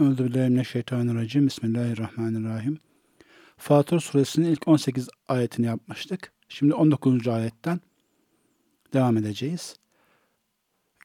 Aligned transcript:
Euzubillahimineşşeytanirracim. 0.00 1.46
Bismillahirrahmanirrahim. 1.46 2.78
Fatır 3.56 4.00
suresinin 4.00 4.48
ilk 4.48 4.68
18 4.68 5.08
ayetini 5.28 5.66
yapmıştık. 5.66 6.32
Şimdi 6.48 6.74
19. 6.74 7.28
ayetten 7.28 7.80
devam 8.92 9.16
edeceğiz. 9.16 9.76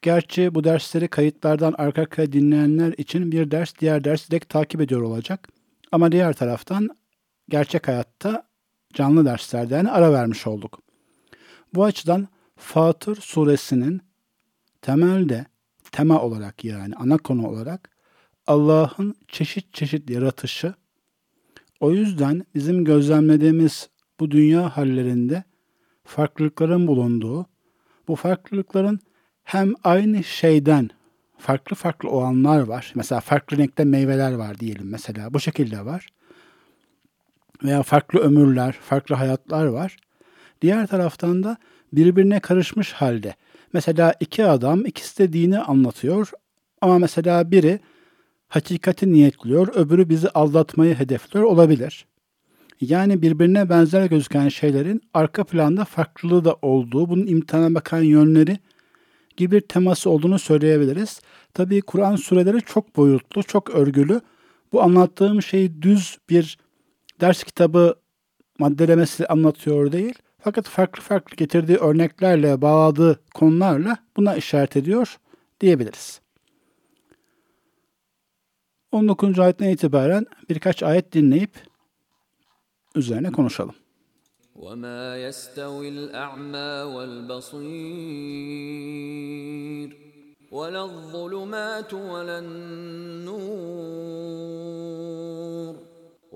Gerçi 0.02 0.54
bu 0.54 0.64
dersleri 0.64 1.08
kayıtlardan 1.08 1.74
arka 1.78 2.02
arkaya 2.02 2.32
dinleyenler 2.32 2.92
için 2.98 3.32
bir 3.32 3.50
ders 3.50 3.78
diğer 3.80 4.04
ders 4.04 4.30
direkt 4.30 4.48
takip 4.48 4.80
ediyor 4.80 5.02
olacak. 5.02 5.48
Ama 5.92 6.12
diğer 6.12 6.32
taraftan 6.32 6.88
gerçek 7.48 7.88
hayatta 7.88 8.48
canlı 8.92 9.24
derslerden 9.24 9.84
ara 9.84 10.12
vermiş 10.12 10.46
olduk. 10.46 10.80
Bu 11.74 11.84
açıdan 11.84 12.28
Fatır 12.56 13.16
suresinin 13.16 14.00
temelde 14.82 15.46
tema 15.92 16.22
olarak 16.22 16.64
yani 16.64 16.94
ana 16.96 17.18
konu 17.18 17.48
olarak 17.48 17.93
Allah'ın 18.46 19.14
çeşit 19.28 19.74
çeşit 19.74 20.10
yaratışı. 20.10 20.74
O 21.80 21.92
yüzden 21.92 22.44
bizim 22.54 22.84
gözlemlediğimiz 22.84 23.88
bu 24.20 24.30
dünya 24.30 24.76
hallerinde 24.76 25.44
farklılıkların 26.04 26.86
bulunduğu, 26.86 27.46
bu 28.08 28.16
farklılıkların 28.16 29.00
hem 29.44 29.72
aynı 29.84 30.24
şeyden 30.24 30.90
farklı 31.38 31.76
farklı 31.76 32.10
olanlar 32.10 32.60
var. 32.60 32.92
Mesela 32.94 33.20
farklı 33.20 33.56
renkte 33.56 33.84
meyveler 33.84 34.32
var 34.32 34.58
diyelim 34.58 34.90
mesela. 34.90 35.34
Bu 35.34 35.40
şekilde 35.40 35.84
var. 35.84 36.08
Veya 37.64 37.82
farklı 37.82 38.20
ömürler, 38.20 38.72
farklı 38.72 39.14
hayatlar 39.14 39.66
var. 39.66 39.96
Diğer 40.62 40.86
taraftan 40.86 41.42
da 41.42 41.56
birbirine 41.92 42.40
karışmış 42.40 42.92
halde. 42.92 43.34
Mesela 43.72 44.14
iki 44.20 44.44
adam 44.46 44.86
ikisi 44.86 45.18
de 45.18 45.32
dini 45.32 45.58
anlatıyor 45.58 46.30
ama 46.80 46.98
mesela 46.98 47.50
biri 47.50 47.80
hakikati 48.54 49.12
niyetliyor, 49.12 49.68
öbürü 49.74 50.08
bizi 50.08 50.28
aldatmayı 50.28 50.94
hedefliyor 50.94 51.44
olabilir. 51.44 52.06
Yani 52.80 53.22
birbirine 53.22 53.68
benzer 53.68 54.06
gözüken 54.06 54.48
şeylerin 54.48 55.02
arka 55.14 55.44
planda 55.44 55.84
farklılığı 55.84 56.44
da 56.44 56.56
olduğu, 56.62 57.08
bunun 57.08 57.26
imtihana 57.26 57.74
bakan 57.74 58.02
yönleri 58.02 58.58
gibi 59.36 59.56
bir 59.56 59.60
teması 59.60 60.10
olduğunu 60.10 60.38
söyleyebiliriz. 60.38 61.20
Tabii 61.54 61.80
Kur'an 61.80 62.16
sureleri 62.16 62.62
çok 62.62 62.96
boyutlu, 62.96 63.42
çok 63.42 63.70
örgülü. 63.70 64.20
Bu 64.72 64.82
anlattığım 64.82 65.42
şey 65.42 65.82
düz 65.82 66.18
bir 66.30 66.58
ders 67.20 67.44
kitabı 67.44 67.94
maddelemesi 68.58 69.26
anlatıyor 69.26 69.92
değil. 69.92 70.14
Fakat 70.40 70.68
farklı 70.68 71.02
farklı 71.02 71.36
getirdiği 71.36 71.76
örneklerle, 71.76 72.62
bağladığı 72.62 73.20
konularla 73.34 73.96
buna 74.16 74.36
işaret 74.36 74.76
ediyor 74.76 75.16
diyebiliriz. 75.60 76.23
19. 78.94 79.38
ayetten 79.38 79.68
itibaren 79.68 80.26
birkaç 80.48 80.82
ayet 80.82 81.12
dinleyip 81.12 81.50
üzerine 82.94 83.32
konuşalım. 83.32 83.74
وَمَا 84.64 85.16
يَسْتَوِي 85.26 85.88
الْأَعْمَى 85.96 86.70
وَالْبَصِيرُ 86.94 87.64
وَلَا 90.56 90.82
الظُّلُمَاتُ 90.90 91.92
وَلَا 92.12 92.36
النُّورُ 92.44 93.74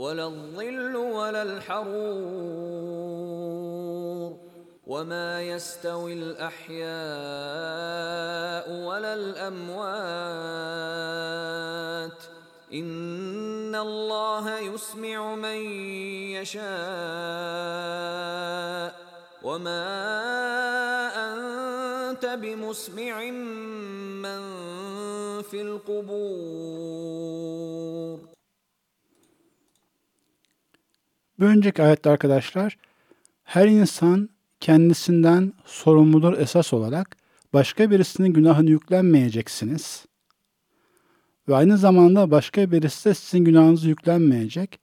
وَلَا 0.02 0.24
الظِّلُّ 0.32 0.94
وَلَا 1.18 1.42
الْحَرُورُ 1.48 2.88
وَمَا 4.92 5.28
يَسْتَوِي 5.52 6.12
الْأَحْيَاءُ 6.20 6.86
وَلَا 8.88 9.12
الْأَمْوَاتُ 9.20 10.68
İnna 12.70 13.80
Allah 13.80 14.60
yusmi'u 14.60 15.36
men 15.36 15.52
yasha 16.34 16.74
ve 19.44 19.58
ma 19.58 19.80
ente 21.16 22.42
bimusmi'in 22.42 23.34
men 24.22 24.42
fil 25.50 25.78
kubur. 25.86 26.18
Bir 31.40 31.46
önceki 31.46 31.82
ayette 31.82 32.10
arkadaşlar 32.10 32.78
her 33.44 33.66
insan 33.66 34.28
kendisinden 34.60 35.52
sorumludur 35.64 36.38
esas 36.38 36.72
olarak 36.72 37.16
başka 37.52 37.90
birisinin 37.90 38.32
günahını 38.32 38.70
yüklenmeyeceksiniz. 38.70 40.07
Ve 41.48 41.54
aynı 41.54 41.78
zamanda 41.78 42.30
başka 42.30 42.72
birisi 42.72 43.08
de 43.08 43.14
sizin 43.14 43.44
günahınızı 43.44 43.88
yüklenmeyecek. 43.88 44.78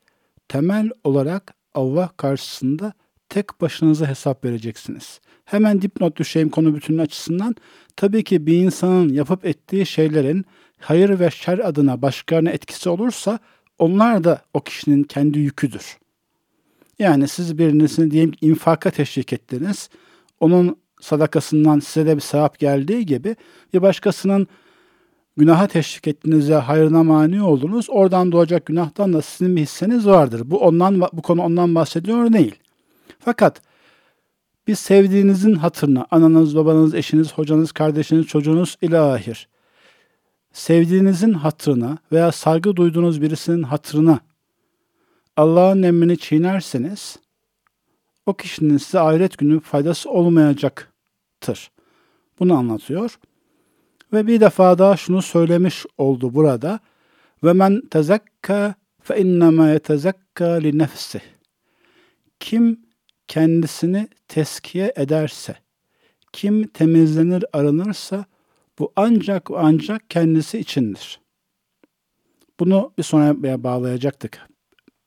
Temel 0.48 0.90
olarak 1.03 1.53
Allah 1.74 2.09
karşısında 2.18 2.94
tek 3.30 3.62
başınıza 3.62 4.08
hesap 4.08 4.46
vereceksiniz. 4.46 5.20
Hemen 5.46 5.81
dipnot 5.81 6.18
düşeyim 6.18 6.50
konu 6.50 6.75
bütünün 6.75 6.98
açısından. 6.98 7.56
Tabii 7.96 8.24
ki 8.24 8.48
bir 8.48 8.58
insanın 8.58 9.09
yapıp 9.09 9.46
ettiği 9.46 9.86
şeylerin 9.86 10.46
hayır 10.80 11.20
ve 11.20 11.31
şer 11.31 11.59
adına 11.59 12.02
başkalarına 12.02 12.50
etkisi 12.50 12.90
olursa 12.90 13.40
onlar 13.80 14.24
da 14.24 14.42
o 14.54 14.62
kişinin 14.62 15.04
kendi 15.04 15.40
yüküdür. 15.40 15.98
Yani 17.00 17.28
siz 17.28 17.58
birinizin 17.58 18.12
diyelim 18.12 18.31
ki 18.31 18.46
infaka 18.46 18.92
teşvik 18.92 19.34
ettiniz. 19.34 19.90
Onun 20.40 20.78
sadakasından 21.02 21.80
size 21.80 22.06
de 22.06 22.16
bir 22.16 22.22
sevap 22.22 22.59
geldiği 22.59 23.06
gibi 23.06 23.36
bir 23.74 23.81
başkasının 23.81 24.48
günaha 25.38 25.68
teşvik 25.68 26.07
ettiğinizde 26.07 26.56
hayrına 26.56 27.03
mani 27.03 27.44
oldunuz. 27.44 27.90
Oradan 27.90 28.31
doğacak 28.31 28.66
günahtan 28.66 29.13
da 29.13 29.22
sizin 29.22 29.56
bir 29.56 29.62
hisseniz 29.62 30.07
vardır. 30.07 30.41
Bu 30.46 30.59
ondan 30.59 31.01
bu 31.01 31.22
konu 31.22 31.41
ondan 31.41 31.75
bahsediyor 31.75 32.34
değil. 32.34 32.56
Fakat 33.19 33.62
bir 34.68 34.75
sevdiğinizin 34.75 35.53
hatırına, 35.53 36.07
ananız, 36.12 36.56
babanız, 36.56 36.95
eşiniz, 36.95 37.34
hocanız, 37.34 37.72
kardeşiniz, 37.72 38.25
çocuğunuz 38.25 38.78
ilahir. 38.81 39.47
Sevdiğinizin 40.53 41.34
hatırına 41.34 41.97
veya 42.12 42.31
saygı 42.31 42.75
duyduğunuz 42.75 43.22
birisinin 43.22 43.63
hatırına 43.63 44.19
Allah'ın 45.38 45.84
emrini 45.84 46.18
çiğnerseniz 46.18 47.19
o 48.25 48.34
kişinin 48.34 48.78
size 48.78 49.00
ahiret 49.00 49.38
günü 49.38 49.59
faydası 49.59 50.09
olmayacaktır. 50.09 51.72
Bunu 52.40 52.53
anlatıyor. 52.53 53.19
Ve 54.16 54.28
bir 54.28 54.40
defa 54.40 54.78
daha 54.78 54.98
şunu 54.98 55.22
söylemiş 55.22 55.86
oldu 55.98 56.34
burada. 56.34 56.80
Ve 57.44 57.53
men 57.53 57.81
tezekka 57.92 58.76
fe 59.02 59.22
innema 59.22 59.70
yetezekka 59.70 60.46
li 60.46 60.78
nefsih. 60.78 61.20
Kim 62.40 62.80
kendisini 63.28 64.08
teskiye 64.28 64.94
ederse, 64.96 65.56
kim 66.34 66.68
temizlenir 66.68 67.46
arınırsa 67.54 68.25
bu 68.80 68.94
ancak 68.96 69.50
ancak 69.56 70.09
kendisi 70.09 70.59
içindir. 70.59 71.20
Bunu 72.59 72.94
bir 72.98 73.04
sonraya 73.04 73.64
bağlayacaktık. 73.64 74.50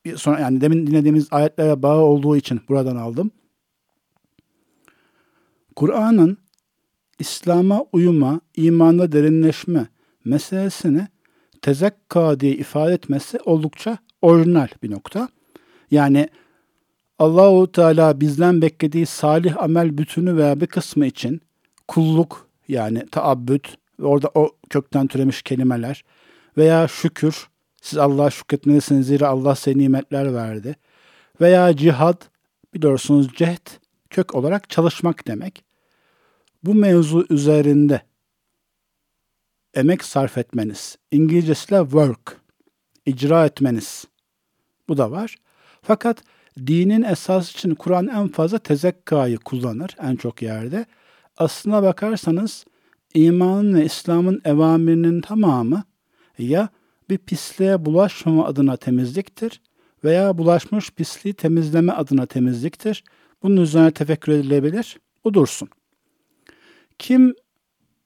Bir 0.05 0.17
sonra 0.17 0.41
yani 0.41 0.61
demin 0.61 0.87
dinlediğimiz 0.87 1.29
ayetlere 1.31 1.83
bağlı 1.83 2.01
olduğu 2.01 2.37
için 2.37 2.61
buradan 2.69 2.97
aldım. 2.97 3.31
Kur'an'ın 5.77 6.39
İslam'a 7.19 7.84
uyuma, 7.93 8.41
imanda 8.56 9.12
derinleşme 9.12 9.87
meselesini 10.25 11.09
tezekka 11.62 12.41
diye 12.41 12.53
ifade 12.53 12.93
etmesi 12.93 13.39
oldukça 13.45 13.99
orijinal 14.23 14.69
bir 14.83 14.91
nokta. 14.91 15.29
Yani 15.91 16.29
Allahu 17.19 17.73
Teala 17.73 18.21
bizden 18.21 18.62
beklediği 18.62 19.06
salih 19.06 19.62
amel 19.62 19.99
bütünü 19.99 20.37
veya 20.37 20.61
bir 20.61 20.67
kısmı 20.67 21.06
için 21.06 21.41
kulluk 21.89 22.49
yani 22.69 23.06
taabbüt 23.06 23.77
orada 24.03 24.31
o 24.35 24.50
kökten 24.71 25.06
türemiş 25.06 25.43
kelimeler 25.43 26.05
veya 26.56 26.88
şükür 26.88 27.49
siz 27.82 27.99
Allah'a 27.99 28.31
şükretmelisiniz 28.31 29.06
zira 29.06 29.29
Allah 29.29 29.55
size 29.55 29.79
nimetler 29.79 30.35
verdi 30.35 30.76
veya 31.41 31.76
cihad 31.76 32.23
biliyorsunuz 32.75 33.29
cehd 33.35 33.67
kök 34.11 34.35
olarak 34.35 34.70
çalışmak 34.70 35.26
demek 35.26 35.65
bu 36.69 36.75
mevzu 36.75 37.26
üzerinde 37.31 38.00
emek 39.75 40.05
sarf 40.05 40.38
etmeniz, 40.38 40.99
İngilizcesiyle 41.11 41.82
work, 41.82 42.41
icra 43.06 43.47
etmeniz 43.47 44.05
bu 44.88 44.97
da 44.97 45.11
var. 45.11 45.37
Fakat 45.82 46.23
dinin 46.67 47.03
esas 47.03 47.50
için 47.50 47.75
Kur'an 47.75 48.06
en 48.06 48.29
fazla 48.29 48.59
tezekkayı 48.59 49.38
kullanır 49.38 49.97
en 50.03 50.17
çok 50.17 50.43
yerde. 50.43 50.87
Aslına 51.37 51.82
bakarsanız 51.82 52.65
imanın 53.15 53.75
ve 53.75 53.85
İslam'ın 53.85 54.41
evamirinin 54.44 55.20
tamamı 55.20 55.85
ya 56.38 56.69
bir 57.11 57.19
pisliğe 57.19 57.85
bulaşmama 57.85 58.47
adına 58.47 58.76
temizliktir 58.76 59.61
veya 60.05 60.38
bulaşmış 60.38 60.91
pisliği 60.91 61.35
temizleme 61.35 61.93
adına 61.93 62.26
temizliktir. 62.26 63.05
Bunun 63.43 63.56
üzerine 63.56 63.91
tefekkür 63.91 64.32
edilebilir. 64.32 64.99
Bu 65.25 65.35
dursun. 65.35 65.69
Kim 66.99 67.35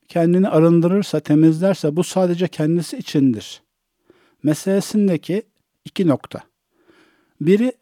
kendini 0.09 0.49
arındırırsa, 0.49 1.21
temizlerse 1.21 1.97
bu 1.97 2.05
sadece 2.05 2.49
kendisi 2.49 2.97
içindir. 2.97 3.63
meselesindeki 4.43 5.43
iki 5.85 6.07
nokta. 6.09 6.41
Biri 7.41 7.73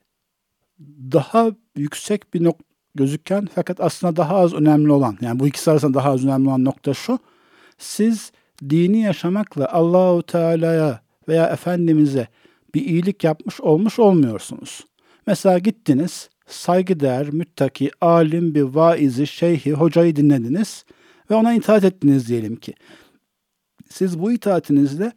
daha 1.13 1.51
yüksek 1.77 2.35
bir 2.35 2.45
nokta 2.45 2.65
gözüken 2.95 3.49
fakat 3.55 3.81
aslında 3.81 4.17
daha 4.17 4.37
az 4.37 4.55
önemli 4.55 4.93
olan 4.93 5.19
yani 5.21 5.41
bu 5.41 5.47
ikisi 5.47 5.71
arasında 5.71 5.95
daha 5.95 6.11
az 6.11 6.25
önemli 6.25 6.49
olan 6.49 6.65
nokta 6.65 6.95
şu. 6.95 7.19
Siz 7.79 8.33
dini 8.71 9.01
yaşamakla 9.01 9.73
Allahu 9.73 10.23
Teala'ya 10.23 11.01
veya 11.29 11.47
Efendimiz'e 11.47 12.29
bir 12.75 12.85
iyilik 12.85 13.25
yapmış 13.25 13.61
olmuş 13.61 13.99
olmuyorsunuz. 13.99 14.85
Mesela 15.27 15.59
gittiniz, 15.59 16.29
saygıdeğer, 16.47 17.31
müttaki, 17.31 17.91
alim 18.01 18.55
bir 18.55 18.63
vaizi, 18.63 19.27
şeyhi, 19.27 19.73
hocayı 19.73 20.17
dinlediniz 20.17 20.85
ve 21.31 21.35
ona 21.35 21.55
itaat 21.55 21.85
ettiniz 21.85 22.29
diyelim 22.29 22.57
ki. 22.57 22.75
Siz 23.89 24.19
bu 24.19 24.33
itaatinizle 24.33 25.13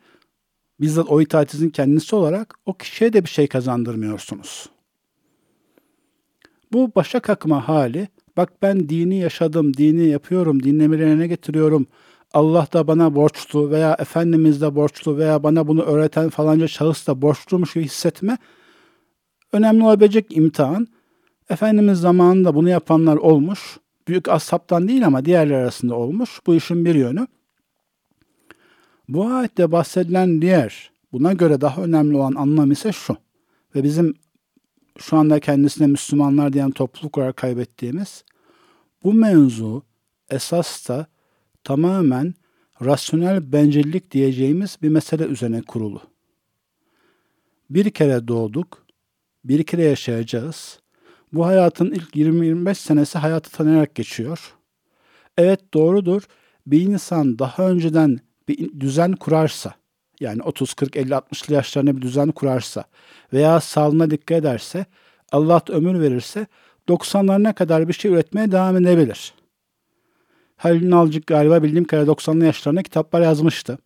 bizzat 0.82 1.10
o 1.10 1.22
itaatinizin 1.22 1.70
kendisi 1.70 2.16
olarak 2.16 2.56
o 2.66 2.74
kişiye 2.74 3.14
de 3.14 3.24
bir 3.24 3.30
şey 3.30 3.48
kazandırmıyorsunuz. 3.48 4.70
Bu 6.72 6.92
başa 6.96 7.20
kakma 7.20 7.68
hali, 7.68 8.08
bak 8.38 8.62
ben 8.62 8.90
dini 8.90 9.16
yaşadım, 9.16 9.74
dini 9.74 10.08
yapıyorum, 10.08 10.64
dinlemelerine 10.64 11.28
getiriyorum, 11.28 11.88
Allah 12.34 12.68
da 12.74 12.88
bana 12.88 13.16
borçlu 13.16 13.72
veya 13.72 13.96
Efendimiz 14.00 14.62
de 14.62 14.76
borçlu 14.76 15.18
veya 15.18 15.44
bana 15.44 15.68
bunu 15.68 15.82
öğreten 15.82 16.30
falanca 16.30 16.68
şahıs 16.68 17.08
da 17.08 17.22
borçluymuş 17.22 17.74
gibi 17.74 17.86
hissetme 17.86 18.38
önemli 19.52 19.84
olabilecek 19.84 20.38
imtihan. 20.38 20.88
Efendimiz 21.50 22.00
zamanında 22.00 22.56
bunu 22.56 22.70
yapanlar 22.70 23.16
olmuş. 23.16 23.78
Büyük 24.08 24.30
ashabtan 24.30 24.88
değil 24.88 25.06
ama 25.06 25.26
diğerler 25.26 25.56
arasında 25.56 25.96
olmuş. 25.96 26.40
Bu 26.48 26.56
işin 26.56 26.86
bir 26.86 26.96
yönü. 26.96 27.28
Bu 29.10 29.26
ayette 29.26 29.72
bahsedilen 29.72 30.42
diğer, 30.42 30.92
buna 31.12 31.34
göre 31.34 31.62
daha 31.62 31.84
önemli 31.84 32.18
olan 32.18 32.36
anlam 32.36 32.72
ise 32.72 32.92
şu. 32.92 33.18
Ve 33.76 33.84
bizim 33.84 34.14
şu 34.98 35.18
anda 35.18 35.40
kendisine 35.40 35.88
Müslümanlar 35.88 36.54
diyen 36.54 36.72
topluluk 36.72 37.18
olarak 37.18 37.38
kaybettiğimiz 37.38 38.24
bu 39.04 39.14
mevzu 39.14 39.84
esas 40.30 40.90
da 40.90 41.08
tamamen 41.64 42.34
rasyonel 42.82 43.52
bencillik 43.52 44.12
diyeceğimiz 44.12 44.78
bir 44.82 44.90
mesele 44.90 45.24
üzerine 45.24 45.62
kurulu. 45.62 46.02
Bir 47.70 47.90
kere 47.90 48.28
doğduk, 48.28 48.86
bir 49.44 49.64
kere 49.64 49.84
yaşayacağız. 49.84 50.80
Bu 51.34 51.46
hayatın 51.46 51.92
ilk 51.92 52.16
20-25 52.16 52.76
senesi 52.76 53.18
hayatı 53.18 53.52
tanıyarak 53.52 53.96
geçiyor. 53.96 54.54
Evet 55.38 55.74
doğrudur, 55.74 56.24
bir 56.68 56.82
insan 56.82 57.40
daha 57.40 57.70
önceden 57.70 58.20
bir 58.48 58.80
düzen 58.80 59.14
kurarsa, 59.14 59.74
yani 60.20 60.44
30, 60.44 60.74
40, 60.74 60.98
50, 60.98 61.14
60'lı 61.14 61.54
yaşlarında 61.54 61.98
bir 61.98 62.02
düzen 62.02 62.32
kurarsa 62.32 62.84
veya 63.34 63.60
sağlığına 63.60 64.12
dikkat 64.12 64.38
ederse, 64.38 64.86
Allah 65.32 65.62
ömür 65.70 66.00
verirse 66.02 66.48
90'larına 66.88 67.54
kadar 67.54 67.88
bir 67.88 67.94
şey 67.94 68.12
üretmeye 68.12 68.52
devam 68.52 68.78
edebilir. 68.78 69.34
Halil 70.58 70.90
Nalcık 70.90 71.28
galiba 71.28 71.64
bildiğim 71.64 71.86
kadarıyla 71.86 72.14
90'lı 72.14 72.46
yaşlarında 72.46 72.84
kitaplar 72.84 73.22
yazmıştı. 73.22 73.78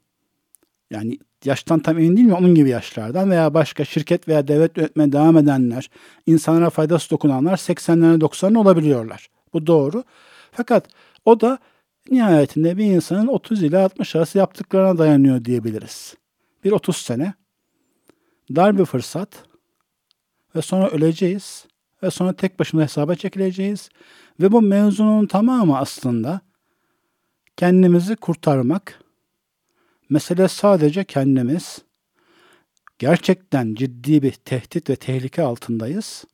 Yani 0.92 1.18
yaştan 1.46 1.80
tam 1.80 1.98
emin 1.98 2.18
değil 2.18 2.28
mi? 2.28 2.34
Onun 2.34 2.56
gibi 2.56 2.70
yaşlardan 2.70 3.32
veya 3.32 3.54
başka 3.54 3.86
şirket 3.86 4.28
veya 4.28 4.48
devlet 4.48 4.78
yönetmeye 4.78 5.12
devam 5.12 5.38
edenler, 5.38 5.90
insanlara 6.26 6.70
faydası 6.70 7.10
dokunanlar 7.10 7.58
80'lerine 7.58 8.20
90'lı 8.20 8.60
olabiliyorlar. 8.60 9.28
Bu 9.54 9.68
doğru. 9.68 10.04
Fakat 10.52 10.88
o 11.26 11.40
da 11.40 11.60
nihayetinde 12.12 12.78
bir 12.78 12.86
insanın 12.86 13.28
30 13.28 13.64
ile 13.64 13.78
60 13.78 14.16
arası 14.16 14.38
yaptıklarına 14.38 14.98
dayanıyor 14.98 15.46
diyebiliriz. 15.46 16.16
Bir 16.64 16.72
30 16.72 16.98
sene, 16.98 17.34
dar 18.56 18.78
bir 18.78 18.86
fırsat 18.86 19.30
ve 20.56 20.62
sonra 20.62 20.90
öleceğiz 20.90 21.66
ve 22.04 22.12
sonra 22.12 22.34
tek 22.34 22.60
başına 22.60 22.84
hesaba 22.84 23.16
çekileceğiz 23.16 23.90
ve 24.40 24.52
bu 24.52 24.62
mevzunun 24.62 25.26
tamamı 25.28 25.78
aslında 25.78 26.42
kendimizi 27.58 28.16
kurtarmak. 28.16 29.07
Mesele 30.10 30.48
sadece 30.48 31.04
kendimiz. 31.04 31.82
Gerçekten 33.00 33.76
ciddi 33.76 34.22
bir 34.22 34.32
tehdit 34.32 34.90
ve 34.90 34.96
tehlike 34.96 35.42
altındayız. 35.42 36.26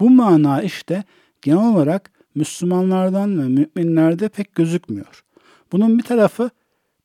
Bu 0.00 0.10
mana 0.10 0.62
işte 0.62 1.04
genel 1.42 1.74
olarak 1.74 2.10
Müslümanlardan 2.34 3.38
ve 3.38 3.66
müminlerde 3.76 4.28
pek 4.28 4.54
gözükmüyor. 4.54 5.24
Bunun 5.72 5.98
bir 5.98 6.02
tarafı 6.02 6.50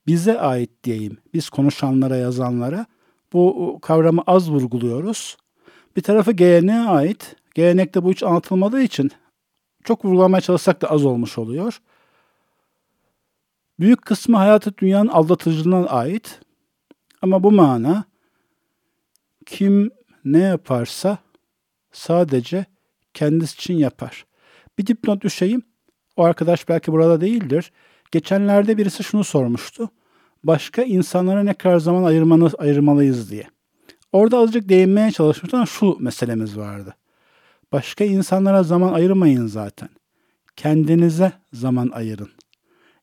bize 0.07 0.39
ait 0.39 0.69
diyeyim. 0.83 1.17
Biz 1.33 1.49
konuşanlara, 1.49 2.15
yazanlara 2.15 2.85
bu 3.33 3.79
kavramı 3.81 4.21
az 4.27 4.51
vurguluyoruz. 4.51 5.37
Bir 5.95 6.01
tarafı 6.01 6.31
geleneğe 6.31 6.79
ait. 6.79 7.35
Gelenekte 7.55 8.03
bu 8.03 8.11
hiç 8.11 8.23
anlatılmadığı 8.23 8.81
için 8.81 9.11
çok 9.83 10.05
vurgulamaya 10.05 10.41
çalışsak 10.41 10.81
da 10.81 10.91
az 10.91 11.05
olmuş 11.05 11.37
oluyor. 11.37 11.81
Büyük 13.79 14.05
kısmı 14.05 14.37
hayatı 14.37 14.77
dünyanın 14.77 15.07
aldatıcılığına 15.07 15.87
ait. 15.87 16.39
Ama 17.21 17.43
bu 17.43 17.51
mana 17.51 18.03
kim 19.45 19.91
ne 20.25 20.39
yaparsa 20.39 21.17
sadece 21.91 22.65
kendisi 23.13 23.55
için 23.55 23.73
yapar. 23.73 24.25
Bir 24.77 24.87
dipnot 24.87 25.21
düşeyim. 25.21 25.61
O 26.17 26.23
arkadaş 26.23 26.69
belki 26.69 26.91
burada 26.91 27.21
değildir. 27.21 27.71
Geçenlerde 28.11 28.77
birisi 28.77 29.03
şunu 29.03 29.23
sormuştu. 29.23 29.89
Başka 30.43 30.83
insanlara 30.83 31.43
ne 31.43 31.53
kadar 31.53 31.79
zaman 31.79 32.03
ayırmanı, 32.03 32.49
ayırmalıyız 32.57 33.31
diye. 33.31 33.47
Orada 34.11 34.37
azıcık 34.37 34.69
değinmeye 34.69 35.11
çalışmıştım 35.11 35.67
şu 35.67 35.97
meselemiz 35.99 36.57
vardı. 36.57 36.95
Başka 37.71 38.03
insanlara 38.03 38.63
zaman 38.63 38.93
ayırmayın 38.93 39.47
zaten. 39.47 39.89
Kendinize 40.55 41.31
zaman 41.53 41.89
ayırın. 41.89 42.29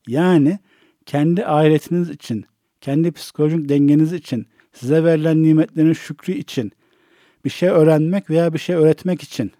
Yani 0.07 0.59
kendi 1.05 1.45
ahiretiniz 1.45 2.09
için, 2.09 2.45
kendi 2.81 3.11
psikolojik 3.11 3.69
dengeniz 3.69 4.13
için, 4.13 4.47
size 4.73 5.03
verilen 5.03 5.43
nimetlerin 5.43 5.93
şükrü 5.93 6.33
için, 6.33 6.71
bir 7.45 7.49
şey 7.49 7.69
öğrenmek 7.69 8.29
veya 8.29 8.53
bir 8.53 8.59
şey 8.59 8.75
öğretmek 8.75 9.23
için, 9.23 9.51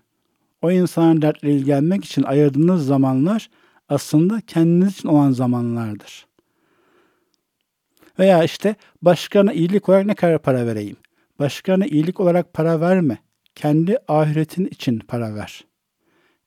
o 0.62 0.72
insanın 0.72 1.22
dertle 1.22 1.52
ilgilenmek 1.52 2.06
için 2.06 2.24
ayırdığınız 2.24 2.86
zamanlar 2.86 3.50
aslında 3.90 4.42
kendiniz 4.42 4.94
için 4.94 5.10
olan 5.10 5.32
zamanlardır. 5.32 6.28
Veya 8.20 8.44
işte 8.44 8.76
başkalarına 9.02 9.54
iyilik 9.54 9.90
olarak 9.90 10.06
ne 10.06 10.16
kadar 10.16 10.42
para 10.42 10.66
vereyim? 10.66 10.98
Başkalarına 11.40 11.86
iyilik 11.86 12.20
olarak 12.20 12.54
para 12.54 12.82
verme. 12.82 13.18
Kendi 13.56 13.98
ahiretin 14.08 14.66
için 14.66 15.00
para 15.00 15.36
ver. 15.36 15.66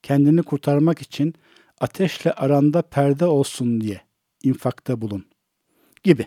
Kendini 0.02 0.42
kurtarmak 0.42 1.02
için 1.02 1.34
ateşle 1.80 2.32
aranda 2.32 2.82
perde 2.82 3.26
olsun 3.26 3.80
diye 3.80 4.00
infakta 4.42 5.00
bulun 5.00 5.24
gibi. 6.04 6.26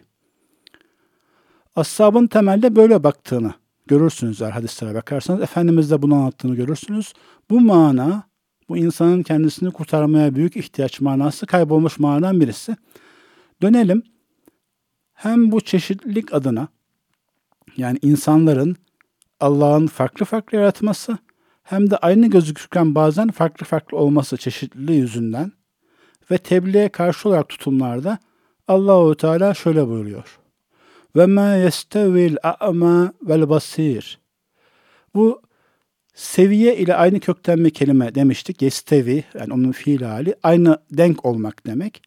Ashabın 1.76 2.28
temelde 2.28 2.76
böyle 2.76 3.04
baktığını 3.04 3.54
görürsünüz 3.88 4.42
eğer 4.42 4.52
hadislere 4.52 4.94
bakarsanız. 4.96 5.42
Efendimiz 5.42 5.92
de 5.92 6.02
bunu 6.02 6.16
anlattığını 6.16 6.56
görürsünüz. 6.56 7.14
Bu 7.50 7.62
mana, 7.62 8.24
bu 8.70 8.78
insanın 8.78 9.24
kendisini 9.24 9.72
kurtarmaya 9.72 10.36
büyük 10.36 10.58
ihtiyaç 10.58 11.02
manası 11.02 11.46
kaybolmuş 11.46 12.00
manadan 12.00 12.42
birisi. 12.42 12.76
Dönelim 13.62 14.04
hem 15.14 15.52
bu 15.52 15.62
çeşitlilik 15.62 16.34
adına 16.34 16.68
yani 17.78 18.00
insanların 18.02 18.76
Allah'ın 19.40 19.88
farklı 19.88 20.26
farklı 20.26 20.58
yaratması 20.58 21.18
hem 21.64 21.92
de 21.92 21.98
aynı 21.98 22.28
gözükürken 22.28 22.96
bazen 22.96 23.32
farklı 23.32 23.66
farklı 23.66 23.98
olması 23.98 24.38
çeşitliliği 24.38 25.00
yüzünden 25.00 25.52
ve 26.32 26.38
tebliğe 26.38 26.90
karşı 26.90 27.30
olarak 27.30 27.50
tutumlarda 27.50 28.20
Allahu 28.68 29.16
Teala 29.16 29.54
şöyle 29.54 29.88
buyuruyor. 29.88 30.40
Ve 31.16 31.26
ma 31.26 31.56
yestevil 31.56 32.36
a'ma 32.44 33.14
vel 33.22 33.50
basir. 33.50 34.20
Bu 35.16 35.42
seviye 36.14 36.78
ile 36.78 36.96
aynı 36.96 37.20
kökten 37.20 37.66
bir 37.66 37.70
kelime 37.70 38.16
demiştik. 38.16 38.62
Yestevi 38.62 39.24
yani 39.40 39.54
onun 39.54 39.72
fiil 39.72 40.02
hali 40.02 40.36
aynı 40.44 40.78
denk 40.92 41.26
olmak 41.26 41.66
demek 41.66 42.02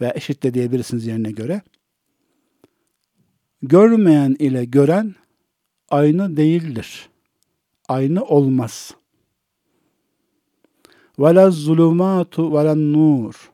veya 0.00 0.12
eşit 0.14 0.42
de 0.42 0.54
diyebilirsiniz 0.54 1.06
yerine 1.06 1.30
göre. 1.30 1.62
Görmeyen 3.62 4.36
ile 4.38 4.64
gören 4.64 5.14
aynı 5.90 6.36
değildir. 6.36 7.08
Aynı 7.88 8.24
olmaz. 8.24 8.94
Ve 11.18 11.34
la 11.34 11.50
zulumatu 11.50 12.54
ve 12.54 12.76
nur. 12.76 13.50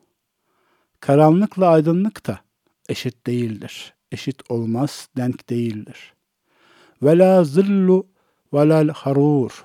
Karanlıkla 1.01 1.69
aydınlık 1.69 2.27
da 2.27 2.41
eşit 2.89 3.27
değildir. 3.27 3.95
Eşit 4.13 4.51
olmaz, 4.51 5.09
denk 5.17 5.51
değildir. 5.51 6.15
Ve 7.03 7.19
la 7.19 7.45
zillu 7.45 8.07
ve 8.53 8.91
harur. 8.93 9.65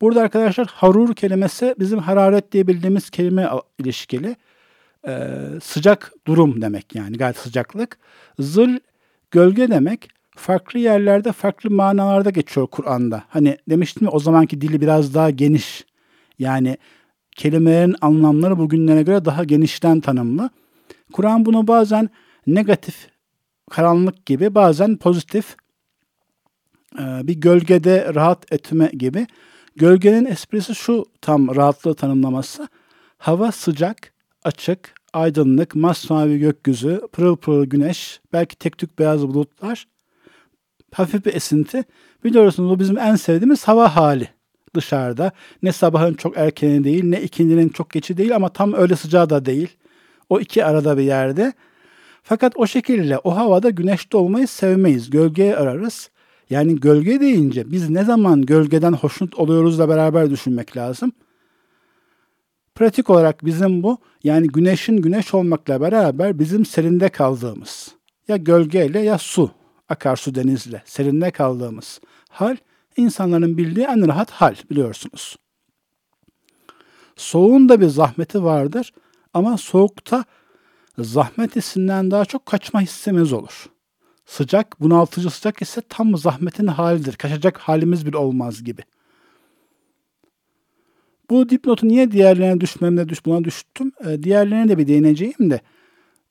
Burada 0.00 0.20
arkadaşlar 0.20 0.66
harur 0.66 1.14
kelimesi 1.14 1.74
bizim 1.78 1.98
hararet 1.98 2.52
diye 2.52 2.66
bildiğimiz 2.66 3.10
kelime 3.10 3.50
ilişkili. 3.78 4.36
Ee, 5.08 5.38
sıcak 5.62 6.12
durum 6.26 6.62
demek 6.62 6.94
yani 6.94 7.16
gayet 7.16 7.36
sıcaklık. 7.36 7.98
Zıl 8.38 8.78
gölge 9.30 9.68
demek. 9.68 10.13
Farklı 10.36 10.78
yerlerde 10.78 11.32
farklı 11.32 11.70
manalarda 11.70 12.30
geçiyor 12.30 12.66
Kur'an'da. 12.66 13.24
Hani 13.28 13.58
demiştim 13.68 14.04
ya 14.04 14.10
o 14.10 14.18
zamanki 14.18 14.60
dili 14.60 14.80
biraz 14.80 15.14
daha 15.14 15.30
geniş. 15.30 15.84
Yani 16.38 16.76
kelimelerin 17.36 17.96
anlamları 18.00 18.58
bugünlere 18.58 19.02
göre 19.02 19.24
daha 19.24 19.44
genişten 19.44 20.00
tanımlı. 20.00 20.50
Kur'an 21.12 21.46
bunu 21.46 21.68
bazen 21.68 22.08
negatif, 22.46 23.08
karanlık 23.70 24.26
gibi 24.26 24.54
bazen 24.54 24.96
pozitif 24.96 25.56
e, 26.98 27.02
bir 27.26 27.34
gölgede 27.34 28.14
rahat 28.14 28.52
etme 28.52 28.90
gibi. 28.92 29.26
Gölgenin 29.76 30.24
esprisi 30.24 30.74
şu 30.74 31.04
tam 31.20 31.56
rahatlığı 31.56 31.94
tanımlaması. 31.94 32.68
Hava 33.18 33.52
sıcak, 33.52 34.12
açık, 34.44 34.94
aydınlık, 35.12 35.74
masmavi 35.74 36.38
gökyüzü, 36.38 37.00
pırıl 37.12 37.36
pırıl 37.36 37.66
güneş, 37.66 38.20
belki 38.32 38.56
tek 38.56 38.78
tük 38.78 38.98
beyaz 38.98 39.28
bulutlar, 39.28 39.86
hafif 40.94 41.26
bir 41.26 41.34
esinti. 41.34 41.84
Biliyorsunuz 42.24 42.70
bu 42.70 42.78
bizim 42.78 42.98
en 42.98 43.16
sevdiğimiz 43.16 43.68
hava 43.68 43.96
hali 43.96 44.28
dışarıda. 44.74 45.32
Ne 45.62 45.72
sabahın 45.72 46.14
çok 46.14 46.36
erkeni 46.36 46.84
değil, 46.84 47.04
ne 47.04 47.22
ikindinin 47.22 47.68
çok 47.68 47.90
geçi 47.90 48.16
değil 48.16 48.36
ama 48.36 48.48
tam 48.48 48.74
öyle 48.74 48.96
sıcağı 48.96 49.30
da 49.30 49.44
değil. 49.44 49.68
O 50.28 50.40
iki 50.40 50.64
arada 50.64 50.98
bir 50.98 51.02
yerde. 51.02 51.52
Fakat 52.22 52.52
o 52.56 52.66
şekilde 52.66 53.18
o 53.18 53.36
havada 53.36 53.70
güneşte 53.70 54.16
olmayı 54.16 54.48
sevmeyiz. 54.48 55.10
Gölgeye 55.10 55.56
ararız. 55.56 56.10
Yani 56.50 56.80
gölge 56.80 57.20
deyince 57.20 57.70
biz 57.72 57.90
ne 57.90 58.04
zaman 58.04 58.42
gölgeden 58.42 58.92
hoşnut 58.92 59.34
oluyoruzla 59.34 59.88
beraber 59.88 60.30
düşünmek 60.30 60.76
lazım. 60.76 61.12
Pratik 62.74 63.10
olarak 63.10 63.44
bizim 63.44 63.82
bu 63.82 63.98
yani 64.24 64.46
güneşin 64.46 64.96
güneş 64.96 65.34
olmakla 65.34 65.80
beraber 65.80 66.38
bizim 66.38 66.66
serinde 66.66 67.08
kaldığımız 67.08 67.94
ya 68.28 68.36
gölgeyle 68.36 69.00
ya 69.00 69.18
su, 69.18 69.50
akarsu 69.94 70.34
denizle 70.34 70.82
serinde 70.84 71.30
kaldığımız 71.30 72.00
hal 72.28 72.56
insanların 72.96 73.58
bildiği 73.58 73.86
en 73.86 74.08
rahat 74.08 74.30
hal 74.30 74.54
biliyorsunuz. 74.70 75.36
Soğuğun 77.16 77.68
da 77.68 77.80
bir 77.80 77.86
zahmeti 77.86 78.44
vardır 78.44 78.92
ama 79.34 79.58
soğukta 79.58 80.24
zahmet 80.98 81.56
hissinden 81.56 82.10
daha 82.10 82.24
çok 82.24 82.46
kaçma 82.46 82.80
hissimiz 82.80 83.32
olur. 83.32 83.66
Sıcak, 84.26 84.80
bunaltıcı 84.80 85.30
sıcak 85.30 85.62
ise 85.62 85.80
tam 85.88 86.16
zahmetin 86.16 86.66
halidir. 86.66 87.16
Kaçacak 87.16 87.58
halimiz 87.58 88.06
bile 88.06 88.16
olmaz 88.16 88.64
gibi. 88.64 88.82
Bu 91.30 91.48
dipnotu 91.48 91.88
niye 91.88 92.12
diğerlerine 92.12 92.60
düşmemle 92.60 93.08
düş, 93.08 93.26
buna 93.26 93.44
düştüm? 93.44 93.92
E, 94.06 94.22
diğerlerine 94.22 94.68
de 94.68 94.78
bir 94.78 94.86
değineceğim 94.86 95.50
de 95.50 95.60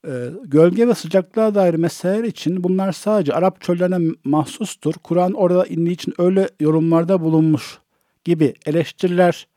e, 0.08 0.12
gölge 0.44 0.88
ve 0.88 0.96
sıcaklığa 0.96 1.56
dair 1.56 1.74
meseleler 1.74 2.24
için 2.24 2.64
bunlar 2.64 2.92
sadece 2.92 3.34
Arap 3.34 3.62
çöllerine 3.62 4.12
mahsustur. 4.24 4.94
Kur'an 4.94 5.34
orada 5.34 5.66
indiği 5.66 5.92
için 5.92 6.14
öyle 6.18 6.50
yorumlarda 6.60 7.22
bulunmuş 7.22 7.80
gibi 8.24 8.54
eleştiriler 8.66 9.48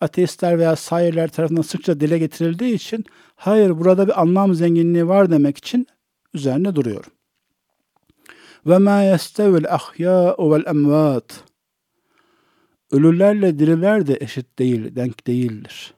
ateistler 0.00 0.58
veya 0.58 0.76
sairler 0.76 1.28
tarafından 1.28 1.62
sıkça 1.62 2.00
dile 2.00 2.18
getirildiği 2.18 2.74
için 2.74 3.04
hayır 3.36 3.78
burada 3.78 4.06
bir 4.06 4.20
anlam 4.20 4.54
zenginliği 4.54 5.08
var 5.08 5.30
demek 5.30 5.58
için 5.58 5.86
üzerine 6.34 6.74
duruyorum. 6.74 7.12
Ve 8.66 8.78
ma 8.78 9.02
yestevil 9.02 9.74
ahya 9.74 10.36
vel 10.38 10.66
emvat. 10.66 11.44
Ölülerle 12.90 13.58
diriler 13.58 14.06
de 14.06 14.18
eşit 14.20 14.58
değil, 14.58 14.96
denk 14.96 15.26
değildir. 15.26 15.94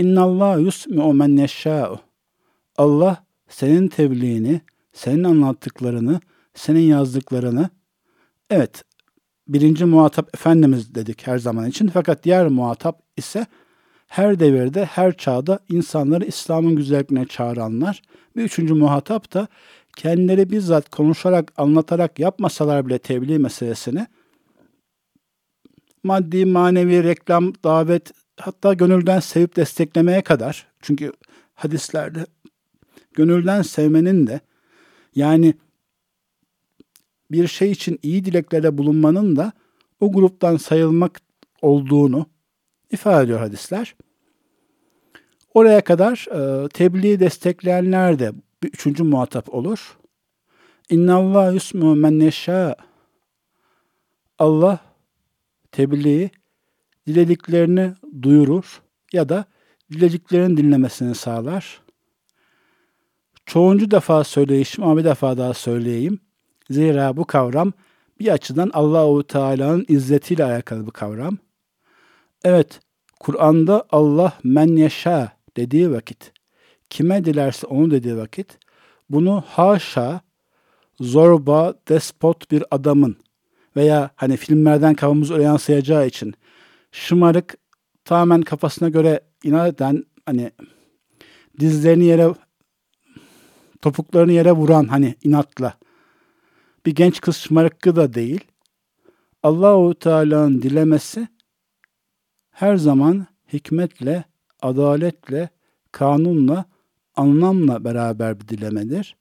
İnna 0.00 0.22
Allah 0.22 0.58
yusmi'u 0.58 1.12
men 1.14 1.36
yeşşâ'u. 1.36 1.98
Allah 2.78 3.24
senin 3.48 3.88
tebliğini, 3.88 4.60
senin 4.92 5.24
anlattıklarını, 5.24 6.20
senin 6.54 6.80
yazdıklarını 6.80 7.68
evet 8.50 8.84
birinci 9.48 9.84
muhatap 9.84 10.34
Efendimiz 10.34 10.94
dedik 10.94 11.26
her 11.26 11.38
zaman 11.38 11.68
için. 11.68 11.88
Fakat 11.88 12.24
diğer 12.24 12.48
muhatap 12.48 13.02
ise 13.16 13.46
her 14.06 14.40
devirde, 14.40 14.84
her 14.84 15.16
çağda 15.16 15.58
insanları 15.68 16.24
İslam'ın 16.24 16.76
güzellikine 16.76 17.26
çağıranlar. 17.26 18.02
Bir 18.36 18.42
üçüncü 18.42 18.74
muhatap 18.74 19.34
da 19.34 19.48
kendileri 19.96 20.50
bizzat 20.50 20.90
konuşarak, 20.90 21.52
anlatarak 21.56 22.18
yapmasalar 22.18 22.86
bile 22.86 22.98
tebliğ 22.98 23.38
meselesini 23.38 24.06
maddi, 26.02 26.46
manevi, 26.46 27.04
reklam, 27.04 27.52
davet, 27.64 28.12
hatta 28.40 28.74
gönülden 28.74 29.20
sevip 29.20 29.56
desteklemeye 29.56 30.22
kadar. 30.22 30.66
Çünkü 30.80 31.12
hadislerde 31.54 32.26
gönülden 33.14 33.62
sevmenin 33.62 34.26
de 34.26 34.40
yani 35.14 35.54
bir 37.30 37.46
şey 37.48 37.70
için 37.70 37.98
iyi 38.02 38.24
dileklerde 38.24 38.78
bulunmanın 38.78 39.36
da 39.36 39.52
o 40.00 40.12
gruptan 40.12 40.56
sayılmak 40.56 41.20
olduğunu 41.62 42.26
ifade 42.90 43.24
ediyor 43.24 43.38
hadisler. 43.38 43.94
Oraya 45.54 45.80
kadar 45.80 46.26
e, 46.30 46.68
tebliği 46.68 47.20
destekleyenler 47.20 48.18
de 48.18 48.32
bir 48.62 48.68
üçüncü 48.68 49.02
muhatap 49.02 49.54
olur. 49.54 49.98
İnna 50.90 51.14
Allah 51.14 51.52
yusmu 51.52 51.96
men 51.96 52.18
neşâ. 52.18 52.76
Allah 54.38 54.78
tebliği 55.72 56.30
dilediklerini 57.10 57.92
duyurur 58.22 58.82
ya 59.12 59.28
da 59.28 59.44
dilediklerini 59.92 60.56
dinlemesini 60.56 61.14
sağlar. 61.14 61.80
Çoğuncu 63.46 63.90
defa 63.90 64.24
söyleyişim 64.24 64.84
ama 64.84 64.96
bir 64.96 65.04
defa 65.04 65.38
daha 65.38 65.54
söyleyeyim. 65.54 66.18
Zira 66.70 67.16
bu 67.16 67.24
kavram 67.24 67.72
bir 68.20 68.28
açıdan 68.28 68.70
Allahu 68.72 69.26
Teala'nın 69.26 69.84
izzetiyle 69.88 70.44
alakalı 70.44 70.86
bir 70.86 70.90
kavram. 70.90 71.38
Evet, 72.44 72.80
Kur'an'da 73.20 73.84
Allah 73.90 74.32
men 74.44 74.76
yaşa 74.76 75.32
dediği 75.56 75.92
vakit, 75.92 76.32
kime 76.90 77.24
dilerse 77.24 77.66
onu 77.66 77.90
dediği 77.90 78.16
vakit, 78.16 78.58
bunu 79.10 79.44
haşa, 79.46 80.20
zorba, 81.00 81.74
despot 81.88 82.50
bir 82.50 82.64
adamın 82.70 83.16
veya 83.76 84.10
hani 84.16 84.36
filmlerden 84.36 84.94
kafamız 84.94 85.30
öyle 85.30 85.42
yansıyacağı 85.42 86.06
için 86.06 86.34
şımarık, 86.92 87.54
tamamen 88.04 88.42
kafasına 88.42 88.88
göre 88.88 89.20
inat 89.44 89.74
eden, 89.74 90.04
hani 90.26 90.50
dizlerini 91.60 92.04
yere, 92.04 92.34
topuklarını 93.82 94.32
yere 94.32 94.52
vuran 94.52 94.84
hani 94.84 95.14
inatla, 95.22 95.74
bir 96.86 96.94
genç 96.94 97.20
kız 97.20 97.36
şımarıkı 97.36 97.96
da 97.96 98.14
değil. 98.14 98.40
Allahu 99.42 99.94
Teala'nın 99.94 100.62
dilemesi 100.62 101.28
her 102.50 102.76
zaman 102.76 103.26
hikmetle, 103.52 104.24
adaletle, 104.62 105.48
kanunla, 105.92 106.64
anlamla 107.16 107.84
beraber 107.84 108.40
bir 108.40 108.48
dilemedir. 108.48 109.16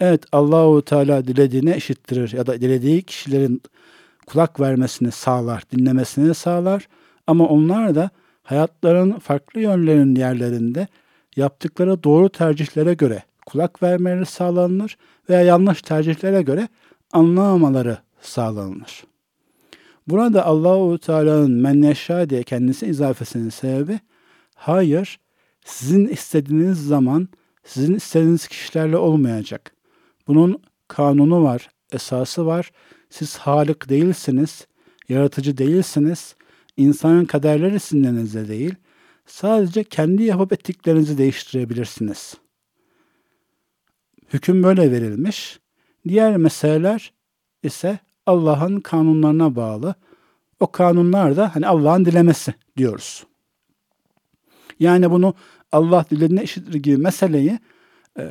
Evet 0.00 0.24
Allahu 0.32 0.82
Teala 0.82 1.24
dilediğine 1.26 1.76
eşittirir 1.76 2.32
ya 2.32 2.46
da 2.46 2.60
dilediği 2.60 3.02
kişilerin 3.02 3.62
kulak 4.32 4.60
vermesini 4.60 5.10
sağlar, 5.10 5.62
dinlemesini 5.72 6.34
sağlar. 6.34 6.88
Ama 7.26 7.48
onlar 7.48 7.94
da 7.94 8.10
hayatların 8.42 9.12
farklı 9.12 9.60
yönlerinin 9.60 10.14
yerlerinde 10.14 10.86
yaptıkları 11.36 12.02
doğru 12.02 12.28
tercihlere 12.28 12.94
göre 12.94 13.22
kulak 13.46 13.82
vermeleri 13.82 14.26
sağlanır 14.26 14.96
veya 15.28 15.42
yanlış 15.42 15.82
tercihlere 15.82 16.42
göre 16.42 16.68
anlamamaları 17.12 17.98
sağlanır. 18.20 19.04
Burada 20.08 20.46
Allahu 20.46 20.98
Teala'nın 20.98 21.50
menneşşa 21.50 22.30
diye 22.30 22.42
kendisi 22.42 22.86
izafesinin 22.86 23.48
sebebi 23.48 24.00
hayır 24.54 25.20
sizin 25.64 26.06
istediğiniz 26.06 26.86
zaman 26.86 27.28
sizin 27.64 27.94
istediğiniz 27.94 28.48
kişilerle 28.48 28.96
olmayacak. 28.96 29.72
Bunun 30.26 30.62
kanunu 30.88 31.42
var, 31.42 31.68
esası 31.92 32.46
var. 32.46 32.70
Siz 33.12 33.36
halik 33.36 33.88
değilsiniz, 33.88 34.66
yaratıcı 35.08 35.58
değilsiniz. 35.58 36.36
İnsanın 36.76 37.24
kaderleri 37.24 37.80
sizin 37.80 38.04
elinizde 38.04 38.48
değil. 38.48 38.74
Sadece 39.26 39.84
kendi 39.84 40.22
yapıp 40.22 40.52
ettiklerinizi 40.52 41.18
değiştirebilirsiniz. 41.18 42.34
Hüküm 44.32 44.62
böyle 44.62 44.90
verilmiş. 44.90 45.60
Diğer 46.08 46.36
meseleler 46.36 47.12
ise 47.62 47.98
Allah'ın 48.26 48.80
kanunlarına 48.80 49.56
bağlı. 49.56 49.94
O 50.60 50.72
kanunlar 50.72 51.36
da 51.36 51.54
hani 51.54 51.66
Allah'ın 51.66 52.04
dilemesi 52.04 52.54
diyoruz. 52.76 53.26
Yani 54.80 55.10
bunu 55.10 55.34
Allah 55.72 56.04
dilediğine 56.10 56.42
eşittir 56.42 56.74
gibi 56.74 56.96
meseleyi 56.96 57.58
e, 58.18 58.24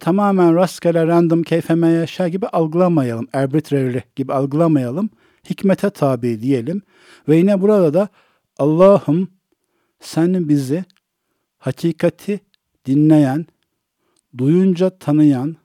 tamamen 0.00 0.54
rastgele 0.54 1.06
random 1.06 1.42
keyfeme 1.42 1.88
yaşa 1.88 2.28
gibi 2.28 2.46
algılamayalım. 2.46 3.28
Arbitrary 3.32 4.00
gibi 4.16 4.32
algılamayalım. 4.32 5.10
Hikmete 5.50 5.90
tabi 5.90 6.40
diyelim. 6.40 6.82
Ve 7.28 7.36
yine 7.36 7.60
burada 7.60 7.94
da 7.94 8.08
Allah'ım 8.58 9.28
sen 10.00 10.48
bizi 10.48 10.84
hakikati 11.58 12.40
dinleyen, 12.86 13.46
duyunca 14.38 14.90
tanıyan, 14.90 15.56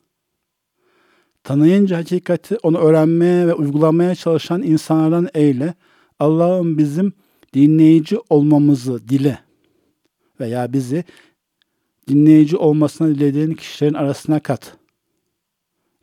Tanıyınca 1.43 1.97
hakikati 1.97 2.57
onu 2.63 2.77
öğrenmeye 2.77 3.47
ve 3.47 3.53
uygulamaya 3.53 4.15
çalışan 4.15 4.63
insanlardan 4.63 5.27
eyle. 5.33 5.73
Allah'ım 6.19 6.77
bizim 6.77 7.13
dinleyici 7.53 8.17
olmamızı 8.29 9.09
dile 9.09 9.39
veya 10.39 10.73
bizi 10.73 11.03
dinleyici 12.09 12.57
olmasını 12.57 13.15
dilediğin 13.15 13.53
kişilerin 13.53 13.93
arasına 13.93 14.39
kat 14.39 14.77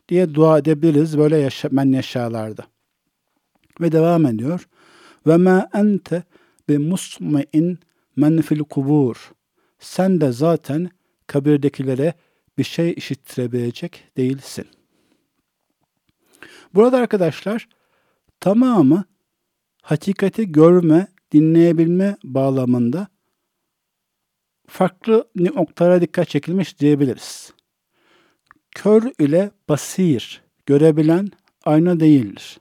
diye 0.09 0.35
dua 0.35 0.57
edebiliriz 0.57 1.17
böyle 1.17 1.37
yaşa, 1.37 1.69
men 1.71 1.91
yaşalarda. 1.91 2.65
Ve 3.81 3.91
devam 3.91 4.25
ediyor. 4.25 4.67
Ve 5.27 5.37
ma 5.37 5.69
ente 5.73 6.23
bi 6.69 6.77
musmi'in 6.77 7.79
men 8.15 8.41
fil 8.41 8.59
kubur. 8.59 9.31
Sen 9.79 10.21
de 10.21 10.31
zaten 10.31 10.89
kabirdekilere 11.27 12.13
bir 12.57 12.63
şey 12.63 12.93
işittirebilecek 12.97 14.03
değilsin. 14.17 14.65
Burada 16.75 16.97
arkadaşlar 16.97 17.67
tamamı 18.39 19.05
hakikati 19.81 20.51
görme, 20.51 21.07
dinleyebilme 21.31 22.17
bağlamında 22.23 23.07
farklı 24.67 25.27
noktalara 25.35 26.01
dikkat 26.01 26.29
çekilmiş 26.29 26.79
diyebiliriz. 26.79 27.53
Kör 28.71 29.03
ile 29.19 29.51
basir, 29.69 30.41
görebilen 30.65 31.29
aynı 31.65 31.99
değildir. 31.99 32.59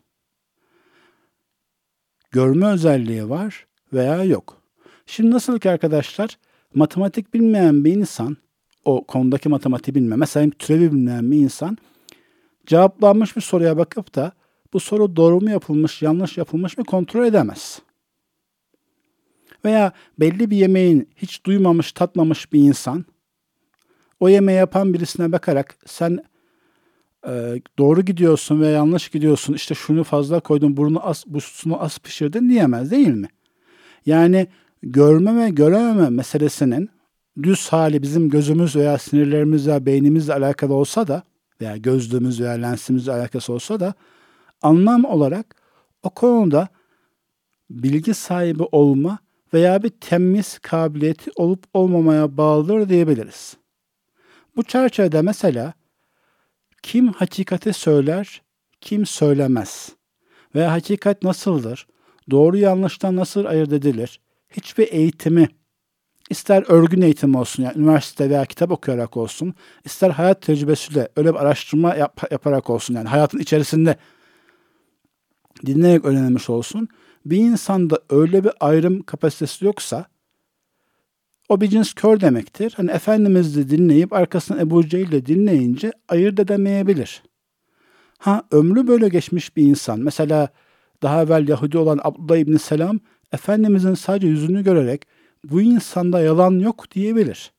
Görme 2.31 2.67
özelliği 2.67 3.29
var 3.29 3.67
veya 3.93 4.25
yok. 4.25 4.63
Şimdi 5.07 5.31
nasıl 5.31 5.59
ki 5.59 5.71
arkadaşlar 5.71 6.39
matematik 6.75 7.35
bilmeyen 7.35 7.85
bir 7.85 7.93
insan, 7.93 8.37
o 8.85 9.05
konudaki 9.05 9.49
matematiği 9.49 9.95
bilmeyen, 9.95 10.19
mesela 10.19 10.51
türevi 10.59 10.93
bilmeyen 10.93 11.31
bir 11.31 11.37
insan 11.37 11.79
cevaplanmış 12.67 13.37
bir 13.37 13.41
soruya 13.41 13.77
bakıp 13.77 14.15
da 14.15 14.33
bu 14.73 14.81
soru 14.81 15.17
doğru 15.17 15.41
mu 15.41 15.51
yapılmış, 15.51 16.03
yanlış 16.03 16.39
yapılmış 16.39 16.79
mı 16.79 16.85
kontrol 16.85 17.25
edemez. 17.25 17.81
Veya 19.65 19.93
belli 20.21 20.51
bir 20.51 20.57
yemeğin 20.57 21.09
hiç 21.17 21.45
duymamış, 21.45 21.93
tatmamış 21.93 22.53
bir 22.53 22.61
insan 22.61 23.05
o 24.21 24.29
yemeği 24.29 24.59
yapan 24.59 24.95
birisine 24.95 25.33
bakarak 25.33 25.77
sen 25.87 26.19
e, 27.27 27.61
doğru 27.79 28.03
gidiyorsun 28.03 28.61
veya 28.61 28.73
yanlış 28.73 29.09
gidiyorsun, 29.09 29.55
işte 29.55 29.75
şunu 29.75 30.05
fazla 30.05 30.41
koydun, 30.41 30.77
burnu 30.77 31.09
az, 31.09 31.25
busunu 31.27 31.83
az 31.83 31.99
pişirdin 31.99 32.49
diyemez 32.49 32.91
değil 32.91 33.09
mi? 33.09 33.29
Yani 34.07 34.47
görme 34.83 35.37
ve 35.45 35.51
görememe 35.51 36.11
meselesinin 36.11 36.91
düz 37.43 37.69
hali 37.69 38.03
bizim 38.03 38.31
gözümüz 38.31 38.77
veya 38.77 38.99
sinirlerimiz 38.99 39.67
veya 39.67 39.87
beynimizle 39.87 40.35
alakalı 40.35 40.75
olsa 40.75 41.09
da 41.09 41.23
veya 41.61 41.77
gözlüğümüz 41.77 42.41
veya 42.41 42.53
lensimizle 42.53 43.13
alakası 43.13 43.53
olsa 43.53 43.81
da 43.81 43.95
anlam 44.63 45.05
olarak 45.05 45.57
o 46.03 46.11
konuda 46.11 46.69
bilgi 47.71 48.15
sahibi 48.15 48.63
olma 48.63 49.19
veya 49.55 49.83
bir 49.83 49.89
temiz 49.89 50.59
kabiliyeti 50.59 51.31
olup 51.37 51.65
olmamaya 51.75 52.37
bağlıdır 52.37 52.89
diyebiliriz. 52.89 53.57
Bu 54.57 54.63
çerçevede 54.63 55.23
mesela 55.23 55.73
kim 56.83 57.13
hakikati 57.13 57.73
söyler, 57.73 58.43
kim 58.81 59.07
söylemez 59.07 59.93
veya 60.55 60.73
hakikat 60.73 61.23
nasıldır, 61.23 61.87
doğru 62.31 62.57
yanlıştan 62.57 63.17
nasıl 63.17 63.45
ayırt 63.45 63.73
edilir, 63.73 64.21
hiçbir 64.51 64.93
eğitimi, 64.93 65.49
ister 66.31 66.65
örgün 66.69 67.03
eğitim 67.03 67.35
olsun, 67.35 67.63
yani 67.63 67.79
üniversite 67.79 68.31
veya 68.31 68.45
kitap 68.45 68.71
okuyarak 68.71 69.17
olsun, 69.17 69.55
ister 69.85 70.11
hayat 70.11 70.43
tecrübesiyle 70.43 71.09
öyle 71.17 71.35
bir 71.35 71.39
araştırma 71.39 71.95
yap, 71.95 72.23
yaparak 72.31 72.71
olsun, 72.71 72.95
yani 72.95 73.09
hayatın 73.09 73.39
içerisinde 73.39 73.97
dinleyerek 75.67 76.05
öğrenilmiş 76.05 76.51
olsun, 76.51 76.89
bir 77.31 77.37
insanda 77.37 78.01
öyle 78.11 78.45
bir 78.45 78.53
ayrım 78.61 79.03
kapasitesi 79.03 79.65
yoksa 79.65 80.07
o 81.49 81.61
bir 81.61 81.69
cins 81.69 81.93
kör 81.93 82.21
demektir. 82.21 82.73
Hani 82.77 82.91
Efendimiz'i 82.91 83.71
dinleyip 83.71 84.13
arkasından 84.13 84.61
Ebu 84.61 84.89
Cehil'i 84.89 85.27
dinleyince 85.27 85.93
ayırt 86.09 86.41
edemeyebilir. 86.41 87.23
Ha 88.19 88.43
ömrü 88.51 88.87
böyle 88.87 89.09
geçmiş 89.09 89.57
bir 89.57 89.63
insan. 89.63 90.01
Mesela 90.01 90.49
daha 91.03 91.23
evvel 91.23 91.49
Yahudi 91.49 91.79
olan 91.79 92.01
Abdullah 92.03 92.39
İbni 92.39 92.59
Selam 92.59 93.01
Efendimizin 93.33 93.95
sadece 93.95 94.27
yüzünü 94.27 94.65
görerek 94.65 95.03
bu 95.45 95.61
insanda 95.61 96.21
yalan 96.21 96.59
yok 96.59 96.91
diyebilir. 96.91 97.53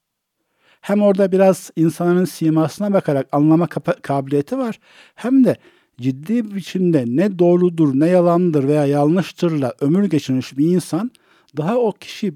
Hem 0.82 1.02
orada 1.02 1.32
biraz 1.32 1.72
insanın 1.76 2.26
simasına 2.26 2.94
bakarak 2.94 3.28
anlama 3.32 3.68
kabiliyeti 4.02 4.58
var 4.58 4.80
hem 5.16 5.44
de 5.44 5.56
ciddi 6.02 6.56
biçimde 6.56 7.04
ne 7.08 7.40
doğrudur 7.40 8.00
ne 8.00 8.08
yalandır 8.08 8.68
veya 8.68 8.86
yanlıştırla 8.86 9.74
ömür 9.82 10.06
geçirmiş 10.06 10.58
bir 10.58 10.76
insan 10.76 11.12
daha 11.58 11.78
o 11.78 11.92
kişi 11.92 12.34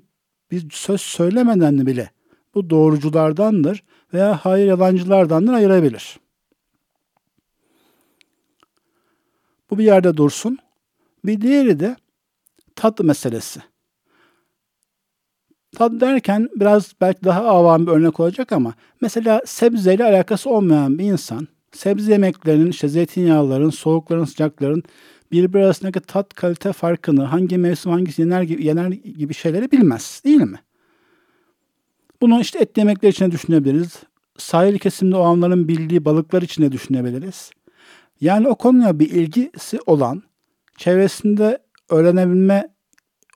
bir 0.51 0.69
söz 0.71 1.01
söylemeden 1.01 1.85
bile 1.85 2.11
bu 2.55 2.69
doğruculardandır 2.69 3.83
veya 4.13 4.39
hayır 4.45 4.67
yalancılardandır 4.67 5.53
ayırabilir. 5.53 6.19
Bu 9.69 9.77
bir 9.77 9.83
yerde 9.83 10.17
dursun. 10.17 10.57
Bir 11.25 11.41
diğeri 11.41 11.79
de 11.79 11.95
tat 12.75 12.99
meselesi. 12.99 13.61
Tat 15.75 15.91
derken 16.01 16.49
biraz 16.55 16.93
belki 17.01 17.23
daha 17.23 17.43
avam 17.43 17.87
bir 17.87 17.91
örnek 17.91 18.19
olacak 18.19 18.51
ama 18.51 18.73
mesela 19.01 19.41
sebzeyle 19.45 20.03
alakası 20.03 20.49
olmayan 20.49 20.99
bir 20.99 21.03
insan 21.03 21.47
sebze 21.71 22.11
yemeklerinin, 22.11 22.69
işte 22.69 22.87
zeytinyağların, 22.87 23.69
soğukların, 23.69 24.25
sıcakların 24.25 24.83
birbiri 25.31 25.65
arasındaki 25.65 25.99
tat 25.99 26.33
kalite 26.33 26.73
farkını, 26.73 27.23
hangi 27.23 27.57
mevsim 27.57 27.91
hangisi 27.91 28.21
yener 28.21 28.41
gibi, 28.41 28.65
yener 28.65 28.91
gibi 28.91 29.33
şeyleri 29.33 29.71
bilmez 29.71 30.21
değil 30.25 30.41
mi? 30.41 30.59
Bunu 32.21 32.41
işte 32.41 32.59
et 32.59 32.77
yemekler 32.77 33.09
içine 33.09 33.31
düşünebiliriz. 33.31 34.03
Sahil 34.37 34.79
kesimde 34.79 35.15
o 35.15 35.21
anların 35.21 35.67
bildiği 35.67 36.05
balıklar 36.05 36.41
içine 36.41 36.71
düşünebiliriz. 36.71 37.51
Yani 38.21 38.47
o 38.47 38.55
konuya 38.55 38.99
bir 38.99 39.09
ilgisi 39.09 39.79
olan, 39.85 40.23
çevresinde 40.77 41.57
öğrenebilme, 41.89 42.69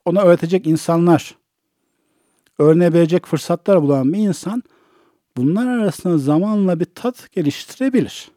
ona 0.06 0.22
öğretecek 0.22 0.68
insanlar, 0.68 1.36
öğrenebilecek 2.60 3.26
fırsatlar 3.26 3.82
bulan 3.82 4.14
bir 4.14 4.18
insan 4.18 4.64
bunlar 5.38 5.68
arasında 5.68 6.18
zamanla 6.18 6.80
bir 6.80 6.88
tat 6.96 7.32
geliştirebilir. 7.32 8.32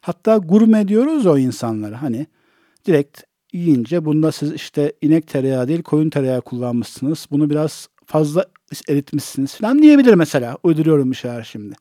Hatta 0.00 0.36
gurme 0.36 0.88
diyoruz 0.88 1.26
o 1.26 1.38
insanlara. 1.38 2.02
Hani 2.02 2.26
direkt 2.86 3.22
yiyince 3.52 4.04
bunda 4.04 4.32
siz 4.32 4.52
işte 4.52 4.92
inek 5.00 5.26
tereyağı 5.26 5.68
değil 5.68 5.82
koyun 5.82 6.10
tereyağı 6.10 6.40
kullanmışsınız. 6.40 7.26
Bunu 7.30 7.50
biraz 7.50 7.88
fazla 8.06 8.44
eritmişsiniz 8.88 9.54
falan 9.54 9.82
diyebilir 9.82 10.14
mesela. 10.14 10.56
Uyduruyorum 10.62 11.10
bir 11.10 11.16
şeyler 11.16 11.42
şimdi. 11.42 11.74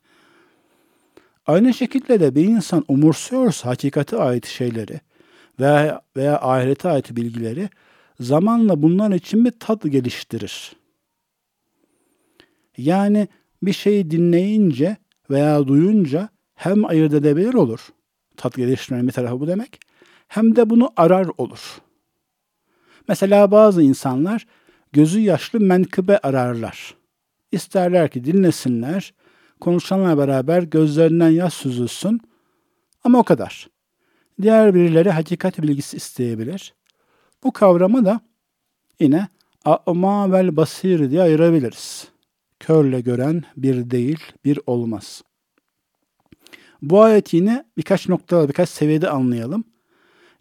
Aynı 1.48 1.74
şekilde 1.74 2.20
de 2.20 2.36
bir 2.36 2.46
insan 2.46 2.86
umursuyorsa 2.88 3.70
hakikate 3.70 4.18
ait 4.18 4.46
şeyleri 4.46 5.00
veya, 5.60 6.02
veya 6.18 6.42
ahirete 6.42 6.90
ait 6.90 7.16
bilgileri 7.16 7.70
zamanla 8.20 8.82
bunlar 8.82 9.12
için 9.12 9.46
bir 9.46 9.52
tat 9.52 9.84
geliştirir. 9.84 10.74
Yani 12.78 13.28
bir 13.62 13.74
şeyi 13.74 14.12
dinleyince 14.12 14.98
veya 15.30 15.68
duyunca 15.68 16.30
hem 16.56 16.86
ayırt 16.86 17.14
edebilir 17.14 17.54
olur. 17.54 17.88
Tat 18.38 18.56
geliştirmenin 18.56 19.08
bir 19.08 19.14
tarafı 19.14 19.40
bu 19.40 19.48
demek. 19.48 19.80
Hem 20.28 20.56
de 20.56 20.70
bunu 20.70 20.92
arar 20.98 21.28
olur. 21.38 21.82
Mesela 23.08 23.52
bazı 23.52 23.82
insanlar 23.82 24.48
gözü 24.94 25.20
yaşlı 25.20 25.60
menkıbe 25.60 26.18
ararlar. 26.18 26.96
İsterler 27.52 28.10
ki 28.10 28.26
dinlesinler, 28.26 29.14
konuşanlarla 29.60 30.18
beraber 30.18 30.64
gözlerinden 30.64 31.30
yaş 31.30 31.54
süzülsün 31.54 32.22
ama 33.04 33.20
o 33.20 33.24
kadar. 33.24 33.70
Diğer 34.42 34.76
birileri 34.76 35.10
hakikat 35.12 35.62
bilgisi 35.62 35.98
isteyebilir. 35.98 36.74
Bu 37.44 37.52
kavramı 37.52 38.06
da 38.06 38.22
yine 39.00 39.28
a'ma 39.66 40.32
vel 40.32 40.56
basir 40.58 41.12
diye 41.12 41.22
ayırabiliriz 41.22 42.08
körle 42.60 43.02
gören 43.02 43.44
bir 43.58 43.90
değil, 43.90 44.20
bir 44.46 44.60
olmaz. 44.68 45.24
Bu 46.82 47.02
ayet 47.02 47.34
yine 47.34 47.66
birkaç 47.78 48.10
noktada, 48.10 48.48
birkaç 48.48 48.70
seviyede 48.70 49.10
anlayalım. 49.10 49.64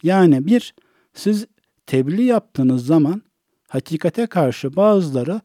Yani 0.02 0.46
bir, 0.46 0.74
siz 1.14 1.46
tebliğ 1.86 2.24
yaptığınız 2.24 2.86
zaman 2.86 3.22
hakikate 3.68 4.26
karşı 4.26 4.76
bazıları 4.76 5.40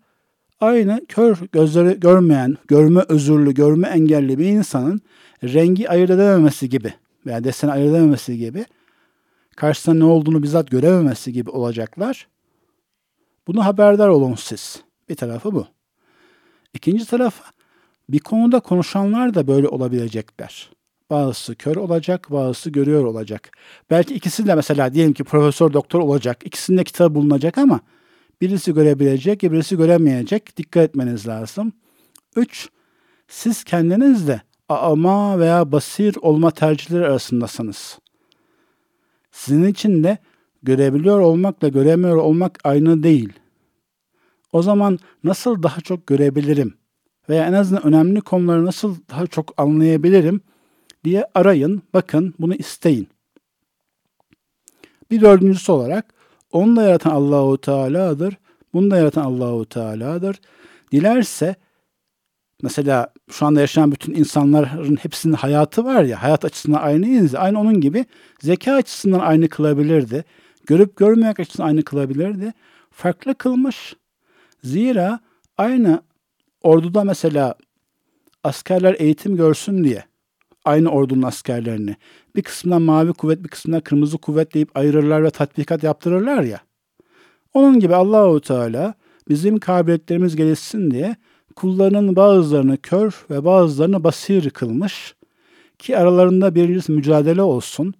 aynı 0.60 1.06
kör 1.08 1.38
gözleri 1.52 2.00
görmeyen, 2.00 2.58
görme 2.68 3.02
özürlü, 3.10 3.54
görme 3.54 3.88
engelli 3.88 4.40
bir 4.40 4.46
insanın 4.46 5.02
rengi 5.44 5.90
ayırt 5.90 6.10
edememesi 6.10 6.70
gibi 6.70 6.94
veya 7.26 7.44
deseni 7.44 7.72
ayırt 7.72 7.90
edememesi 7.90 8.38
gibi 8.38 8.66
karşısında 9.56 9.96
ne 9.96 10.04
olduğunu 10.04 10.44
bizzat 10.44 10.72
görememesi 10.72 11.34
gibi 11.34 11.50
olacaklar. 11.50 12.28
Bunu 13.48 13.66
haberdar 13.66 14.08
olun 14.08 14.36
siz. 14.36 14.84
Bir 15.10 15.16
tarafı 15.16 15.54
bu. 15.54 15.68
İkinci 16.74 17.06
taraf 17.06 17.36
bir 18.10 18.20
konuda 18.20 18.60
konuşanlar 18.60 19.34
da 19.34 19.48
böyle 19.48 19.68
olabilecekler. 19.68 20.70
Bazısı 21.10 21.56
kör 21.56 21.76
olacak, 21.76 22.32
bazısı 22.32 22.70
görüyor 22.70 23.06
olacak. 23.06 23.52
Belki 23.90 24.14
ikisi 24.14 24.48
de 24.48 24.56
mesela 24.56 24.94
diyelim 24.94 25.14
ki 25.14 25.24
profesör 25.24 25.74
doktor 25.74 26.00
olacak. 26.00 26.42
İkisinde 26.46 26.84
kitabı 26.84 27.16
bulunacak 27.16 27.58
ama 27.58 27.80
birisi 28.42 28.74
görebilecek, 28.74 29.44
birisi 29.44 29.78
göremeyecek. 29.78 30.58
Dikkat 30.58 30.84
etmeniz 30.84 31.28
lazım. 31.28 31.74
Üç, 32.36 32.70
siz 33.28 33.64
kendiniz 33.64 34.28
de 34.28 34.42
ama 34.70 35.40
veya 35.40 35.72
basir 35.72 36.16
olma 36.22 36.52
tercihleri 36.52 37.06
arasındasınız. 37.06 38.00
Sizin 39.32 39.66
için 39.66 40.04
de 40.04 40.18
görebiliyor 40.64 41.20
olmakla 41.20 41.68
göremiyor 41.68 42.18
olmak 42.18 42.60
aynı 42.64 43.04
değil. 43.04 43.34
O 44.54 44.62
zaman 44.62 45.00
nasıl 45.24 45.64
daha 45.64 45.82
çok 45.82 46.08
görebilirim 46.08 46.74
veya 47.30 47.46
en 47.46 47.54
azından 47.54 47.88
önemli 47.88 48.22
konuları 48.22 48.66
nasıl 48.66 48.96
daha 49.10 49.28
çok 49.28 49.54
anlayabilirim 49.62 50.42
diye 51.04 51.26
arayın, 51.36 51.82
bakın, 51.94 52.34
bunu 52.40 52.56
isteyin. 52.56 53.08
Bir 55.12 55.22
dördüncüsü 55.22 55.72
olarak 55.72 56.14
onu 56.52 56.76
da 56.76 56.84
yaratan 56.84 57.12
Allahu 57.12 57.58
Teala'dır. 57.58 58.38
Bunu 58.74 58.92
da 58.92 58.98
yaratan 58.98 59.24
Allahu 59.24 59.66
Teala'dır. 59.66 60.40
Dilerse 60.92 61.56
mesela 62.62 63.08
şu 63.32 63.46
anda 63.46 63.62
yaşayan 63.62 63.92
bütün 63.92 64.14
insanların 64.14 64.96
hepsinin 64.96 65.34
hayatı 65.34 65.86
var 65.86 66.04
ya, 66.04 66.24
hayat 66.24 66.46
açısından 66.46 66.82
aynıyız. 66.82 67.36
Aynı 67.36 67.60
onun 67.60 67.82
gibi 67.82 68.06
zeka 68.42 68.74
açısından 68.74 69.20
aynı 69.20 69.50
kılabilirdi. 69.50 70.26
Görüp 70.66 70.96
görmemek 70.98 71.40
açısından 71.40 71.68
aynı 71.68 71.84
kılabilirdi. 71.84 72.54
Farklı 72.92 73.36
kılmış. 73.36 73.96
Zira 74.64 75.20
aynı 75.58 76.02
orduda 76.62 77.04
mesela 77.04 77.56
askerler 78.44 78.96
eğitim 79.00 79.36
görsün 79.36 79.84
diye 79.84 80.04
aynı 80.66 80.90
ordunun 80.90 81.22
askerlerini 81.22 81.96
bir 82.36 82.42
kısmına 82.42 82.80
mavi 82.80 83.14
kuvvet 83.14 83.44
bir 83.44 83.50
kısmına 83.50 83.82
kırmızı 83.82 84.18
kuvvet 84.18 84.54
deyip 84.54 84.78
ayırırlar 84.78 85.24
ve 85.24 85.30
tatbikat 85.30 85.84
yaptırırlar 85.84 86.44
ya. 86.44 86.60
Onun 87.54 87.80
gibi 87.80 87.96
Allahu 87.96 88.42
Teala 88.42 88.94
bizim 89.30 89.60
kabiliyetlerimiz 89.60 90.36
gelişsin 90.36 90.92
diye 90.92 91.16
kullarının 91.56 92.16
bazılarını 92.16 92.78
kör 92.78 93.26
ve 93.30 93.46
bazılarını 93.46 94.04
basir 94.04 94.50
kılmış 94.50 95.16
ki 95.80 95.98
aralarında 95.98 96.56
bir 96.56 96.90
mücadele 96.90 97.42
olsun. 97.42 97.94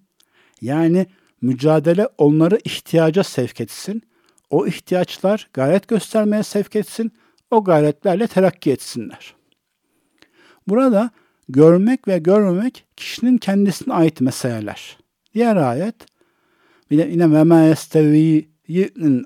Yani 0.60 1.06
mücadele 1.42 2.08
onları 2.18 2.58
ihtiyaca 2.64 3.22
sevk 3.22 3.60
etsin. 3.60 4.02
O 4.50 4.66
ihtiyaçlar 4.66 5.48
gayret 5.52 5.88
göstermeye 5.88 6.42
sevk 6.42 6.76
etsin. 6.76 7.12
O 7.50 7.64
gayretlerle 7.64 8.26
terakki 8.26 8.72
etsinler. 8.72 9.34
Burada 10.68 11.10
görmek 11.48 12.08
ve 12.08 12.18
görmemek 12.18 12.86
kişinin 12.96 13.38
kendisine 13.38 13.94
ait 13.94 14.20
meseleler. 14.20 14.98
Diğer 15.34 15.56
ayet 15.56 15.94
yine, 16.90 17.06
yine 17.06 17.32
ve 17.32 17.42
ma 17.42 17.74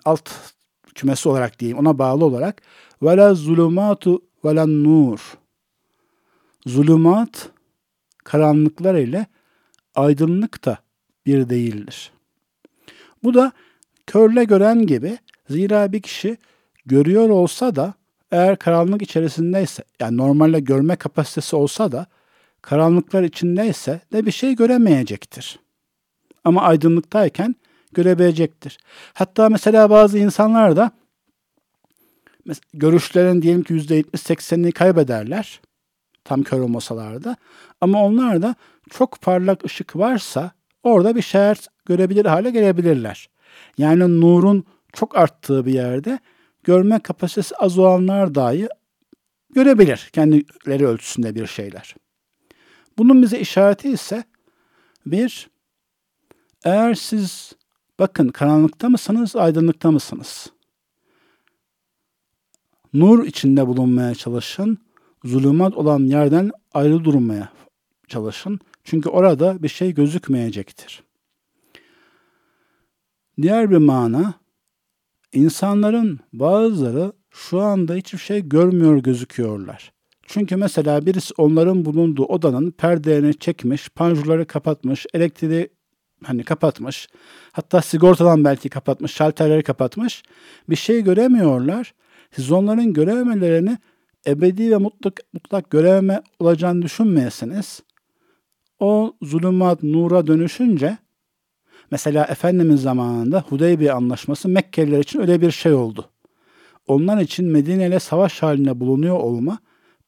alt 0.04 0.30
kümesi 0.94 1.28
olarak 1.28 1.58
diyeyim 1.58 1.78
ona 1.78 1.98
bağlı 1.98 2.24
olarak 2.24 2.62
ve 3.02 3.34
zulumatu 3.34 4.22
ve 4.44 4.66
nur 4.66 5.38
zulümat 6.66 7.50
karanlıklar 8.24 8.94
ile 8.94 9.26
aydınlık 9.94 10.64
da 10.64 10.78
bir 11.26 11.48
değildir. 11.48 12.12
Bu 13.22 13.34
da 13.34 13.52
körle 14.08 14.44
gören 14.44 14.86
gibi 14.86 15.18
zira 15.50 15.92
bir 15.92 16.02
kişi 16.02 16.36
görüyor 16.86 17.28
olsa 17.28 17.76
da 17.76 17.94
eğer 18.30 18.56
karanlık 18.56 19.02
içerisindeyse 19.02 19.82
yani 20.00 20.16
normalde 20.16 20.60
görme 20.60 20.96
kapasitesi 20.96 21.56
olsa 21.56 21.92
da 21.92 22.06
karanlıklar 22.62 23.22
içindeyse 23.22 24.00
de 24.12 24.26
bir 24.26 24.30
şey 24.30 24.56
göremeyecektir. 24.56 25.58
Ama 26.44 26.62
aydınlıktayken 26.62 27.54
görebilecektir. 27.92 28.78
Hatta 29.14 29.48
mesela 29.48 29.90
bazı 29.90 30.18
insanlar 30.18 30.76
da 30.76 30.90
görüşlerin 32.74 33.42
diyelim 33.42 33.62
ki 33.62 33.74
%70-80'ini 33.74 34.72
kaybederler. 34.72 35.60
Tam 36.24 36.42
kör 36.42 36.60
olmasalar 36.60 37.24
da. 37.24 37.36
Ama 37.80 38.04
onlar 38.04 38.42
da 38.42 38.54
çok 38.90 39.20
parlak 39.20 39.64
ışık 39.64 39.96
varsa 39.96 40.50
orada 40.82 41.16
bir 41.16 41.22
şeyler 41.22 41.58
görebilir 41.86 42.24
hale 42.24 42.50
gelebilirler. 42.50 43.28
Yani 43.78 44.20
nurun 44.20 44.64
çok 44.92 45.16
arttığı 45.16 45.66
bir 45.66 45.72
yerde 45.72 46.18
görme 46.64 46.98
kapasitesi 46.98 47.56
az 47.56 47.78
olanlar 47.78 48.34
dahi 48.34 48.68
görebilir 49.50 50.10
kendileri 50.12 50.86
ölçüsünde 50.86 51.34
bir 51.34 51.46
şeyler. 51.46 51.94
Bunun 52.98 53.22
bize 53.22 53.40
işareti 53.40 53.90
ise 53.90 54.24
bir, 55.06 55.50
eğer 56.64 56.94
siz 56.94 57.52
bakın 57.98 58.28
karanlıkta 58.28 58.88
mısınız, 58.88 59.36
aydınlıkta 59.36 59.90
mısınız? 59.90 60.52
Nur 62.92 63.26
içinde 63.26 63.66
bulunmaya 63.66 64.14
çalışın, 64.14 64.78
zulümat 65.24 65.74
olan 65.74 66.00
yerden 66.00 66.50
ayrı 66.74 67.04
durmaya 67.04 67.52
çalışın. 68.08 68.60
Çünkü 68.84 69.08
orada 69.08 69.62
bir 69.62 69.68
şey 69.68 69.94
gözükmeyecektir. 69.94 71.07
Diğer 73.42 73.70
bir 73.70 73.76
mana, 73.76 74.34
insanların 75.32 76.20
bazıları 76.32 77.12
şu 77.30 77.60
anda 77.60 77.94
hiçbir 77.94 78.18
şey 78.18 78.48
görmüyor 78.48 78.96
gözüküyorlar. 78.96 79.92
Çünkü 80.26 80.56
mesela 80.56 81.06
birisi 81.06 81.34
onların 81.38 81.84
bulunduğu 81.84 82.24
odanın 82.24 82.70
perdelerini 82.70 83.38
çekmiş, 83.38 83.88
panjurları 83.88 84.46
kapatmış, 84.46 85.06
elektriği 85.14 85.68
hani 86.24 86.44
kapatmış. 86.44 87.08
Hatta 87.52 87.82
sigortadan 87.82 88.44
belki 88.44 88.68
kapatmış, 88.68 89.12
şalterleri 89.12 89.62
kapatmış. 89.62 90.22
Bir 90.68 90.76
şey 90.76 91.04
göremiyorlar. 91.04 91.94
Siz 92.30 92.52
onların 92.52 92.92
görememelerini 92.92 93.78
ebedi 94.26 94.70
ve 94.70 94.76
mutlak, 94.76 95.20
mutlak 95.32 95.70
görememe 95.70 96.22
olacağını 96.38 96.82
düşünmeyesiniz. 96.82 97.82
O 98.80 99.16
zulümat 99.22 99.82
nura 99.82 100.26
dönüşünce 100.26 100.98
mesela 101.90 102.24
Efendimiz 102.24 102.82
zamanında 102.82 103.44
Hudeybiye 103.48 103.92
anlaşması 103.92 104.48
Mekkeliler 104.48 104.98
için 104.98 105.20
öyle 105.20 105.40
bir 105.40 105.50
şey 105.50 105.72
oldu. 105.72 106.10
Onlar 106.86 107.20
için 107.20 107.46
Medine 107.46 107.86
ile 107.86 107.98
savaş 107.98 108.42
halinde 108.42 108.80
bulunuyor 108.80 109.16
olma 109.16 109.58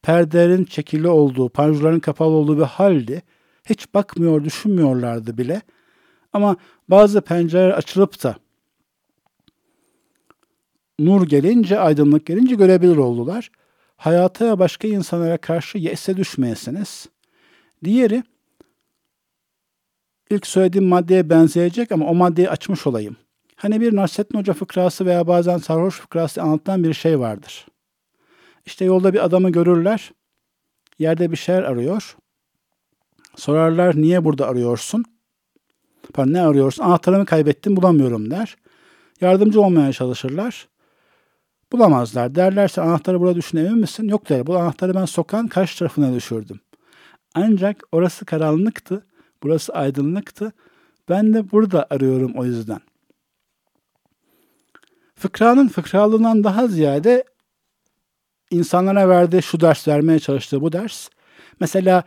perdelerin 0.01 0.65
çekili 0.65 1.07
olduğu, 1.07 1.49
panjurların 1.49 1.99
kapalı 1.99 2.29
olduğu 2.29 2.57
bir 2.57 2.63
haldi. 2.63 3.21
Hiç 3.69 3.93
bakmıyor, 3.93 4.43
düşünmüyorlardı 4.43 5.37
bile. 5.37 5.61
Ama 6.33 6.55
bazı 6.87 7.21
pencereler 7.21 7.69
açılıp 7.69 8.23
da 8.23 8.35
nur 10.99 11.27
gelince, 11.27 11.79
aydınlık 11.79 12.25
gelince 12.25 12.55
görebilir 12.55 12.97
oldular. 12.97 13.51
Hayata 13.97 14.59
başka 14.59 14.87
insanlara 14.87 15.37
karşı 15.37 15.77
yese 15.77 16.17
düşmeyesiniz. 16.17 17.09
Diğeri, 17.83 18.23
ilk 20.31 20.47
söylediğim 20.47 20.87
maddeye 20.87 21.29
benzeyecek 21.29 21.91
ama 21.91 22.05
o 22.05 22.15
maddeyi 22.15 22.49
açmış 22.49 22.87
olayım. 22.87 23.15
Hani 23.55 23.81
bir 23.81 23.95
Nasrettin 23.95 24.39
Hoca 24.39 24.53
fıkrası 24.53 25.05
veya 25.05 25.27
bazen 25.27 25.57
sarhoş 25.57 25.99
fıkrası 25.99 26.41
anlatan 26.41 26.83
bir 26.83 26.93
şey 26.93 27.19
vardır. 27.19 27.65
İşte 28.65 28.85
yolda 28.85 29.13
bir 29.13 29.25
adamı 29.25 29.49
görürler. 29.49 30.11
Yerde 30.99 31.31
bir 31.31 31.35
şeyler 31.37 31.63
arıyor. 31.63 32.17
Sorarlar 33.35 33.95
niye 33.95 34.25
burada 34.25 34.47
arıyorsun? 34.47 35.05
Pardon 36.13 36.33
ne 36.33 36.41
arıyorsun? 36.41 36.83
Anahtarımı 36.83 37.25
kaybettim 37.25 37.75
bulamıyorum 37.75 38.31
der. 38.31 38.57
Yardımcı 39.21 39.61
olmaya 39.61 39.93
çalışırlar. 39.93 40.67
Bulamazlar. 41.71 42.35
Derlerse 42.35 42.81
anahtarı 42.81 43.19
burada 43.19 43.35
düşün 43.35 43.57
emin 43.57 43.77
misin? 43.77 44.07
Yok 44.07 44.29
der. 44.29 44.47
Bu 44.47 44.57
anahtarı 44.57 44.93
ben 44.93 45.05
sokağın 45.05 45.47
karşı 45.47 45.79
tarafına 45.79 46.13
düşürdüm. 46.13 46.59
Ancak 47.33 47.83
orası 47.91 48.25
karanlıktı. 48.25 49.05
Burası 49.43 49.73
aydınlıktı. 49.73 50.51
Ben 51.09 51.33
de 51.33 51.51
burada 51.51 51.87
arıyorum 51.89 52.33
o 52.35 52.45
yüzden. 52.45 52.79
Fıkranın 55.15 55.67
fıkralığından 55.67 56.43
daha 56.43 56.67
ziyade 56.67 57.23
insanlara 58.51 59.09
verdiği 59.09 59.41
şu 59.41 59.59
ders 59.59 59.87
vermeye 59.87 60.19
çalıştığı 60.19 60.61
bu 60.61 60.71
ders. 60.71 61.09
Mesela 61.59 62.03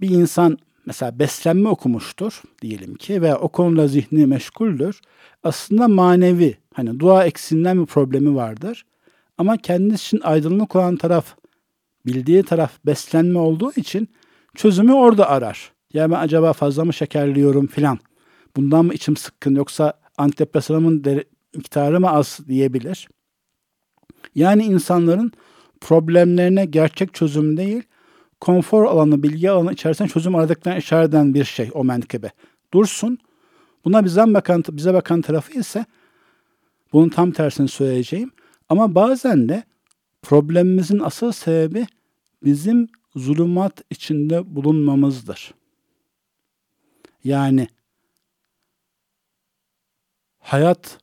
bir 0.00 0.10
insan 0.10 0.58
mesela 0.86 1.18
beslenme 1.18 1.68
okumuştur 1.68 2.42
diyelim 2.62 2.94
ki 2.94 3.22
veya 3.22 3.38
o 3.38 3.48
konuda 3.48 3.88
zihni 3.88 4.26
meşguldür. 4.26 5.00
Aslında 5.44 5.88
manevi 5.88 6.56
hani 6.74 7.00
dua 7.00 7.24
eksiğinden 7.24 7.80
bir 7.80 7.86
problemi 7.86 8.34
vardır. 8.34 8.84
Ama 9.38 9.56
kendisi 9.56 10.16
için 10.16 10.20
aydınlık 10.26 10.76
olan 10.76 10.96
taraf 10.96 11.34
bildiği 12.06 12.42
taraf 12.42 12.72
beslenme 12.86 13.38
olduğu 13.38 13.72
için 13.76 14.08
çözümü 14.54 14.92
orada 14.92 15.28
arar. 15.28 15.72
Ya 15.94 16.10
ben 16.10 16.16
acaba 16.16 16.52
fazla 16.52 16.84
mı 16.84 16.92
şekerliyorum 16.92 17.66
filan. 17.66 17.98
Bundan 18.56 18.84
mı 18.84 18.94
içim 18.94 19.16
sıkkın 19.16 19.54
yoksa 19.54 19.92
antidepresanımın 20.18 21.24
miktarı 21.54 22.00
mı 22.00 22.10
az 22.10 22.40
diyebilir. 22.48 23.08
Yani 24.34 24.64
insanların 24.64 25.32
problemlerine 25.80 26.64
gerçek 26.64 27.14
çözüm 27.14 27.56
değil, 27.56 27.82
konfor 28.40 28.84
alanı, 28.84 29.22
bilgi 29.22 29.50
alanı 29.50 29.72
içerisinde 29.72 30.08
çözüm 30.08 30.34
aradıklarını 30.34 30.78
işaret 30.78 31.08
eden 31.08 31.34
bir 31.34 31.44
şey 31.44 31.70
o 31.74 31.84
menkıbe. 31.84 32.30
Dursun. 32.74 33.18
Buna 33.84 34.04
bizden 34.04 34.34
bakan, 34.34 34.64
bize 34.72 34.94
bakan 34.94 35.20
tarafı 35.20 35.58
ise 35.58 35.84
bunun 36.92 37.08
tam 37.08 37.30
tersini 37.30 37.68
söyleyeceğim. 37.68 38.30
Ama 38.68 38.94
bazen 38.94 39.48
de 39.48 39.62
problemimizin 40.22 40.98
asıl 40.98 41.32
sebebi 41.32 41.86
bizim 42.44 42.88
zulümat 43.16 43.84
içinde 43.90 44.56
bulunmamızdır. 44.56 45.54
Yani 47.24 47.68
hayat 50.38 50.98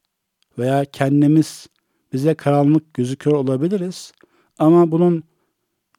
veya 0.57 0.85
kendimiz 0.85 1.67
bize 2.13 2.33
karanlık 2.33 2.93
gözüküyor 2.93 3.37
olabiliriz 3.37 4.11
ama 4.59 4.91
bunun 4.91 5.23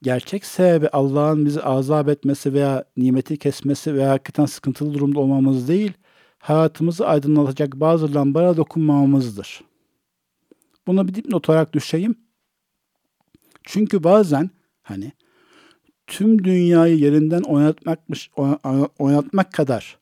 gerçek 0.01 0.45
sebebi 0.45 0.89
Allah'ın 0.89 1.45
bizi 1.45 1.61
azap 1.61 2.09
etmesi 2.09 2.53
veya 2.53 2.85
nimeti 2.97 3.37
kesmesi 3.37 3.95
veya 3.95 4.09
hakikaten 4.09 4.45
sıkıntılı 4.45 4.93
durumda 4.93 5.19
olmamız 5.19 5.67
değil, 5.67 5.93
hayatımızı 6.39 7.07
aydınlatacak 7.07 7.75
bazı 7.75 8.13
lambalara 8.13 8.57
dokunmamamızdır. 8.57 9.61
Bunu 10.87 11.07
bir 11.07 11.15
dipnot 11.15 11.49
olarak 11.49 11.73
düşeyim. 11.73 12.15
Çünkü 13.63 14.03
bazen 14.03 14.49
hani 14.83 15.11
tüm 16.07 16.43
dünyayı 16.43 16.97
yerinden 16.97 17.41
oynatmakmış, 17.41 18.31
oynatmak 18.99 19.53
kadar 19.53 20.00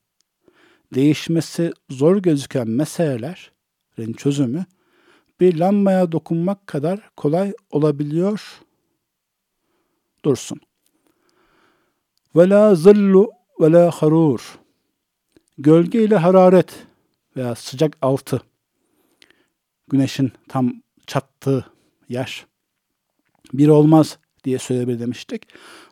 değişmesi 0.96 1.72
zor 1.90 2.18
gözüken 2.18 2.70
meselelerin 2.70 4.14
çözümü 4.18 4.66
bir 5.40 5.58
lambaya 5.58 6.12
dokunmak 6.12 6.68
kadar 6.68 7.10
kolay 7.18 7.54
olabiliyor. 7.70 8.62
Dursun. 10.26 10.60
Ve 12.36 12.50
la 12.50 12.76
zillu 12.76 13.32
ve 13.60 13.72
la 13.72 13.92
harur. 13.92 14.60
Gölge 15.58 16.04
ile 16.04 16.16
hararet 16.16 16.86
veya 17.36 17.56
sıcak 17.56 17.98
altı. 18.02 18.42
Güneşin 19.88 20.32
tam 20.48 20.74
çattığı 21.08 21.66
yer. 22.10 22.46
Bir 23.54 23.68
olmaz 23.68 24.20
diye 24.44 24.60
söyleyebilir 24.60 25.00
demiştik. 25.00 25.48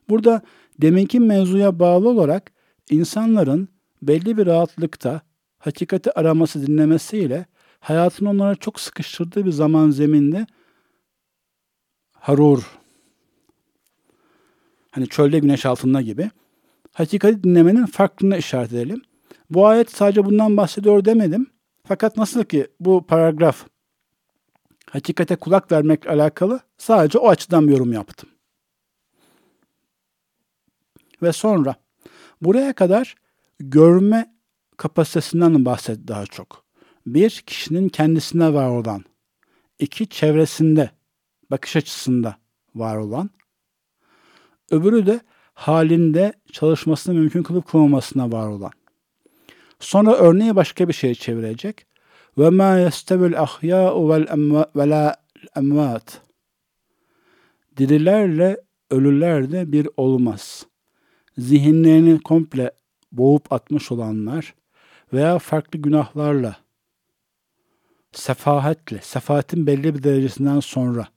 Burada 0.10 0.42
deminki 0.82 1.20
mevzuya 1.20 1.80
bağlı 1.80 2.10
olarak 2.10 2.52
insanların 2.90 3.70
belli 4.02 4.38
bir 4.38 4.46
rahatlıkta 4.46 5.22
hakikati 5.60 6.20
araması 6.20 6.68
dinlemesiyle 6.68 7.46
hayatın 7.80 8.26
onlara 8.26 8.56
çok 8.56 8.80
sıkıştırdığı 8.80 9.46
bir 9.46 9.52
zaman 9.52 9.90
zeminde 9.90 10.48
harur 12.12 12.78
hani 14.92 15.08
çölde 15.08 15.40
güneş 15.40 15.66
altında 15.66 16.02
gibi 16.02 16.30
hakikati 16.94 17.44
dinlemenin 17.44 17.86
farklılığını 17.86 18.38
işaret 18.38 18.74
edelim. 18.74 19.02
Bu 19.50 19.68
ayet 19.68 19.92
sadece 19.92 20.26
bundan 20.26 20.58
bahsediyor 20.58 21.06
demedim. 21.06 21.48
Fakat 21.88 22.18
nasıl 22.18 22.44
ki 22.44 22.68
bu 22.80 23.06
paragraf 23.08 23.66
hakikate 24.90 25.36
kulak 25.36 25.72
vermekle 25.72 26.10
alakalı 26.10 26.60
sadece 26.78 27.18
o 27.18 27.30
açıdan 27.30 27.68
bir 27.68 27.72
yorum 27.72 27.94
yaptım. 27.94 28.30
Ve 31.22 31.34
sonra 31.34 31.76
buraya 32.42 32.74
kadar 32.74 33.16
görme 33.60 34.36
kapasitesinden 34.78 35.66
bahsetti 35.66 36.08
daha 36.08 36.26
çok. 36.26 36.66
Bir, 37.06 37.30
kişinin 37.30 37.90
kendisine 37.90 38.54
var 38.54 38.70
olan. 38.70 39.04
iki 39.80 40.10
çevresinde, 40.10 40.92
bakış 41.52 41.76
açısında 41.76 42.38
var 42.76 42.98
olan. 42.98 43.30
Öbürü 44.72 45.06
de 45.06 45.20
halinde 45.54 46.34
çalışmasını 46.52 47.16
mümkün 47.16 47.44
kılıp 47.44 47.68
kılmamasına 47.68 48.32
var 48.32 48.48
olan. 48.48 48.72
Sonra 49.80 50.16
örneği 50.16 50.56
başka 50.56 50.88
bir 50.88 50.94
şeye 50.94 51.16
çevirecek. 51.16 51.86
Ve 52.38 52.50
ma 52.50 52.78
yestevil 52.78 53.42
ahya'u 53.42 54.10
vel 54.10 54.28
la 54.76 55.16
emvat. 55.56 56.22
Dirilerle 57.78 58.58
ölüler 58.92 59.72
bir 59.72 59.90
olmaz. 59.98 60.66
Zihinlerini 61.38 62.20
komple 62.20 62.72
boğup 63.12 63.54
atmış 63.54 63.92
olanlar 63.92 64.56
veya 65.14 65.40
farklı 65.40 65.80
günahlarla, 65.80 66.58
sefahetle, 68.12 69.00
sefahetin 69.02 69.68
belli 69.68 69.96
bir 69.96 70.04
derecesinden 70.04 70.60
sonra 70.60 71.08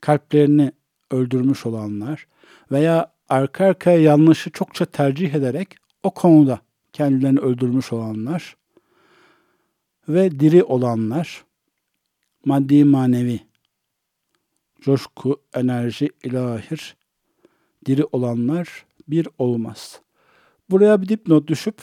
kalplerini 0.00 0.72
öldürmüş 1.10 1.66
olanlar 1.66 2.26
veya 2.72 3.12
arka 3.28 3.64
arkaya 3.64 3.98
yanlışı 3.98 4.50
çokça 4.50 4.84
tercih 4.84 5.34
ederek 5.34 5.76
o 6.02 6.10
konuda 6.10 6.60
kendilerini 6.92 7.40
öldürmüş 7.40 7.92
olanlar 7.92 8.56
ve 10.08 10.40
diri 10.40 10.64
olanlar, 10.64 11.44
maddi 12.44 12.84
manevi, 12.84 13.40
coşku, 14.80 15.42
enerji, 15.54 16.10
ilahir, 16.24 16.96
diri 17.86 18.04
olanlar 18.04 18.86
bir 19.08 19.28
olmaz. 19.38 20.00
Buraya 20.70 21.02
bir 21.02 21.08
dipnot 21.08 21.48
düşüp 21.48 21.82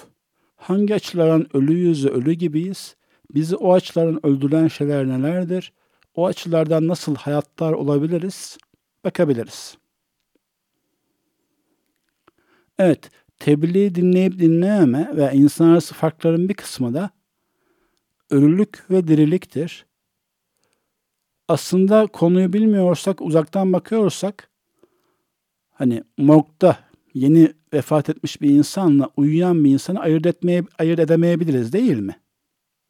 hangi 0.56 0.96
açılardan 0.96 1.58
ölüyüz 1.58 2.06
ve 2.06 2.10
ölü 2.10 2.34
gibiyiz? 2.34 2.96
Bizi 3.34 3.56
o 3.56 3.74
açılardan 3.74 4.26
öldüren 4.26 4.67
şeyler 4.67 5.08
nelerdir? 5.08 5.74
O 6.15 6.26
açılardan 6.26 6.88
nasıl 6.88 7.15
hayatlar 7.15 7.74
olabiliriz? 7.74 8.58
Bakabiliriz. 9.04 9.78
Evet, 12.80 13.10
tebliği 13.39 13.96
dinleyip 13.96 14.39
dinleyeme 14.39 15.12
ve 15.15 15.32
insan 15.34 15.69
arası 15.69 15.93
farkların 15.93 16.50
bir 16.50 16.54
kısmı 16.54 16.93
da 16.93 17.10
ölülük 18.30 18.91
ve 18.91 19.08
diriliktir. 19.08 19.86
Aslında 21.48 22.08
konuyu 22.08 22.54
bilmiyorsak, 22.54 23.22
uzaktan 23.22 23.74
bakıyorsak, 23.74 24.50
hani 25.72 26.04
morgda 26.17 26.78
yeni 27.13 27.54
vefat 27.74 28.10
etmiş 28.10 28.42
bir 28.42 28.50
insanla 28.50 29.10
uyuyan 29.18 29.64
bir 29.64 29.70
insanı 29.70 30.00
ayırt 30.00 30.26
etmeye 30.26 30.64
ayırt 30.80 31.00
edemeyebiliriz 31.00 31.74
değil 31.74 31.98
mi? 31.98 32.20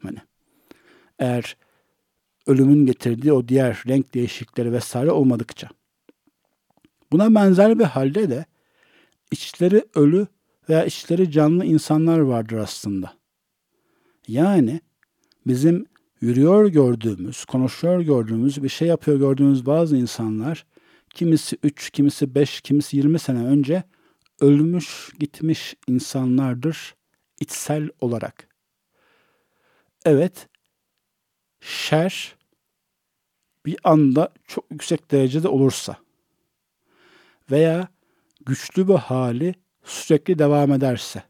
Hani 0.02 0.17
eğer 1.19 1.58
ölümün 2.48 2.86
getirdiği 2.86 3.34
o 3.34 3.48
diğer 3.48 3.84
renk 3.88 4.13
değişiklikleri 4.13 4.74
vesaire 4.74 5.12
olmadıkça. 5.12 5.69
Buna 7.12 7.36
benzer 7.36 7.80
bir 7.80 7.84
halde 7.84 8.30
de 8.30 8.46
içleri 9.32 9.86
ölü 9.96 10.28
veya 10.69 10.86
içleri 10.86 11.32
canlı 11.32 11.65
insanlar 11.65 12.19
vardır 12.19 12.58
aslında. 12.58 13.13
Yani 14.28 14.82
bizim 15.48 15.86
yürüyor 16.22 16.67
gördüğümüz, 16.67 17.46
konuşuyor 17.46 18.02
gördüğümüz, 18.02 18.63
bir 18.63 18.69
şey 18.69 18.88
yapıyor 18.88 19.17
gördüğümüz 19.17 19.65
bazı 19.65 19.98
insanlar 19.98 20.65
kimisi 21.10 21.58
3, 21.63 21.89
kimisi 21.89 22.36
5, 22.36 22.62
kimisi 22.62 22.98
20 22.98 23.19
sene 23.19 23.46
önce 23.46 23.84
ölmüş 24.43 25.12
gitmiş 25.19 25.75
insanlardır 25.88 26.95
içsel 27.39 27.89
olarak. 27.99 28.47
Evet, 30.06 30.47
şer 31.62 32.36
bir 33.65 33.77
anda 33.84 34.29
çok 34.47 34.71
yüksek 34.71 35.12
derecede 35.12 35.47
olursa 35.47 35.97
veya 37.51 37.88
güçlü 38.45 38.88
bir 38.88 38.93
hali 38.93 39.56
sürekli 39.84 40.39
devam 40.39 40.71
ederse, 40.71 41.23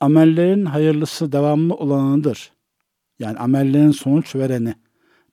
amellerin 0.00 0.64
hayırlısı 0.64 1.32
devamlı 1.32 1.74
olanıdır. 1.74 2.52
Yani 3.18 3.38
amellerin 3.38 3.90
sonuç 3.90 4.36
vereni 4.36 4.74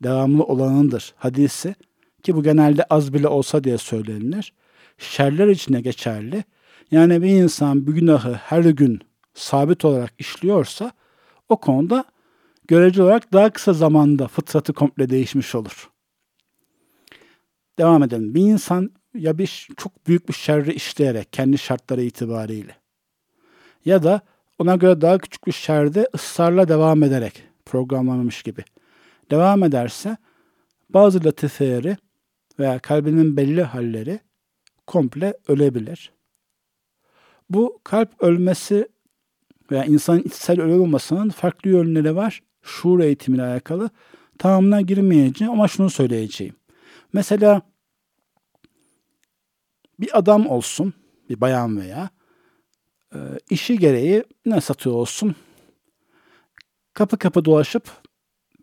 devamlı 0.04 0.44
olanıdır 0.44 1.14
hadisi 1.18 1.76
ki 2.24 2.36
bu 2.36 2.44
genelde 2.44 2.84
az 2.84 3.14
bile 3.14 3.28
olsa 3.28 3.64
diye 3.64 3.78
söylenir. 3.78 4.54
Şerler 4.98 5.48
içine 5.48 5.82
geçerli. 5.82 6.44
Yani 6.92 7.22
bir 7.22 7.30
insan 7.30 7.88
bir 7.88 7.94
günahı 7.94 8.34
her 8.34 8.64
gün 8.64 9.00
sabit 9.34 9.86
olarak 9.86 10.14
işliyorsa 10.20 10.92
o 11.50 11.58
konuda 11.58 12.06
görece 12.68 13.04
olarak 13.04 13.34
daha 13.34 13.50
kısa 13.50 13.74
zamanda 13.74 14.28
fıtratı 14.28 14.74
komple 14.74 15.10
değişmiş 15.10 15.56
olur. 15.56 15.90
Devam 17.80 18.04
edelim. 18.04 18.36
Bir 18.36 18.42
insan 18.42 18.92
ya 19.14 19.38
bir 19.38 19.70
çok 19.78 20.08
büyük 20.08 20.30
bir 20.30 20.34
şerri 20.34 20.74
işleyerek 20.74 21.34
kendi 21.34 21.58
şartları 21.58 22.02
itibariyle 22.02 22.76
ya 23.86 24.04
da 24.04 24.22
ona 24.60 24.76
göre 24.76 25.02
daha 25.02 25.18
küçük 25.18 25.48
bir 25.48 25.52
şerde 25.52 26.08
ısrarla 26.16 26.68
devam 26.68 27.04
ederek 27.04 27.44
programlanmış 27.66 28.44
gibi 28.44 28.64
devam 29.32 29.64
ederse 29.64 30.18
bazı 30.90 31.24
latifeleri 31.24 31.98
veya 32.60 32.80
kalbinin 32.80 33.38
belli 33.38 33.64
halleri 33.64 34.20
komple 34.88 35.34
ölebilir. 35.48 36.12
Bu 37.54 37.82
kalp 37.84 38.24
ölmesi 38.24 38.88
veya 39.72 39.86
insanın 39.86 40.20
içsel 40.20 40.62
ölü 40.62 40.80
olmasının 40.80 41.30
farklı 41.30 41.70
yönleri 41.70 42.16
var. 42.16 42.42
Şuur 42.62 43.00
eğitimiyle 43.00 43.44
alakalı. 43.44 43.90
Tamamına 44.38 44.82
girmeyeceğim 44.82 45.54
ama 45.54 45.68
şunu 45.68 45.90
söyleyeceğim. 45.90 46.56
Mesela 47.14 47.62
bir 50.00 50.18
adam 50.18 50.48
olsun, 50.48 50.94
bir 51.30 51.42
bayan 51.42 51.82
veya 51.82 52.10
e, 53.16 53.18
işi 53.50 53.80
gereği 53.80 54.24
ne 54.46 54.62
satıyor 54.62 54.96
olsun? 54.96 55.36
Kapı 56.94 57.18
kapı 57.18 57.46
dolaşıp 57.46 57.84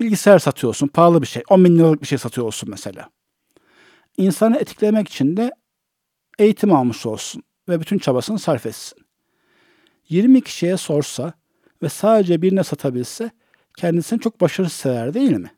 bilgisayar 0.01 0.38
satıyor 0.38 0.68
olsun, 0.68 0.87
pahalı 0.87 1.22
bir 1.22 1.27
şey, 1.27 1.42
10 1.48 1.64
bin 1.64 1.79
liralık 1.79 2.03
bir 2.03 2.07
şey 2.07 2.18
satıyor 2.18 2.46
olsun 2.46 2.70
mesela. 2.70 3.11
İnsanı 4.16 4.57
etiklemek 4.57 5.09
için 5.09 5.37
de 5.37 5.51
eğitim 6.38 6.72
almış 6.72 7.07
olsun 7.07 7.42
ve 7.68 7.81
bütün 7.81 7.98
çabasını 7.98 8.38
sarf 8.38 8.66
etsin. 8.66 8.98
20 10.09 10.40
kişiye 10.40 10.76
sorsa 10.76 11.33
ve 11.83 11.88
sadece 11.88 12.42
birine 12.42 12.64
satabilse 12.64 13.31
kendisini 13.76 14.20
çok 14.20 14.40
başarılı 14.40 14.70
sever 14.70 15.14
değil 15.14 15.31
mi? 15.31 15.50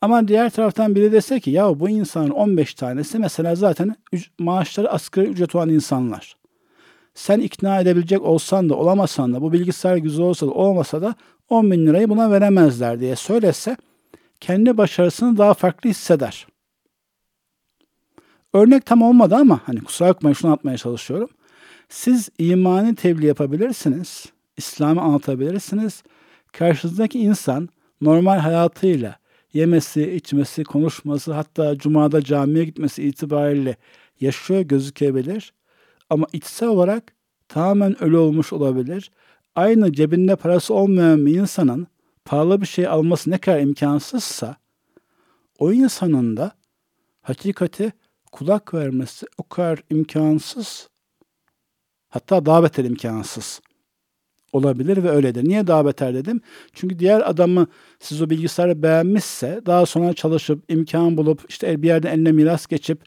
Ama 0.00 0.28
diğer 0.28 0.50
taraftan 0.50 0.94
biri 0.94 1.12
dese 1.12 1.40
ki 1.40 1.50
ya 1.50 1.80
bu 1.80 1.88
insanın 1.88 2.30
15 2.30 2.74
tanesi 2.74 3.18
mesela 3.18 3.54
zaten 3.54 3.96
maaşları 4.38 4.90
asgari 4.90 5.26
ücret 5.26 5.54
olan 5.54 5.68
insanlar. 5.68 6.36
Sen 7.14 7.40
ikna 7.40 7.80
edebilecek 7.80 8.22
olsan 8.22 8.68
da 8.68 8.74
olamasan 8.74 9.34
da 9.34 9.42
bu 9.42 9.52
bilgisayar 9.52 9.96
güzel 9.96 10.24
olsa 10.24 10.46
da 10.46 10.50
olmasa 10.50 11.02
da 11.02 11.14
10 11.48 11.70
bin 11.70 11.86
lirayı 11.86 12.08
buna 12.08 12.30
veremezler 12.30 13.00
diye 13.00 13.16
söylese 13.16 13.76
kendi 14.40 14.76
başarısını 14.76 15.38
daha 15.38 15.54
farklı 15.54 15.90
hisseder. 15.90 16.46
Örnek 18.52 18.86
tam 18.86 19.02
olmadı 19.02 19.36
ama 19.36 19.60
hani 19.64 19.80
kusura 19.80 20.08
bakmayın 20.08 20.34
şunu 20.34 20.52
atmaya 20.52 20.76
çalışıyorum. 20.76 21.28
Siz 21.88 22.28
imanı 22.38 22.94
tebliğ 22.94 23.26
yapabilirsiniz. 23.26 24.26
İslam'ı 24.56 25.00
anlatabilirsiniz. 25.00 26.02
Karşınızdaki 26.52 27.18
insan 27.18 27.68
normal 28.00 28.38
hayatıyla 28.38 29.16
yemesi, 29.52 30.12
içmesi, 30.12 30.64
konuşması 30.64 31.32
hatta 31.32 31.78
cumada 31.78 32.22
camiye 32.22 32.64
gitmesi 32.64 33.02
itibariyle 33.02 33.76
yaşıyor 34.20 34.60
gözükebilir. 34.60 35.52
Ama 36.10 36.26
içsel 36.32 36.68
olarak 36.68 37.12
tamamen 37.48 38.02
ölü 38.02 38.16
olmuş 38.16 38.52
olabilir. 38.52 39.10
Aynı 39.54 39.92
cebinde 39.92 40.36
parası 40.36 40.74
olmayan 40.74 41.26
bir 41.26 41.34
insanın 41.34 41.86
pahalı 42.24 42.60
bir 42.60 42.66
şey 42.66 42.86
alması 42.86 43.30
ne 43.30 43.38
kadar 43.38 43.60
imkansızsa 43.60 44.56
o 45.58 45.72
insanın 45.72 46.36
da 46.36 46.52
hakikati 47.22 47.92
kulak 48.32 48.74
vermesi 48.74 49.26
o 49.38 49.48
kadar 49.48 49.82
imkansız 49.90 50.88
hatta 52.08 52.46
daha 52.46 52.62
beter 52.62 52.84
imkansız 52.84 53.60
olabilir 54.52 55.02
ve 55.02 55.10
öyledir. 55.10 55.48
Niye 55.48 55.66
daha 55.66 55.86
beter 55.86 56.14
dedim? 56.14 56.40
Çünkü 56.72 56.98
diğer 56.98 57.30
adamı 57.30 57.66
siz 58.00 58.22
o 58.22 58.30
bilgisayarı 58.30 58.82
beğenmişse 58.82 59.60
daha 59.66 59.86
sonra 59.86 60.14
çalışıp 60.14 60.64
imkan 60.68 61.16
bulup 61.16 61.44
işte 61.48 61.82
bir 61.82 61.88
yerde 61.88 62.10
eline 62.10 62.32
miras 62.32 62.66
geçip 62.66 63.04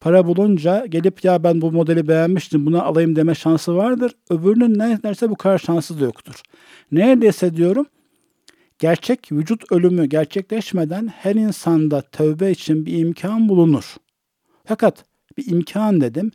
para 0.00 0.26
bulunca 0.26 0.86
gelip 0.86 1.24
ya 1.24 1.44
ben 1.44 1.60
bu 1.60 1.72
modeli 1.72 2.08
beğenmiştim 2.08 2.66
bunu 2.66 2.82
alayım 2.82 3.16
deme 3.16 3.34
şansı 3.34 3.76
vardır. 3.76 4.12
Öbürünün 4.30 4.78
neredeyse 4.78 5.30
bu 5.30 5.36
kadar 5.36 5.58
şansı 5.58 6.00
da 6.00 6.04
yoktur. 6.04 6.42
Neredeyse 6.92 7.56
diyorum 7.56 7.86
gerçek 8.78 9.32
vücut 9.32 9.72
ölümü 9.72 10.06
gerçekleşmeden 10.06 11.06
her 11.06 11.34
insanda 11.34 12.00
tövbe 12.00 12.50
için 12.50 12.86
bir 12.86 12.98
imkan 12.98 13.48
bulunur. 13.48 13.96
Fakat 14.66 15.04
bir 15.36 15.46
imkan 15.46 16.00
dedim 16.00 16.30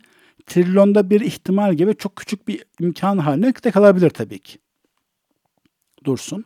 trilyonda 0.46 1.10
bir 1.10 1.20
ihtimal 1.20 1.74
gibi 1.74 1.96
çok 1.96 2.16
küçük 2.16 2.48
bir 2.48 2.64
imkan 2.80 3.18
haline 3.18 3.54
de 3.54 3.70
kalabilir 3.70 4.10
tabii 4.10 4.38
ki. 4.38 4.58
Dursun. 6.04 6.44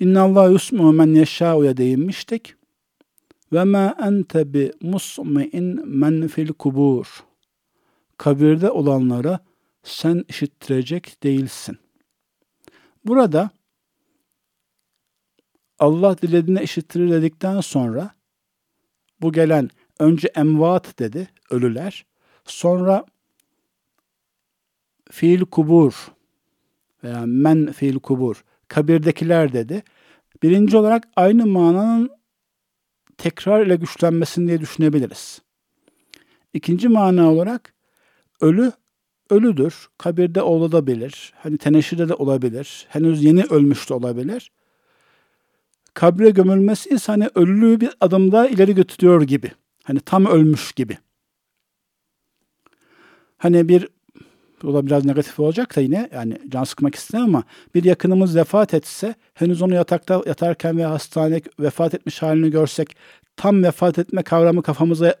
İnna 0.00 0.22
Allah 0.22 0.48
yusmu 0.48 0.92
men 0.92 1.14
yeşâu'ya 1.14 1.76
değinmiştik. 1.76 2.54
Ve 3.52 3.64
ma 3.64 3.96
ente 4.02 4.54
bi 4.54 4.72
musmi'in 4.80 5.88
men 5.88 6.28
fil 6.28 6.52
kubur. 6.52 7.24
Kabirde 8.16 8.70
olanlara 8.70 9.40
sen 9.82 10.24
işittirecek 10.28 11.22
değilsin. 11.22 11.78
Burada 13.04 13.50
Allah 15.78 16.18
dilediğine 16.18 16.62
işittirir 16.62 17.10
dedikten 17.10 17.60
sonra 17.60 18.17
bu 19.20 19.32
gelen 19.32 19.70
önce 19.98 20.28
emvat 20.28 20.98
dedi, 20.98 21.28
ölüler. 21.50 22.06
Sonra 22.44 23.04
fiil 25.10 25.40
kubur 25.40 25.94
veya 27.04 27.22
men 27.26 27.72
fiil 27.72 27.98
kubur, 27.98 28.44
kabirdekiler 28.68 29.52
dedi. 29.52 29.82
Birinci 30.42 30.76
olarak 30.76 31.08
aynı 31.16 31.46
mananın 31.46 32.10
tekrar 33.18 33.66
ile 33.66 33.76
güçlenmesini 33.76 34.48
diye 34.48 34.60
düşünebiliriz. 34.60 35.42
İkinci 36.52 36.88
mana 36.88 37.32
olarak 37.32 37.74
ölü 38.40 38.72
ölüdür. 39.30 39.88
Kabirde 39.98 40.42
olabilir. 40.42 41.32
Hani 41.36 41.58
teneşirde 41.58 42.08
de 42.08 42.14
olabilir. 42.14 42.86
Henüz 42.88 43.24
yeni 43.24 43.44
ölmüş 43.44 43.88
de 43.88 43.94
olabilir. 43.94 44.50
Kabre 45.98 46.30
gömülmesi 46.30 46.90
ise 46.90 47.12
hani 47.12 47.28
ölülüğü 47.34 47.80
bir 47.80 47.90
adım 48.00 48.32
daha 48.32 48.46
ileri 48.48 48.74
götürüyor 48.74 49.22
gibi. 49.22 49.52
Hani 49.84 50.00
tam 50.00 50.26
ölmüş 50.26 50.72
gibi. 50.72 50.98
Hani 53.38 53.68
bir 53.68 53.88
o 54.64 54.74
da 54.74 54.86
biraz 54.86 55.04
negatif 55.04 55.40
olacak 55.40 55.76
da 55.76 55.80
yine 55.80 56.08
yani 56.12 56.38
can 56.48 56.64
sıkmak 56.64 56.94
istemem 56.94 57.26
ama 57.26 57.44
bir 57.74 57.84
yakınımız 57.84 58.36
vefat 58.36 58.74
etse 58.74 59.14
henüz 59.34 59.62
onu 59.62 59.74
yatakta 59.74 60.22
yatarken 60.26 60.76
veya 60.76 60.90
hastanede 60.90 61.42
vefat 61.60 61.94
etmiş 61.94 62.22
halini 62.22 62.50
görsek 62.50 62.96
tam 63.36 63.62
vefat 63.62 63.98
etme 63.98 64.22
kavramı 64.22 64.62
kafamıza 64.62 65.14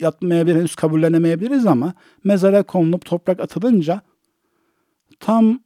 yatmayabilir, 0.00 0.56
henüz 0.56 0.74
kabullenemeyebiliriz 0.74 1.66
ama 1.66 1.94
mezara 2.24 2.62
konulup 2.62 3.04
toprak 3.04 3.40
atılınca 3.40 4.00
tam 5.20 5.60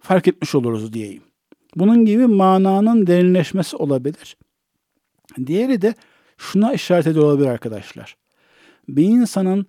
fark 0.00 0.28
etmiş 0.28 0.54
oluruz 0.54 0.92
diyeyim. 0.92 1.33
Bunun 1.76 2.04
gibi 2.04 2.26
mananın 2.26 3.06
derinleşmesi 3.06 3.76
olabilir. 3.76 4.36
Diğeri 5.46 5.82
de 5.82 5.94
şuna 6.38 6.72
işaret 6.72 7.06
ediyor 7.06 7.24
olabilir 7.24 7.48
arkadaşlar. 7.48 8.16
Bir 8.88 9.04
insanın 9.04 9.66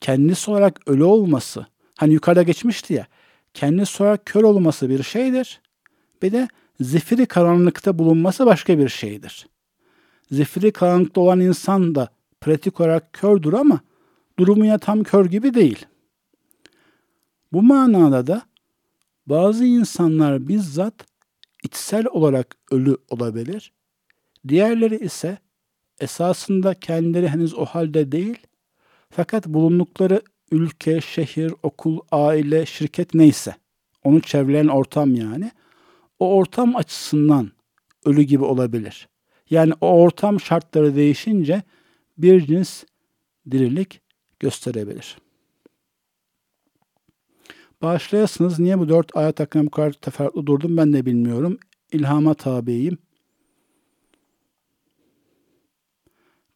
kendisi 0.00 0.50
olarak 0.50 0.80
ölü 0.88 1.04
olması, 1.04 1.66
hani 1.96 2.12
yukarıda 2.12 2.42
geçmişti 2.42 2.94
ya, 2.94 3.06
kendisi 3.54 4.02
olarak 4.02 4.26
kör 4.26 4.44
olması 4.44 4.88
bir 4.88 5.02
şeydir. 5.02 5.60
Bir 6.22 6.32
de 6.32 6.48
zifiri 6.80 7.26
karanlıkta 7.26 7.98
bulunması 7.98 8.46
başka 8.46 8.78
bir 8.78 8.88
şeydir. 8.88 9.48
Zifiri 10.30 10.72
karanlıkta 10.72 11.20
olan 11.20 11.40
insan 11.40 11.94
da 11.94 12.08
pratik 12.40 12.80
olarak 12.80 13.12
kördür 13.12 13.52
ama 13.52 13.80
durumu 14.38 14.64
ya 14.64 14.78
tam 14.78 15.02
kör 15.02 15.26
gibi 15.26 15.54
değil. 15.54 15.86
Bu 17.52 17.62
manada 17.62 18.26
da 18.26 18.42
bazı 19.26 19.64
insanlar 19.64 20.48
bizzat 20.48 21.07
içsel 21.64 22.06
olarak 22.06 22.56
ölü 22.70 22.96
olabilir. 23.08 23.72
Diğerleri 24.48 24.98
ise 24.98 25.38
esasında 26.00 26.74
kendileri 26.74 27.28
henüz 27.28 27.54
o 27.54 27.64
halde 27.64 28.12
değil 28.12 28.38
fakat 29.10 29.46
bulundukları 29.46 30.22
ülke, 30.50 31.00
şehir, 31.00 31.54
okul, 31.62 32.00
aile, 32.10 32.66
şirket 32.66 33.14
neyse 33.14 33.54
onu 34.04 34.20
çevreleyen 34.20 34.66
ortam 34.66 35.14
yani 35.14 35.50
o 36.18 36.34
ortam 36.34 36.76
açısından 36.76 37.50
ölü 38.04 38.22
gibi 38.22 38.44
olabilir. 38.44 39.08
Yani 39.50 39.72
o 39.80 39.86
ortam 39.86 40.40
şartları 40.40 40.96
değişince 40.96 41.62
bir 42.18 42.46
cins 42.46 42.84
dirilik 43.50 44.00
gösterebilir. 44.40 45.18
Bağışlayasınız 47.82 48.58
niye 48.58 48.78
bu 48.78 48.88
dört 48.88 49.16
ayet 49.16 49.40
hakkında 49.40 49.66
bu 49.66 49.70
kadar 49.70 49.92
teferruatlı 49.92 50.46
durdum 50.46 50.76
ben 50.76 50.92
de 50.92 51.06
bilmiyorum. 51.06 51.58
İlhama 51.92 52.34
tabiyim. 52.34 52.98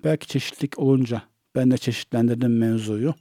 Belki 0.04 0.26
çeşitlik 0.26 0.78
olunca 0.78 1.22
ben 1.54 1.70
de 1.70 1.78
çeşitlendirdim 1.78 2.58
mevzuyu. 2.58 3.14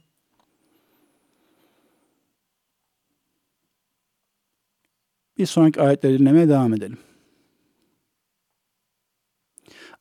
Bir 5.38 5.46
sonraki 5.46 5.80
ayetleri 5.80 6.18
dinlemeye 6.18 6.48
devam 6.48 6.74
edelim. 6.74 6.98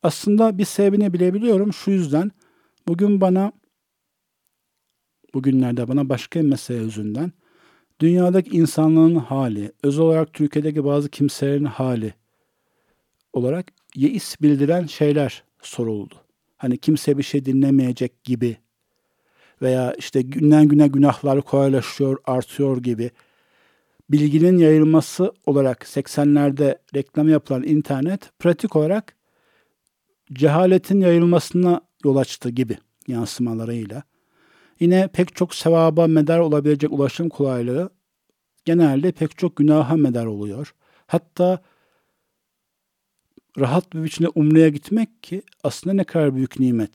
Aslında 0.03 0.57
bir 0.57 0.65
sebebini 0.65 1.13
bilebiliyorum. 1.13 1.73
Şu 1.73 1.91
yüzden 1.91 2.31
bugün 2.87 3.21
bana 3.21 3.51
bugünlerde 5.33 5.87
bana 5.87 6.09
başka 6.09 6.39
bir 6.39 6.45
mesele 6.45 6.77
yüzünden 6.77 7.31
dünyadaki 8.01 8.49
insanlığın 8.49 9.15
hali, 9.15 9.71
özel 9.83 10.01
olarak 10.01 10.33
Türkiye'deki 10.33 10.85
bazı 10.85 11.09
kimselerin 11.09 11.65
hali 11.65 12.13
olarak 13.33 13.65
yeis 13.95 14.41
bildiren 14.41 14.85
şeyler 14.85 15.43
soruldu. 15.61 16.15
Hani 16.57 16.77
kimse 16.77 17.17
bir 17.17 17.23
şey 17.23 17.45
dinlemeyecek 17.45 18.23
gibi 18.23 18.57
veya 19.61 19.93
işte 19.93 20.21
günden 20.21 20.67
güne 20.67 20.87
günahlar 20.87 21.41
kolaylaşıyor, 21.41 22.17
artıyor 22.25 22.77
gibi 22.77 23.11
bilginin 24.09 24.57
yayılması 24.57 25.31
olarak 25.45 25.81
80'lerde 25.81 26.77
reklam 26.95 27.29
yapılan 27.29 27.63
internet 27.63 28.39
pratik 28.39 28.75
olarak 28.75 29.15
cehaletin 30.33 31.01
yayılmasına 31.01 31.81
yol 32.03 32.15
açtı 32.15 32.49
gibi 32.49 32.77
yansımalarıyla. 33.07 34.03
Yine 34.81 35.07
pek 35.07 35.35
çok 35.35 35.55
sevaba 35.55 36.07
medar 36.07 36.39
olabilecek 36.39 36.91
ulaşım 36.91 37.29
kolaylığı 37.29 37.89
genelde 38.65 39.11
pek 39.11 39.37
çok 39.37 39.55
günaha 39.55 39.95
medar 39.95 40.25
oluyor. 40.25 40.73
Hatta 41.07 41.61
rahat 43.59 43.93
bir 43.93 44.03
biçimde 44.03 44.29
umreye 44.35 44.69
gitmek 44.69 45.23
ki 45.23 45.41
aslında 45.63 45.95
ne 45.95 46.03
kadar 46.03 46.35
büyük 46.35 46.59
nimet. 46.59 46.91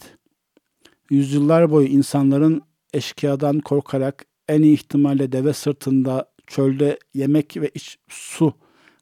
Yüzyıllar 1.11 1.71
boyu 1.71 1.87
insanların 1.87 2.63
eşkıyadan 2.93 3.61
korkarak 3.61 4.25
en 4.49 4.63
iyi 4.63 4.75
ihtimalle 4.75 5.33
deve 5.33 5.53
sırtında 5.53 6.33
çölde 6.47 6.99
yemek 7.15 7.57
ve 7.57 7.71
iç 7.75 7.99
su 8.09 8.55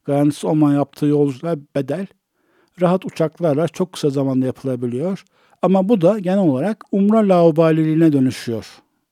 garantisi 0.04 0.46
olmayan 0.46 0.78
yaptığı 0.78 1.06
yolculuğa 1.06 1.56
bedel 1.76 2.06
rahat 2.80 3.06
uçaklarla 3.06 3.68
çok 3.68 3.92
kısa 3.92 4.10
zamanda 4.10 4.46
yapılabiliyor. 4.46 5.24
Ama 5.64 5.88
bu 5.88 6.00
da 6.00 6.18
genel 6.18 6.38
olarak 6.38 6.84
umra 6.92 7.28
laubaliliğine 7.28 8.12
dönüşüyor. 8.12 8.66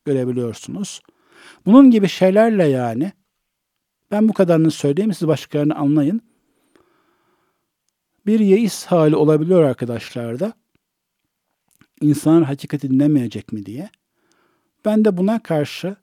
Görebiliyorsunuz. 0.04 1.00
Bunun 1.66 1.90
gibi 1.90 2.08
şeylerle 2.08 2.64
yani 2.64 3.12
ben 4.10 4.28
bu 4.28 4.32
kadarını 4.32 4.70
söyleyeyim 4.70 5.14
siz 5.14 5.28
başkalarını 5.28 5.74
anlayın. 5.74 6.20
Bir 8.26 8.40
yeis 8.40 8.84
hali 8.84 9.16
olabiliyor 9.16 9.62
arkadaşlarda. 9.62 10.52
İnsanlar 12.00 12.44
hakikati 12.44 12.90
dinlemeyecek 12.90 13.52
mi 13.52 13.66
diye. 13.66 13.90
Ben 14.84 15.04
de 15.04 15.16
buna 15.16 15.42
karşı 15.42 15.96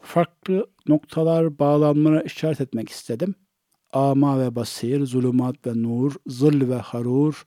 farklı 0.00 0.66
noktalar, 0.88 1.58
bağlamlara 1.58 2.22
işaret 2.22 2.60
etmek 2.60 2.88
istedim. 2.88 3.34
Ama 3.92 4.40
ve 4.40 4.56
basir, 4.56 5.06
zulümat 5.06 5.66
ve 5.66 5.82
nur, 5.82 6.12
zıl 6.26 6.68
ve 6.68 6.76
harur, 6.76 7.46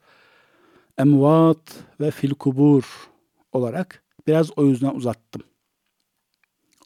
emvat 0.97 1.73
ve 1.99 2.11
fil 2.11 2.33
kubur 2.33 3.09
olarak 3.51 4.03
biraz 4.27 4.57
o 4.57 4.65
yüzden 4.65 4.95
uzattım. 4.95 5.43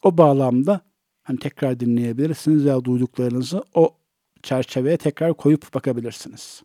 O 0.02 0.18
bağlamda 0.18 0.80
hani 1.22 1.38
tekrar 1.38 1.80
dinleyebilirsiniz 1.80 2.64
ya 2.64 2.84
duyduklarınızı 2.84 3.64
o 3.74 3.96
çerçeveye 4.42 4.96
tekrar 4.96 5.34
koyup 5.34 5.74
bakabilirsiniz. 5.74 6.62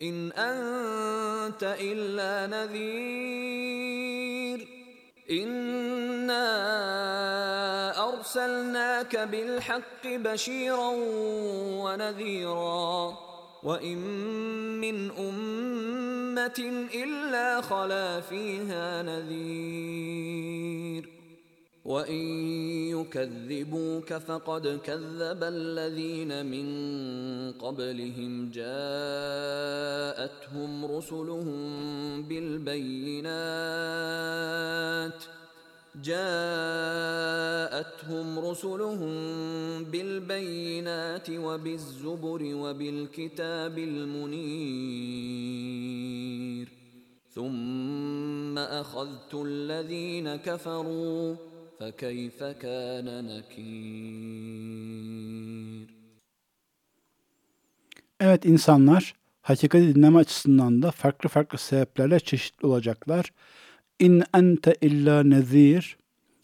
İn 0.00 0.30
ente 0.30 1.78
illa 1.80 2.46
nezir 2.46 3.96
İnna 5.28 6.42
أرسلناك 8.36 9.16
بالحق 9.16 10.06
بشيرا 10.06 10.90
ونذيرا 11.84 13.18
وإن 13.62 13.98
من 14.80 15.10
أمة 15.10 16.86
إلا 16.94 17.60
خلا 17.60 18.20
فيها 18.20 19.02
نذير. 19.02 20.16
وإن 21.84 22.22
يكذبوك 22.90 24.12
فقد 24.12 24.80
كذب 24.84 25.42
الذين 25.42 26.46
من 26.46 26.66
قبلهم. 27.52 28.50
جاءتهم 28.50 29.24
رسلهم 30.84 32.22
بالبينات 32.22 33.36
جاءتهم 35.95 36.29
رسلهم 38.39 39.13
بالبينات 39.83 41.29
وبالزبر 41.29 42.41
وبالكتاب 42.55 43.77
المنير 43.77 45.21
ثم 47.35 48.57
أخذت 48.57 49.33
الذين 49.33 50.35
كفروا 50.35 51.35
فكيف 51.79 52.43
كان 52.43 53.25
نكير 53.27 54.71
Evet 58.21 58.45
insanlar 58.45 59.13
hakikati 59.41 59.95
dinleme 59.95 60.19
açısından 60.19 60.81
da 60.81 60.91
farklı 60.91 61.29
farklı 61.29 61.57
sebeplerle 61.57 62.19
çeşitli 62.19 62.67
olacaklar. 62.67 63.31
İn 63.98 64.22
ente 64.34 64.74
illa 64.80 65.22
nezir. 65.22 65.96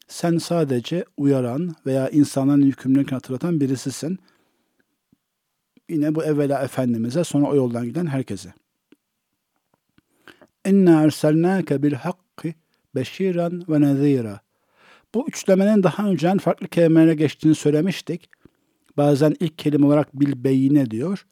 Sen 0.08 0.38
sadece 0.38 1.04
uyaran 1.16 1.74
veya 1.86 2.08
insanların 2.08 2.62
yükümlülükünü 2.62 3.14
hatırlatan 3.14 3.60
birisisin. 3.60 4.18
Yine 5.88 6.14
bu 6.14 6.24
evvela 6.24 6.62
Efendimiz'e 6.62 7.24
sonra 7.24 7.46
o 7.46 7.56
yoldan 7.56 7.84
giden 7.84 8.06
herkese. 8.06 8.52
İnna 10.66 11.02
erselnâke 11.02 11.82
bil 11.82 11.92
hakkı 11.92 12.52
beşiran 12.94 13.64
ve 13.68 13.80
nezira. 13.80 14.40
Bu 15.14 15.28
üçlemenin 15.28 15.82
daha 15.82 16.08
önceden 16.08 16.38
farklı 16.38 16.68
kelimelere 16.68 17.14
geçtiğini 17.14 17.54
söylemiştik. 17.54 18.30
Bazen 18.96 19.34
ilk 19.40 19.58
kelime 19.58 19.86
olarak 19.86 20.20
bil 20.20 20.44
beyine 20.44 20.90
diyor. 20.90 21.26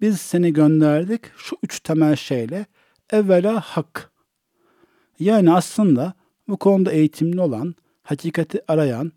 Biz 0.00 0.20
seni 0.20 0.52
gönderdik 0.52 1.20
şu 1.36 1.56
üç 1.62 1.80
temel 1.80 2.16
şeyle. 2.16 2.66
Evvela 3.10 3.60
hak. 3.60 4.13
Yani 5.18 5.52
aslında 5.52 6.14
bu 6.48 6.56
konuda 6.56 6.92
eğitimli 6.92 7.40
olan, 7.40 7.74
hakikati 8.02 8.72
arayan, 8.72 9.12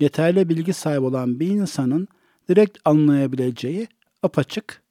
yeterli 0.00 0.48
bilgi 0.48 0.72
sahibi 0.72 1.04
olan 1.04 1.40
bir 1.40 1.46
insanın 1.46 2.08
direkt 2.48 2.78
anlayabileceği 2.84 3.88
apaçık 4.22 4.82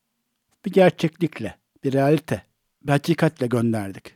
bir 0.65 0.71
gerçeklikle, 0.71 1.55
bir 1.83 1.93
realite, 1.93 2.43
bir 2.83 2.91
hakikatle 2.91 3.47
gönderdik. 3.47 4.15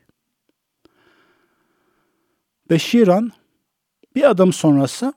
Beşiran 2.69 3.31
bir 4.15 4.29
adım 4.29 4.53
sonrası 4.53 5.13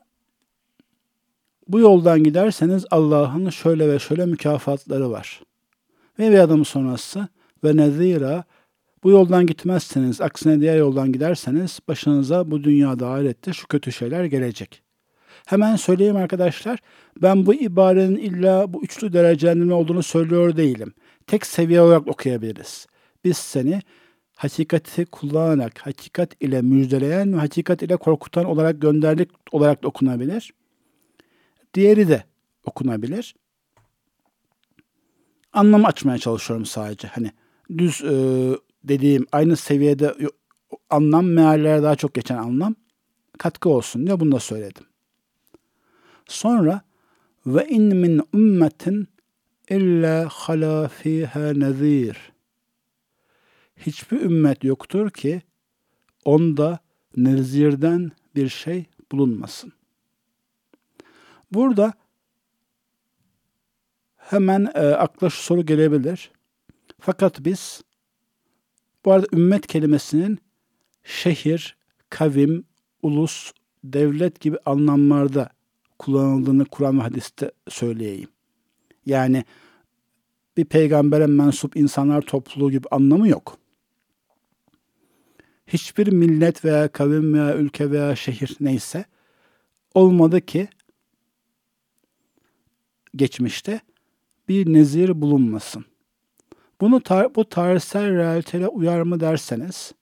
bu 1.67 1.79
yoldan 1.79 2.23
giderseniz 2.23 2.85
Allah'ın 2.91 3.49
şöyle 3.49 3.93
ve 3.93 3.99
şöyle 3.99 4.25
mükafatları 4.25 5.11
var. 5.11 5.41
Ve 6.19 6.31
bir 6.31 6.39
adım 6.39 6.65
sonrası 6.65 7.27
ve 7.63 7.77
nezira 7.77 8.43
bu 9.03 9.09
yoldan 9.09 9.45
gitmezseniz, 9.45 10.21
aksine 10.21 10.59
diğer 10.59 10.77
yoldan 10.77 11.11
giderseniz 11.11 11.79
başınıza 11.87 12.51
bu 12.51 12.63
dünyada 12.63 13.09
ahirette 13.09 13.53
şu 13.53 13.67
kötü 13.67 13.91
şeyler 13.91 14.25
gelecek. 14.25 14.83
Hemen 15.45 15.75
söyleyeyim 15.75 16.15
arkadaşlar, 16.15 16.79
ben 17.21 17.45
bu 17.45 17.53
ibarenin 17.53 18.15
illa 18.15 18.73
bu 18.73 18.83
üçlü 18.83 19.13
derecelendirme 19.13 19.73
olduğunu 19.73 20.03
söylüyor 20.03 20.57
değilim. 20.57 20.93
Tek 21.27 21.45
seviye 21.45 21.81
olarak 21.81 22.07
okuyabiliriz. 22.07 22.87
Biz 23.23 23.37
seni 23.37 23.81
hakikati 24.35 25.05
kullanarak, 25.05 25.79
hakikat 25.79 26.43
ile 26.43 26.61
müjdeleyen 26.61 27.33
ve 27.33 27.37
hakikat 27.37 27.81
ile 27.81 27.97
korkutan 27.97 28.45
olarak 28.45 28.81
gönderdik 28.81 29.29
olarak 29.51 29.83
da 29.83 29.87
okunabilir. 29.87 30.53
Diğeri 31.73 32.07
de 32.07 32.23
okunabilir. 32.65 33.35
Anlamı 35.53 35.87
açmaya 35.87 36.17
çalışıyorum 36.17 36.65
sadece. 36.65 37.07
Hani 37.07 37.31
düz 37.77 38.01
e, 38.03 38.13
dediğim 38.83 39.25
aynı 39.31 39.55
seviyede 39.55 40.15
anlam 40.89 41.25
meallere 41.25 41.83
daha 41.83 41.95
çok 41.95 42.13
geçen 42.13 42.37
anlam 42.37 42.75
katkı 43.37 43.69
olsun 43.69 44.07
diye 44.07 44.19
bunu 44.19 44.31
da 44.31 44.39
söyledim. 44.39 44.83
Sonra 46.27 46.81
ve 47.45 47.67
in 47.67 47.95
min 47.95 48.21
ummetin 48.33 49.07
illa 49.69 50.27
hala 50.29 50.87
fiha 50.87 51.53
nezir 51.53 52.33
hiçbir 53.85 54.21
ümmet 54.21 54.63
yoktur 54.63 55.09
ki 55.09 55.41
onda 56.25 56.79
nezirden 57.17 58.11
bir 58.35 58.49
şey 58.49 58.85
bulunmasın. 59.11 59.73
Burada 61.51 61.93
hemen 64.17 64.71
e, 64.73 64.79
akla 64.79 65.29
şu 65.29 65.41
soru 65.41 65.65
gelebilir. 65.65 66.31
Fakat 66.99 67.45
biz 67.45 67.81
bu 69.05 69.11
arada 69.11 69.27
ümmet 69.33 69.67
kelimesinin 69.67 70.39
şehir, 71.03 71.77
kavim, 72.09 72.65
ulus, 73.01 73.51
devlet 73.83 74.39
gibi 74.39 74.57
anlamlarda 74.65 75.49
kullanıldığını 75.99 76.65
Kur'an 76.65 76.97
ve 76.97 77.01
hadiste 77.01 77.51
söyleyeyim. 77.69 78.29
Yani 79.05 79.43
bir 80.57 80.65
peygambere 80.65 81.27
mensup 81.27 81.77
insanlar 81.77 82.21
topluluğu 82.21 82.71
gibi 82.71 82.87
anlamı 82.91 83.27
yok 83.27 83.59
hiçbir 85.67 86.07
millet 86.07 86.65
veya 86.65 86.87
kavim 86.87 87.33
veya 87.33 87.55
ülke 87.55 87.91
veya 87.91 88.15
şehir 88.15 88.57
neyse 88.59 89.05
olmadı 89.93 90.41
ki 90.41 90.67
geçmişte 93.15 93.81
bir 94.49 94.73
nezir 94.73 95.21
bulunmasın. 95.21 95.85
Bunu 96.83 97.01
tar 97.01 97.35
bu 97.35 97.49
tarihsel 97.49 98.15
realiteyle 98.15 98.67
uyar 98.67 99.01
mı 99.01 99.19
derseniz 99.19 99.93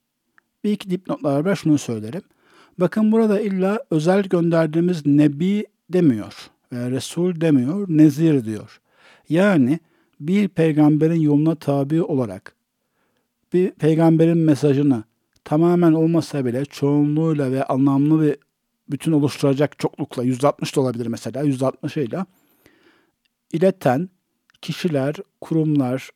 bir 0.63 0.71
iki 0.71 0.89
dipnotlar 0.89 1.45
var 1.45 1.55
şunu 1.55 1.77
söylerim. 1.77 2.21
Bakın 2.77 3.11
burada 3.11 3.41
illa 3.41 3.79
özel 3.91 4.23
gönderdiğimiz 4.23 5.05
nebi 5.05 5.65
demiyor 5.89 6.49
veya 6.71 6.91
resul 6.91 7.41
demiyor, 7.41 7.85
nezir 7.89 8.45
diyor. 8.45 8.81
Yani 9.29 9.79
bir 10.19 10.47
peygamberin 10.47 11.19
yoluna 11.19 11.55
tabi 11.55 12.01
olarak 12.01 12.55
bir 13.53 13.71
peygamberin 13.71 14.37
mesajını 14.37 15.03
tamamen 15.43 15.93
olmasa 15.93 16.45
bile 16.45 16.65
çoğunluğuyla 16.65 17.51
ve 17.51 17.63
anlamlı 17.63 18.21
bir 18.21 18.37
bütün 18.91 19.11
oluşturacak 19.11 19.79
çoklukla 19.79 20.23
%60 20.23 20.75
da 20.75 20.81
olabilir 20.81 21.07
mesela 21.07 21.43
%60 21.43 21.99
ile 21.99 22.25
ileten 23.53 24.09
kişiler, 24.61 25.15
kurumlar 25.41 26.09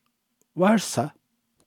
varsa 0.57 1.11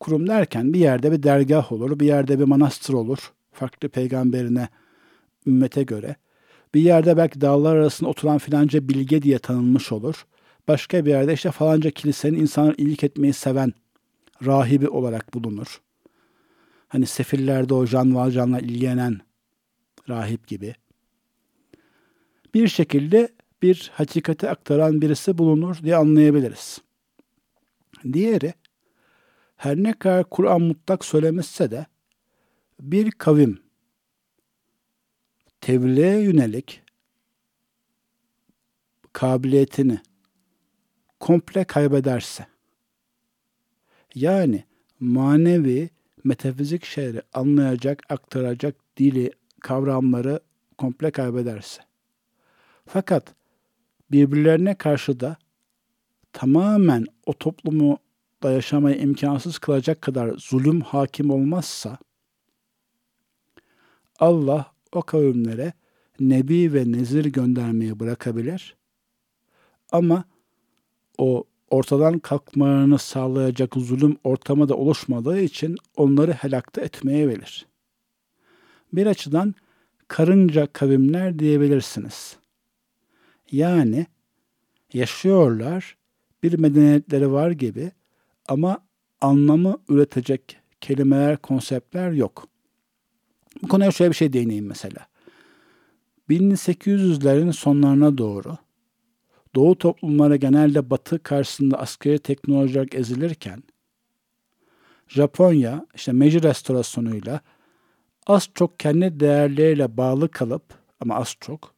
kurum 0.01 0.28
derken 0.28 0.72
bir 0.72 0.78
yerde 0.78 1.12
bir 1.12 1.22
dergah 1.22 1.72
olur, 1.72 2.01
bir 2.01 2.07
yerde 2.07 2.39
bir 2.39 2.45
manastır 2.45 2.95
olur. 2.95 3.32
Farklı 3.53 3.89
peygamberine, 3.89 4.68
ümmete 5.47 5.82
göre. 5.82 6.16
Bir 6.74 6.80
yerde 6.80 7.16
belki 7.16 7.41
dağlar 7.41 7.76
arasında 7.76 8.11
oturan 8.11 8.39
filanca 8.39 8.89
bilge 8.89 9.22
diye 9.22 9.39
tanınmış 9.39 9.93
olur. 9.93 10.26
Başka 10.68 11.05
bir 11.05 11.11
yerde 11.11 11.32
işte 11.32 11.51
falanca 11.51 11.91
kilisenin 11.91 12.39
insanları 12.39 12.74
iyilik 12.78 13.05
etmeyi 13.05 13.32
seven 13.32 13.72
rahibi 14.47 14.89
olarak 14.89 15.34
bulunur. 15.34 15.80
Hani 16.89 17.07
sefillerde 17.07 17.74
o 17.74 17.86
Can 17.86 18.14
Valcan'la 18.14 18.61
ilgilenen 18.61 19.20
rahip 20.09 20.49
gibi. 20.49 20.74
Bir 22.55 22.68
şekilde 22.68 23.28
bir 23.62 23.91
hakikati 23.95 24.51
aktaran 24.51 25.03
birisi 25.03 25.39
bulunur 25.39 25.76
diye 25.82 25.97
anlayabiliriz. 25.97 26.78
Diğeri, 28.12 28.55
her 29.59 29.77
ne 29.77 29.93
kadar 29.93 30.31
Kur'an 30.31 30.63
mutlak 30.63 31.05
söylemişse 31.05 31.71
de 31.71 31.87
bir 32.81 33.11
kavim 33.11 33.63
tebliğe 35.61 36.21
yönelik 36.21 36.83
kabiliyetini 39.13 39.99
komple 41.21 41.65
kaybederse, 41.65 42.47
yani 44.15 44.65
manevi, 45.01 45.91
metafizik 46.25 46.85
şeyleri 46.85 47.23
anlayacak, 47.33 48.03
aktaracak 48.09 48.75
dili, 48.97 49.31
kavramları 49.61 50.41
komple 50.79 51.11
kaybederse. 51.11 51.83
Fakat 52.87 53.35
birbirlerine 54.11 54.75
karşı 54.75 55.21
da 55.21 55.37
tamamen 56.33 57.07
o 57.27 57.33
toplumu 57.33 57.99
da 58.43 58.53
yaşamayı 58.53 58.97
imkansız 58.97 59.59
kılacak 59.59 60.03
kadar 60.03 60.34
zulüm 60.39 60.80
hakim 60.80 61.30
olmazsa 61.30 61.99
Allah 64.18 64.72
o 64.93 65.03
kavimlere 65.03 65.72
nebi 66.20 66.72
ve 66.72 66.93
nezir 66.93 67.24
göndermeyi 67.24 68.01
bırakabilir. 68.01 68.76
Ama 69.93 70.24
o 71.18 71.45
ortadan 71.70 72.18
kalkmalarını 72.18 72.99
sağlayacak 72.99 73.74
zulüm 73.74 74.16
ortamı 74.24 74.68
da 74.68 74.76
oluşmadığı 74.76 75.41
için 75.41 75.76
onları 75.97 76.32
helakta 76.32 76.80
etmeye 76.80 77.28
verir. 77.28 77.66
Bir 78.93 79.07
açıdan 79.07 79.55
karınca 80.09 80.66
kavimler 80.66 81.39
diyebilirsiniz. 81.39 82.36
Yani 83.53 84.07
yaşıyorlar, 84.93 85.97
bir 86.43 86.59
medeniyetleri 86.59 87.32
var 87.32 87.51
gibi 87.51 87.93
ama 88.49 88.79
anlamı 89.21 89.79
üretecek 89.89 90.61
kelimeler, 90.81 91.37
konseptler 91.37 92.13
yok. 92.13 92.49
Bu 93.63 93.69
konuya 93.69 93.91
şöyle 93.91 94.11
bir 94.11 94.17
şey 94.17 94.33
değineyim 94.33 94.67
mesela. 94.67 95.07
1800'lerin 96.31 97.53
sonlarına 97.53 98.19
doğru 98.19 98.57
Doğu 99.55 99.79
toplumları 99.79 100.37
genelde 100.37 100.91
Batı 100.91 101.23
karşısında 101.23 101.79
askeri 101.79 102.19
teknoloji 102.19 102.79
olarak 102.79 102.95
ezilirken 102.95 103.63
Japonya 105.09 105.87
işte 105.95 106.13
Meiji 106.13 106.43
restorasyonuyla 106.43 107.41
az 108.27 108.49
çok 108.55 108.81
kendi 108.81 109.21
değerleriyle 109.21 109.97
bağlı 109.97 110.31
kalıp 110.31 110.63
ama 111.01 111.15
az 111.15 111.37
çok 111.41 111.75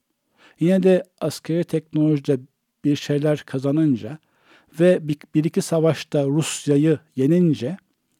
yine 0.60 0.82
de 0.82 1.04
askeri 1.20 1.64
teknolojide 1.64 2.40
bir 2.84 2.96
şeyler 2.96 3.38
kazanınca 3.38 4.18
ve 4.80 5.08
bir, 5.34 5.44
iki 5.44 5.62
savaşta 5.62 6.26
Rusya'yı 6.26 6.98
yenince 7.16 7.76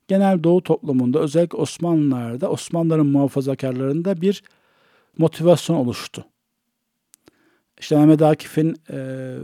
genel 0.09 0.45
Doğu 0.45 0.63
toplumunda 0.63 1.19
özellikle 1.19 1.59
Osmanlılar'da 1.59 2.51
Osmanlıların 2.51 3.07
muhafazakarlarında 3.07 4.21
bir 4.21 4.43
motivasyon 5.19 5.77
oluştu. 5.77 6.25
İşte 7.81 7.97
Mehmet 7.97 8.23
Akif'in 8.23 8.77
e, 8.91 9.37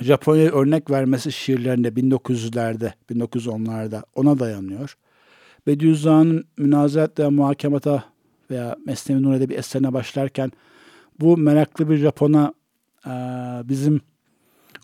Japonya'ya 0.00 0.52
örnek 0.52 0.90
vermesi 0.90 1.32
şiirlerinde 1.32 1.88
1900'lerde, 1.88 2.92
1910'larda 3.10 4.02
ona 4.14 4.38
dayanıyor. 4.38 4.96
Bediüzzaman'ın 5.66 6.44
Münazarat 6.56 7.18
ve 7.18 7.28
Muhakemata 7.28 8.04
veya 8.50 8.76
Mesnevi 8.86 9.22
Nuri'de 9.22 9.48
bir 9.48 9.58
eserine 9.58 9.92
başlarken 9.92 10.52
bu 11.20 11.36
meraklı 11.36 11.90
bir 11.90 11.96
Japon'a 11.96 12.54
e, 13.06 13.10
bizim 13.68 14.00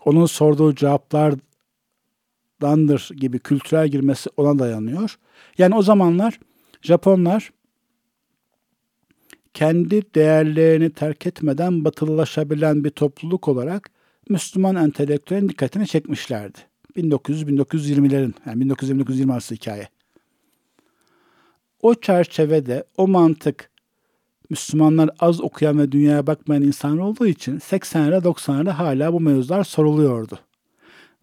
onun 0.05 0.25
sorduğu 0.25 0.75
cevaplardandır 0.75 3.09
gibi 3.15 3.39
kültürel 3.39 3.87
girmesi 3.87 4.29
ona 4.37 4.59
dayanıyor. 4.59 5.19
Yani 5.57 5.75
o 5.75 5.81
zamanlar 5.81 6.39
Japonlar 6.81 7.51
kendi 9.53 10.13
değerlerini 10.15 10.93
terk 10.93 11.27
etmeden 11.27 11.85
batılılaşabilen 11.85 12.83
bir 12.83 12.89
topluluk 12.89 13.47
olarak 13.47 13.89
Müslüman 14.29 14.75
entelektüelin 14.75 15.49
dikkatini 15.49 15.87
çekmişlerdi. 15.87 16.57
1900-1920'lerin, 16.95 18.33
yani 18.45 18.61
1920 18.61 19.33
arası 19.33 19.55
hikaye. 19.55 19.89
O 21.81 21.95
çerçevede 21.95 22.83
o 22.97 23.07
mantık 23.07 23.68
Müslümanlar 24.49 25.09
az 25.19 25.41
okuyan 25.41 25.79
ve 25.79 25.91
dünyaya 25.91 26.27
bakmayan 26.27 26.63
insan 26.63 26.97
olduğu 26.97 27.27
için 27.27 27.59
80'lerde 27.59 28.23
90'larda 28.23 28.69
hala 28.69 29.13
bu 29.13 29.19
mevzular 29.19 29.63
soruluyordu. 29.63 30.39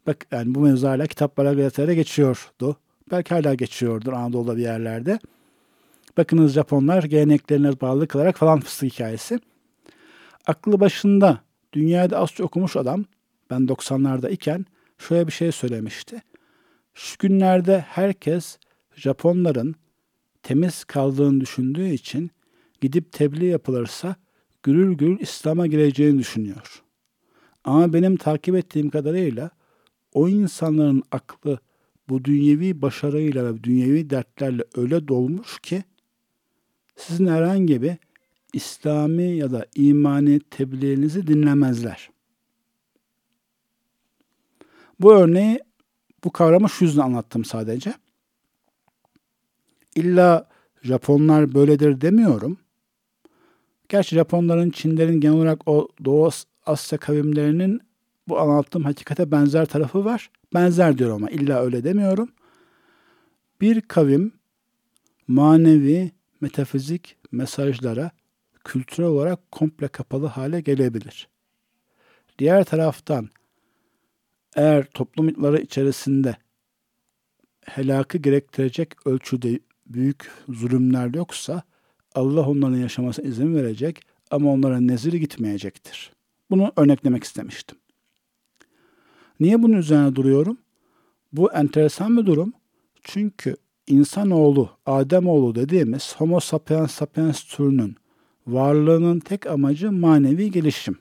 Bak 0.07 0.27
yani 0.33 0.55
bu 0.55 0.61
mevzular 0.61 0.97
hala 0.97 1.07
kitaplara 1.07 1.55
gazetelere 1.55 1.95
geçiyordu. 1.95 2.77
Belki 3.11 3.35
hala 3.35 3.55
geçiyordur 3.55 4.13
Anadolu'da 4.13 4.57
bir 4.57 4.63
yerlerde. 4.63 5.19
Bakınız 6.17 6.53
Japonlar 6.53 7.03
geleneklerine 7.03 7.81
bağlı 7.81 8.09
kalarak 8.09 8.37
falan 8.37 8.61
fıstık 8.61 8.93
hikayesi. 8.93 9.41
Aklı 10.47 10.81
başında 10.81 11.41
dünyada 11.73 12.19
az 12.19 12.31
çok 12.31 12.47
okumuş 12.47 12.77
adam 12.77 13.05
ben 13.51 13.61
90'larda 13.61 14.31
iken 14.31 14.67
şöyle 14.99 15.27
bir 15.27 15.33
şey 15.33 15.53
söylemişti. 15.53 16.23
Şu 16.95 17.17
günlerde 17.19 17.81
herkes 17.89 18.59
Japonların 18.97 19.75
temiz 20.43 20.85
kaldığını 20.85 21.41
düşündüğü 21.41 21.89
için 21.89 22.31
gidip 22.81 23.13
tebliğ 23.13 23.47
yapılırsa 23.47 24.17
gürül 24.63 24.95
gürül 24.95 25.21
İslam'a 25.21 25.67
gireceğini 25.67 26.19
düşünüyor. 26.19 26.83
Ama 27.65 27.93
benim 27.93 28.17
takip 28.17 28.55
ettiğim 28.55 28.91
kadarıyla 28.91 29.51
o 30.13 30.29
insanların 30.29 31.03
aklı 31.11 31.59
bu 32.09 32.25
dünyevi 32.25 32.83
başarıyla 32.83 33.55
ve 33.55 33.65
dünyevi 33.65 34.11
dertlerle 34.11 34.65
öyle 34.77 35.09
dolmuş 35.09 35.59
ki 35.59 35.85
sizin 36.97 37.27
herhangi 37.27 37.83
bir 37.83 37.97
İslami 38.53 39.37
ya 39.37 39.53
da 39.53 39.67
imani 39.75 40.41
tebliğinizi 40.41 41.27
dinlemezler. 41.27 42.11
Bu 45.01 45.15
örneği, 45.15 45.61
bu 46.25 46.33
kavramı 46.33 46.69
şu 46.69 46.85
yüzden 46.85 47.03
anlattım 47.03 47.45
sadece. 47.45 47.95
İlla 49.95 50.49
Japonlar 50.83 51.55
böyledir 51.55 52.01
demiyorum. 52.01 52.59
Gerçi 53.89 54.15
Japonların, 54.15 54.71
Çinlerin 54.71 55.21
genel 55.21 55.37
olarak 55.37 55.69
o 55.69 55.89
Doğu 56.05 56.31
Asya 56.67 56.99
kavimlerinin 56.99 57.81
bu 58.29 58.41
anlattığım 58.41 58.85
hakikate 58.85 59.31
benzer 59.31 59.67
tarafı 59.67 60.05
var. 60.05 60.31
Benzer 60.55 60.99
diyorum 60.99 61.17
ama 61.17 61.31
illa 61.31 61.63
öyle 61.63 61.85
demiyorum. 61.85 62.29
Bir 63.61 63.81
kavim 63.81 64.33
manevi, 65.29 66.11
metafizik 66.41 67.17
mesajlara 67.33 68.11
kültürel 68.65 69.09
olarak 69.09 69.53
komple 69.53 69.89
kapalı 69.89 70.27
hale 70.27 70.61
gelebilir. 70.61 71.29
Diğer 72.39 72.65
taraftan 72.65 73.29
eğer 74.57 74.85
toplumları 74.85 75.61
içerisinde 75.61 76.37
helakı 77.65 78.19
gerektirecek 78.19 79.07
ölçüde 79.07 79.61
büyük 79.87 80.31
zulümler 80.49 81.15
yoksa 81.15 81.63
Allah 82.17 82.49
onların 82.49 82.77
yaşamasına 82.77 83.27
izin 83.27 83.55
verecek 83.55 84.03
ama 84.31 84.53
onlara 84.53 84.81
nezir 84.81 85.13
gitmeyecektir. 85.13 86.13
Bunu 86.51 86.73
örneklemek 86.77 87.25
istemiştim. 87.25 87.79
Niye 89.41 89.63
bunun 89.63 89.77
üzerine 89.77 90.17
duruyorum? 90.17 90.59
Bu 91.33 91.53
enteresan 91.53 92.17
bir 92.17 92.27
durum. 92.27 92.53
Çünkü 93.03 93.57
insanoğlu, 93.87 94.71
Ademoğlu 94.87 95.55
dediğimiz 95.55 96.15
Homo 96.17 96.41
sapiens 96.41 96.91
sapiens 96.91 97.45
türünün 97.45 97.97
varlığının 98.47 99.21
tek 99.21 99.47
amacı 99.47 99.93
manevi 99.93 100.51
gelişim. 100.51 100.99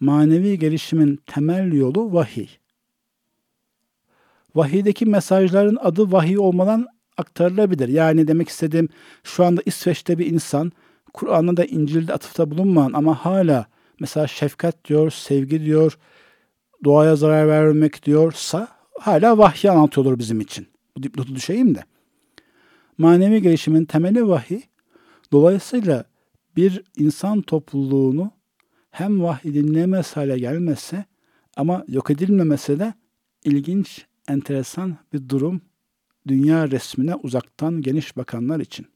Manevi 0.00 0.58
gelişimin 0.58 1.18
temel 1.26 1.72
yolu 1.72 2.12
vahiy. 2.12 2.48
vahiydeki 4.54 5.06
mesajların 5.06 5.78
adı 5.80 6.12
vahiy 6.12 6.38
olmadan 6.38 6.86
aktarılabilir. 7.16 7.88
Yani 7.88 8.28
demek 8.28 8.48
istediğim 8.48 8.88
şu 9.24 9.44
anda 9.44 9.62
İsveç'te 9.66 10.18
bir 10.18 10.26
insan 10.26 10.72
Kur'an'da 11.12 11.56
da 11.56 11.64
İncil'de 11.64 12.12
atıfta 12.12 12.50
bulunmayan 12.50 12.92
ama 12.92 13.24
hala 13.24 13.66
mesela 14.00 14.26
şefkat 14.26 14.84
diyor, 14.84 15.10
sevgi 15.10 15.64
diyor, 15.64 15.98
doğaya 16.84 17.16
zarar 17.16 17.48
vermek 17.48 18.06
diyorsa 18.06 18.68
hala 19.00 19.38
vahyi 19.38 19.70
anlatıyordur 19.70 20.18
bizim 20.18 20.40
için. 20.40 20.66
Bu 20.96 21.02
dipnotu 21.02 21.34
düşeyim 21.34 21.74
de. 21.74 21.84
Manevi 22.98 23.42
gelişimin 23.42 23.84
temeli 23.84 24.28
vahiy. 24.28 24.60
Dolayısıyla 25.32 26.04
bir 26.56 26.84
insan 26.96 27.42
topluluğunu 27.42 28.30
hem 28.90 29.22
vahiy 29.22 29.54
dinlemez 29.54 30.16
hale 30.16 30.38
gelmese 30.38 31.04
ama 31.56 31.84
yok 31.88 32.10
edilmemesi 32.10 32.78
de 32.78 32.94
ilginç, 33.44 34.06
enteresan 34.28 34.96
bir 35.12 35.28
durum 35.28 35.60
dünya 36.28 36.70
resmine 36.70 37.14
uzaktan 37.14 37.82
geniş 37.82 38.16
bakanlar 38.16 38.60
için. 38.60 38.86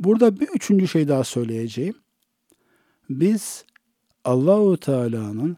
Burada 0.00 0.40
bir 0.40 0.48
üçüncü 0.48 0.88
şey 0.88 1.08
daha 1.08 1.24
söyleyeceğim. 1.24 1.94
Biz 3.10 3.64
Allahu 4.24 4.76
Teala'nın 4.76 5.56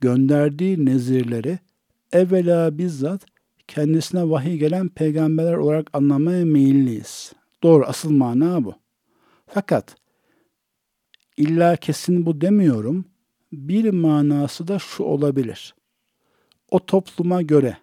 gönderdiği 0.00 0.84
nezirleri 0.84 1.58
evvela 2.12 2.78
bizzat 2.78 3.26
kendisine 3.68 4.30
vahiy 4.30 4.56
gelen 4.56 4.88
peygamberler 4.88 5.54
olarak 5.54 5.90
anlamaya 5.92 6.44
meyilliyiz. 6.44 7.32
Doğru, 7.62 7.84
asıl 7.84 8.10
mana 8.10 8.64
bu. 8.64 8.74
Fakat 9.46 9.96
illa 11.36 11.76
kesin 11.76 12.26
bu 12.26 12.40
demiyorum. 12.40 13.04
Bir 13.52 13.90
manası 13.90 14.68
da 14.68 14.78
şu 14.78 15.02
olabilir. 15.02 15.74
O 16.70 16.86
topluma 16.86 17.42
göre 17.42 17.76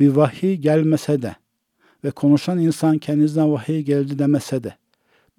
bir 0.00 0.08
vahiy 0.08 0.56
gelmese 0.56 1.22
de 1.22 1.34
ve 2.04 2.10
konuşan 2.10 2.58
insan 2.58 2.98
kendisinden 2.98 3.52
vahiy 3.52 3.80
geldi 3.80 4.18
demese 4.18 4.64
de 4.64 4.74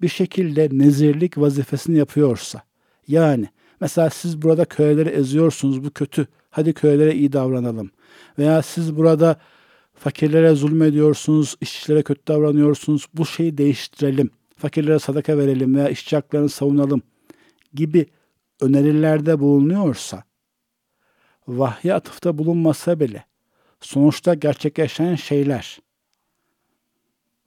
bir 0.00 0.08
şekilde 0.08 0.68
nezirlik 0.72 1.38
vazifesini 1.38 1.98
yapıyorsa 1.98 2.62
yani 3.08 3.48
mesela 3.80 4.10
siz 4.10 4.42
burada 4.42 4.64
köleleri 4.64 5.08
eziyorsunuz 5.08 5.84
bu 5.84 5.90
kötü 5.90 6.26
hadi 6.50 6.72
kölelere 6.72 7.14
iyi 7.14 7.32
davranalım 7.32 7.90
veya 8.38 8.62
siz 8.62 8.96
burada 8.96 9.36
fakirlere 9.94 10.54
zulmediyorsunuz, 10.54 11.56
işçilere 11.60 12.02
kötü 12.02 12.26
davranıyorsunuz 12.26 13.06
bu 13.14 13.26
şeyi 13.26 13.58
değiştirelim 13.58 14.30
fakirlere 14.56 14.98
sadaka 14.98 15.38
verelim 15.38 15.74
veya 15.74 15.88
işçi 15.88 16.16
haklarını 16.16 16.48
savunalım 16.48 17.02
gibi 17.74 18.06
önerilerde 18.60 19.40
bulunuyorsa 19.40 20.24
vahye 21.48 21.94
atıfta 21.94 22.38
bulunmasa 22.38 23.00
bile 23.00 23.24
sonuçta 23.82 24.34
gerçekleşen 24.34 25.14
şeyler 25.14 25.78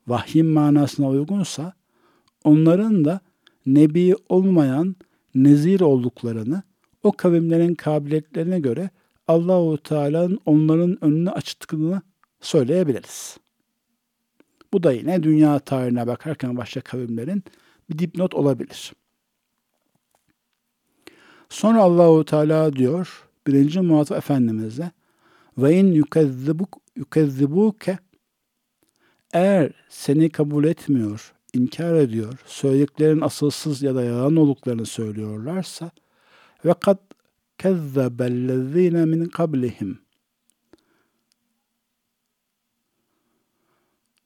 vahyin 0.07 0.45
manasına 0.45 1.09
uygunsa 1.09 1.73
onların 2.43 3.05
da 3.05 3.19
nebi 3.65 4.15
olmayan 4.29 4.95
nezir 5.35 5.81
olduklarını 5.81 6.63
o 7.03 7.11
kavimlerin 7.11 7.75
kabiliyetlerine 7.75 8.59
göre 8.59 8.89
Allahu 9.27 9.77
Teala'nın 9.77 10.39
onların 10.45 11.05
önünü 11.05 11.29
açtığını 11.29 12.01
söyleyebiliriz. 12.41 13.37
Bu 14.73 14.83
da 14.83 14.91
yine 14.91 15.23
dünya 15.23 15.59
tarihine 15.59 16.07
bakarken 16.07 16.57
başka 16.57 16.81
kavimlerin 16.81 17.43
bir 17.89 17.99
dipnot 17.99 18.35
olabilir. 18.35 18.93
Sonra 21.49 21.81
Allahu 21.81 22.25
Teala 22.25 22.73
diyor 22.73 23.27
birinci 23.47 23.81
muhatap 23.81 24.17
Efendimiz'e 24.17 24.91
ve 25.57 25.79
in 25.79 25.87
yukezzibuk 25.87 26.77
yukezzibuke 26.95 27.97
eğer 29.33 29.71
seni 29.89 30.29
kabul 30.29 30.63
etmiyor, 30.63 31.33
inkar 31.53 31.95
ediyor, 31.95 32.39
söylediklerin 32.45 33.21
asılsız 33.21 33.81
ya 33.81 33.95
da 33.95 34.03
yalan 34.03 34.35
olduklarını 34.35 34.85
söylüyorlarsa 34.85 35.91
ve 36.65 36.73
kad 36.73 36.97
kezzebellezine 37.57 39.05
min 39.05 39.25
kablihim 39.25 40.05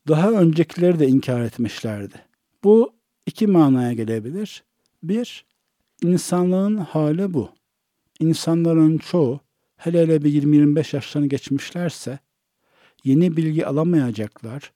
daha 0.10 0.32
öncekileri 0.32 1.00
de 1.00 1.08
inkar 1.08 1.42
etmişlerdi. 1.42 2.26
Bu 2.64 2.94
iki 3.26 3.48
manaya 3.48 3.94
gelebilir. 3.94 4.64
Bir, 5.04 5.46
insanlığın 6.04 6.78
hali 6.78 7.34
bu. 7.34 7.50
İnsanların 8.20 8.98
çoğu, 8.98 9.40
hele 9.80 10.02
hele 10.02 10.22
bir 10.22 10.44
20-25 10.44 10.96
yaşlarını 10.96 11.28
geçmişlerse, 11.28 12.20
yeni 13.04 13.38
bilgi 13.38 13.66
alamayacaklar, 13.66 14.74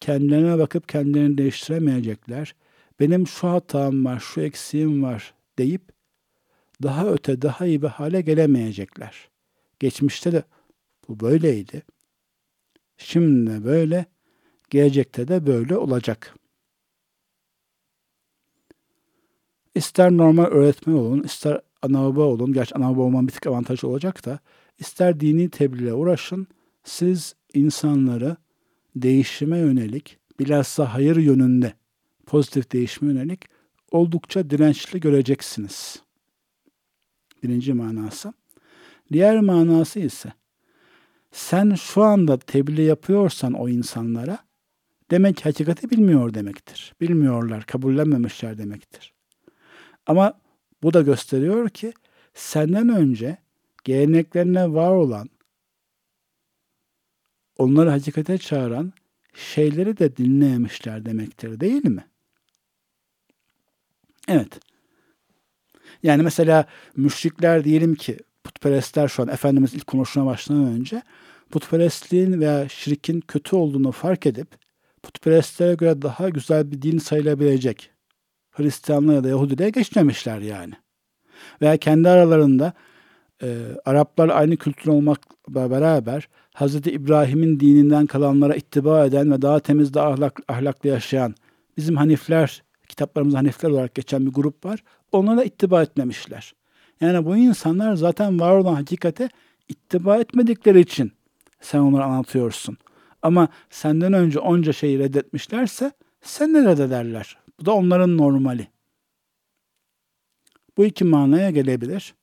kendilerine 0.00 0.58
bakıp 0.58 0.88
kendilerini 0.88 1.38
değiştiremeyecekler, 1.38 2.54
benim 3.00 3.26
şu 3.26 3.48
hatam 3.48 4.04
var, 4.04 4.20
şu 4.20 4.40
eksiğim 4.40 5.02
var 5.02 5.34
deyip, 5.58 5.82
daha 6.82 7.06
öte, 7.06 7.42
daha 7.42 7.66
iyi 7.66 7.82
bir 7.82 7.88
hale 7.88 8.20
gelemeyecekler. 8.20 9.28
Geçmişte 9.80 10.32
de 10.32 10.42
bu 11.08 11.20
böyleydi. 11.20 11.82
Şimdi 12.96 13.50
de 13.50 13.64
böyle, 13.64 14.06
Gelecekte 14.70 15.28
de 15.28 15.46
böyle 15.46 15.76
olacak. 15.76 16.34
İster 19.74 20.10
normal 20.10 20.44
öğretmen 20.44 20.94
olun, 20.94 21.22
ister 21.22 21.60
ana 21.82 22.04
baba 22.04 22.22
olun. 22.22 22.52
Gerçi 22.52 22.74
ana 22.74 22.90
baba 22.90 23.02
olman 23.02 23.28
bir 23.28 23.32
tık 23.32 23.46
avantajı 23.46 23.88
olacak 23.88 24.26
da. 24.26 24.38
ister 24.78 25.20
dini 25.20 25.50
tebliğle 25.50 25.92
uğraşın. 25.94 26.46
Siz 26.84 27.34
insanları 27.54 28.36
değişime 28.96 29.58
yönelik, 29.58 30.18
bilhassa 30.38 30.94
hayır 30.94 31.16
yönünde 31.16 31.72
pozitif 32.26 32.72
değişime 32.72 33.12
yönelik 33.12 33.40
oldukça 33.90 34.50
dirençli 34.50 35.00
göreceksiniz. 35.00 36.02
Birinci 37.42 37.72
manası. 37.72 38.32
Diğer 39.12 39.40
manası 39.40 40.00
ise 40.00 40.32
sen 41.32 41.74
şu 41.74 42.02
anda 42.02 42.38
tebliğ 42.38 42.82
yapıyorsan 42.82 43.52
o 43.52 43.68
insanlara 43.68 44.38
demek 45.10 45.36
ki 45.36 45.44
hakikati 45.44 45.90
bilmiyor 45.90 46.34
demektir. 46.34 46.94
Bilmiyorlar, 47.00 47.64
kabullenmemişler 47.66 48.58
demektir. 48.58 49.12
Ama 50.06 50.40
bu 50.82 50.92
da 50.94 51.00
gösteriyor 51.02 51.68
ki 51.68 51.92
senden 52.34 52.88
önce 52.88 53.38
geleneklerine 53.84 54.72
var 54.72 54.92
olan, 54.92 55.30
onları 57.58 57.90
hakikate 57.90 58.38
çağıran 58.38 58.92
şeyleri 59.34 59.98
de 59.98 60.16
dinleyemişler 60.16 61.04
demektir 61.04 61.60
değil 61.60 61.84
mi? 61.84 62.06
Evet. 64.28 64.60
Yani 66.02 66.22
mesela 66.22 66.66
müşrikler 66.96 67.64
diyelim 67.64 67.94
ki 67.94 68.18
putperestler 68.44 69.08
şu 69.08 69.22
an 69.22 69.28
Efendimiz 69.28 69.74
ilk 69.74 69.86
konuşmaya 69.86 70.26
başlamadan 70.26 70.72
önce 70.72 71.02
putperestliğin 71.50 72.40
veya 72.40 72.68
şirkin 72.68 73.20
kötü 73.20 73.56
olduğunu 73.56 73.92
fark 73.92 74.26
edip 74.26 74.48
putperestlere 75.02 75.74
göre 75.74 76.02
daha 76.02 76.28
güzel 76.28 76.70
bir 76.70 76.82
din 76.82 76.98
sayılabilecek 76.98 77.90
Hristiyanlığa 78.58 79.14
ya 79.14 79.24
da 79.24 79.28
Yahudiliğe 79.28 79.70
geçmemişler 79.70 80.38
yani. 80.38 80.74
Veya 81.62 81.76
kendi 81.76 82.08
aralarında 82.08 82.72
e, 83.42 83.56
Araplar 83.84 84.28
aynı 84.28 84.56
kültür 84.56 84.90
olmakla 84.90 85.70
beraber 85.70 86.28
Hz. 86.54 86.74
İbrahim'in 86.76 87.60
dininden 87.60 88.06
kalanlara 88.06 88.54
ittiba 88.54 89.04
eden 89.04 89.32
ve 89.32 89.42
daha 89.42 89.60
temiz, 89.60 89.94
daha 89.94 90.08
ahlak, 90.08 90.40
ahlaklı 90.48 90.88
yaşayan 90.88 91.34
bizim 91.76 91.96
Hanifler, 91.96 92.62
kitaplarımız 92.88 93.34
Hanifler 93.34 93.70
olarak 93.70 93.94
geçen 93.94 94.26
bir 94.26 94.32
grup 94.32 94.64
var. 94.64 94.82
Onlara 95.12 95.44
ittiba 95.44 95.82
etmemişler. 95.82 96.54
Yani 97.00 97.24
bu 97.24 97.36
insanlar 97.36 97.94
zaten 97.94 98.40
var 98.40 98.56
olan 98.56 98.74
hakikate 98.74 99.28
ittiba 99.68 100.16
etmedikleri 100.16 100.80
için 100.80 101.12
sen 101.60 101.78
onları 101.78 102.04
anlatıyorsun. 102.04 102.76
Ama 103.22 103.48
senden 103.70 104.12
önce 104.12 104.38
onca 104.38 104.72
şeyi 104.72 104.98
reddetmişlerse 104.98 105.92
sen 106.22 106.54
de 106.54 106.64
reddederler. 106.64 107.38
Bu 107.60 107.64
da 107.64 107.72
onların 107.72 108.16
normali. 108.16 108.68
Bu 110.76 110.84
iki 110.84 111.04
manaya 111.04 111.50
gelebilir. 111.50 112.14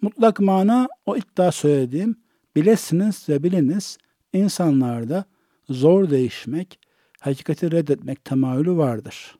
Mutlak 0.00 0.40
mana 0.40 0.88
o 1.06 1.16
iddia 1.16 1.52
söylediğim 1.52 2.16
bilesiniz 2.56 3.28
ve 3.28 3.42
biliniz 3.42 3.98
insanlarda 4.32 5.24
zor 5.68 6.10
değişmek, 6.10 6.78
hakikati 7.20 7.70
reddetmek 7.70 8.24
temayülü 8.24 8.76
vardır. 8.76 9.38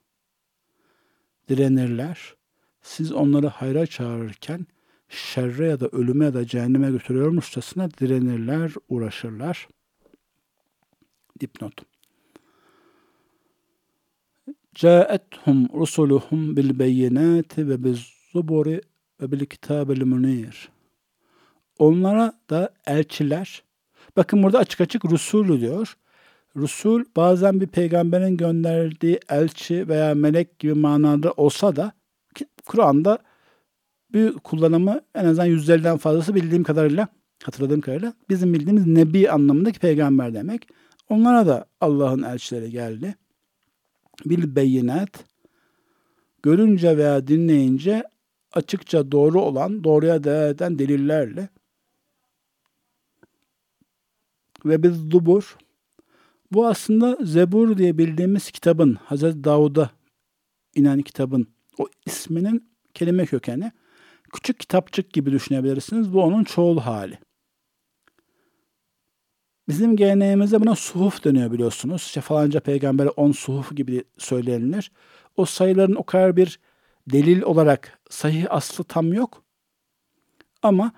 Direnirler. 1.48 2.34
Siz 2.82 3.12
onları 3.12 3.46
hayra 3.46 3.86
çağırırken 3.86 4.66
şerre 5.08 5.68
ya 5.68 5.80
da 5.80 5.88
ölüme 5.88 6.24
ya 6.24 6.34
da 6.34 6.46
cehenneme 6.46 6.90
götürüyormuşçasına 6.90 7.90
direnirler, 7.90 8.72
uğraşırlar.'' 8.88 9.68
Dipnot. 11.40 11.89
Câethum 14.74 15.68
rusuluhum 15.74 16.56
bil 16.56 16.78
beyinâti 16.78 17.68
ve 17.68 17.84
biz 17.84 18.06
zuburi 18.32 18.80
ve 19.20 19.32
bil 19.32 19.46
kitâbil 19.46 20.04
munir. 20.04 20.68
onlara 21.78 22.32
da 22.50 22.70
elçiler, 22.86 23.62
bakın 24.16 24.42
burada 24.42 24.58
açık 24.58 24.80
açık 24.80 25.04
Rusulü 25.04 25.60
diyor. 25.60 25.96
Rusul 26.56 27.04
bazen 27.16 27.60
bir 27.60 27.66
peygamberin 27.66 28.36
gönderdiği 28.36 29.20
elçi 29.28 29.88
veya 29.88 30.14
melek 30.14 30.58
gibi 30.58 30.74
manada 30.74 31.32
olsa 31.32 31.76
da 31.76 31.92
Kur'an'da 32.66 33.18
bir 34.12 34.32
kullanımı 34.32 35.00
en 35.14 35.24
azından 35.24 35.46
yüzlerden 35.46 35.96
fazlası 35.96 36.34
bildiğim 36.34 36.64
kadarıyla, 36.64 37.08
hatırladığım 37.42 37.80
kadarıyla 37.80 38.14
bizim 38.28 38.54
bildiğimiz 38.54 38.86
nebi 38.86 39.30
anlamındaki 39.30 39.78
peygamber 39.78 40.34
demek. 40.34 40.68
Onlara 41.08 41.46
da 41.46 41.66
Allah'ın 41.80 42.22
elçileri 42.22 42.70
geldi. 42.70 43.14
Bil 44.26 44.56
beyinat 44.56 45.24
görünce 46.42 46.96
veya 46.96 47.26
dinleyince 47.26 48.04
açıkça 48.52 49.12
doğru 49.12 49.40
olan, 49.40 49.84
doğruya 49.84 50.24
değer 50.24 50.50
eden 50.50 50.78
delillerle 50.78 51.48
ve 54.64 54.82
biz 54.82 54.96
zubur 54.96 55.56
bu 56.52 56.66
aslında 56.66 57.18
Zebur 57.24 57.78
diye 57.78 57.98
bildiğimiz 57.98 58.50
kitabın, 58.50 58.94
Hazreti 58.94 59.44
Davud'a 59.44 59.90
inen 60.74 61.02
kitabın 61.02 61.46
o 61.78 61.88
isminin 62.06 62.70
kelime 62.94 63.26
kökeni. 63.26 63.72
Küçük 64.32 64.60
kitapçık 64.60 65.12
gibi 65.12 65.32
düşünebilirsiniz. 65.32 66.12
Bu 66.12 66.22
onun 66.22 66.44
çoğul 66.44 66.78
hali. 66.78 67.18
Bizim 69.70 69.96
geleneğimizde 69.96 70.60
buna 70.60 70.74
suhuf 70.74 71.24
deniyor 71.24 71.52
biliyorsunuz. 71.52 72.02
İşte 72.02 72.20
falanca 72.20 72.60
peygambere 72.60 73.08
on 73.08 73.32
suhuf 73.32 73.76
gibi 73.76 74.04
söylenilir. 74.18 74.92
O 75.36 75.44
sayıların 75.44 75.94
o 75.94 76.02
kadar 76.02 76.36
bir 76.36 76.60
delil 77.06 77.42
olarak 77.42 77.98
sahih 78.10 78.46
aslı 78.50 78.84
tam 78.84 79.12
yok. 79.12 79.42
Ama 80.62 80.92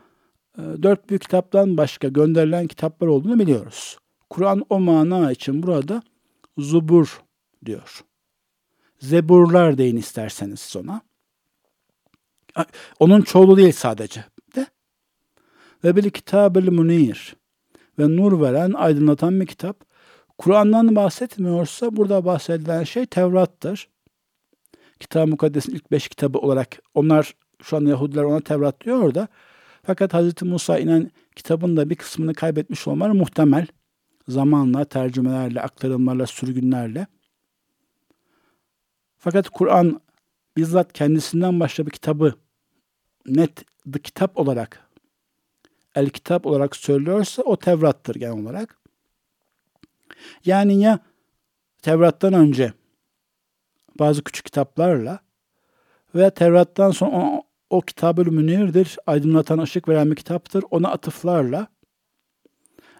e, 0.58 0.62
dört 0.82 1.08
büyük 1.08 1.22
kitaptan 1.22 1.76
başka 1.76 2.08
gönderilen 2.08 2.66
kitaplar 2.66 3.06
olduğunu 3.06 3.38
biliyoruz. 3.38 3.98
Kur'an 4.30 4.64
o 4.70 4.80
mana 4.80 5.32
için 5.32 5.62
burada 5.62 6.02
zubur 6.58 7.22
diyor. 7.64 8.04
Zeburlar 8.98 9.78
deyin 9.78 9.96
isterseniz 9.96 10.60
sona. 10.60 11.00
Onun 13.00 13.20
çoğulu 13.20 13.56
değil 13.56 13.72
sadece 13.72 14.24
de. 14.56 14.66
Ve 15.84 15.96
bil 15.96 16.10
kitabel 16.10 16.68
munir 16.68 17.41
ve 17.98 18.16
nur 18.16 18.40
veren, 18.40 18.72
aydınlatan 18.72 19.40
bir 19.40 19.46
kitap. 19.46 19.84
Kur'an'dan 20.38 20.96
bahsetmiyorsa 20.96 21.96
burada 21.96 22.24
bahsedilen 22.24 22.84
şey 22.84 23.06
Tevrat'tır. 23.06 23.88
Kitab-ı 25.00 25.26
Mukaddes'in 25.26 25.72
ilk 25.72 25.90
beş 25.90 26.08
kitabı 26.08 26.38
olarak 26.38 26.78
onlar 26.94 27.34
şu 27.62 27.76
an 27.76 27.86
Yahudiler 27.86 28.22
ona 28.22 28.40
Tevrat 28.40 28.84
diyor 28.84 29.14
da 29.14 29.28
fakat 29.82 30.14
Hz. 30.14 30.42
Musa 30.42 30.78
inen 30.78 31.10
kitabın 31.36 31.76
da 31.76 31.90
bir 31.90 31.94
kısmını 31.94 32.34
kaybetmiş 32.34 32.88
olmaları 32.88 33.14
muhtemel. 33.14 33.66
Zamanla, 34.28 34.84
tercümelerle, 34.84 35.60
aktarımlarla, 35.60 36.26
sürgünlerle. 36.26 37.06
Fakat 39.18 39.48
Kur'an 39.48 40.00
bizzat 40.56 40.92
kendisinden 40.92 41.60
başka 41.60 41.86
bir 41.86 41.90
kitabı 41.90 42.34
net 43.26 43.64
the 43.92 44.02
kitap 44.02 44.38
olarak 44.38 44.91
el 45.94 46.10
kitap 46.10 46.46
olarak 46.46 46.76
söylüyorsa 46.76 47.42
o 47.42 47.56
Tevrat'tır 47.56 48.14
genel 48.14 48.38
olarak. 48.38 48.78
Yani 50.44 50.80
ya 50.80 50.98
Tevrat'tan 51.82 52.32
önce 52.32 52.72
bazı 53.98 54.24
küçük 54.24 54.44
kitaplarla 54.44 55.18
veya 56.14 56.30
Tevrat'tan 56.30 56.90
sonra 56.90 57.16
o, 57.16 57.42
o 57.70 57.80
kitab-ı 57.80 58.24
münirdir, 58.24 58.96
aydınlatan 59.06 59.58
ışık 59.58 59.88
veren 59.88 60.10
bir 60.10 60.16
kitaptır. 60.16 60.64
Ona 60.70 60.88
atıflarla 60.90 61.66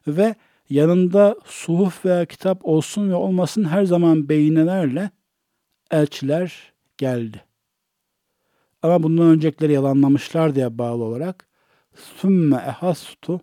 ve 0.07 0.34
yanında 0.70 1.36
suhuf 1.45 2.05
veya 2.05 2.24
kitap 2.24 2.64
olsun 2.64 3.11
ve 3.11 3.14
olmasın 3.14 3.64
her 3.64 3.84
zaman 3.84 4.28
beynelerle 4.28 5.11
elçiler 5.90 6.72
geldi. 6.99 7.45
Ama 8.82 9.03
bundan 9.03 9.26
öncekileri 9.26 9.72
yalanlamışlar 9.72 10.55
diye 10.55 10.78
bağlı 10.78 11.05
olarak 11.05 11.51
sümme 11.95 12.57
ehastu 12.57 13.40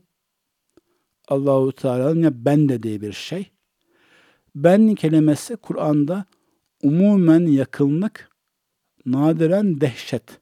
Allahu 1.27 1.71
Teala'nın 1.71 2.23
ya 2.23 2.45
ben 2.45 2.69
dediği 2.69 3.01
bir 3.01 3.13
şey. 3.13 3.51
Ben 4.55 4.95
kelimesi 4.95 5.55
Kur'an'da 5.55 6.25
umumen 6.83 7.45
yakınlık, 7.45 8.29
nadiren 9.05 9.81
dehşet. 9.81 10.39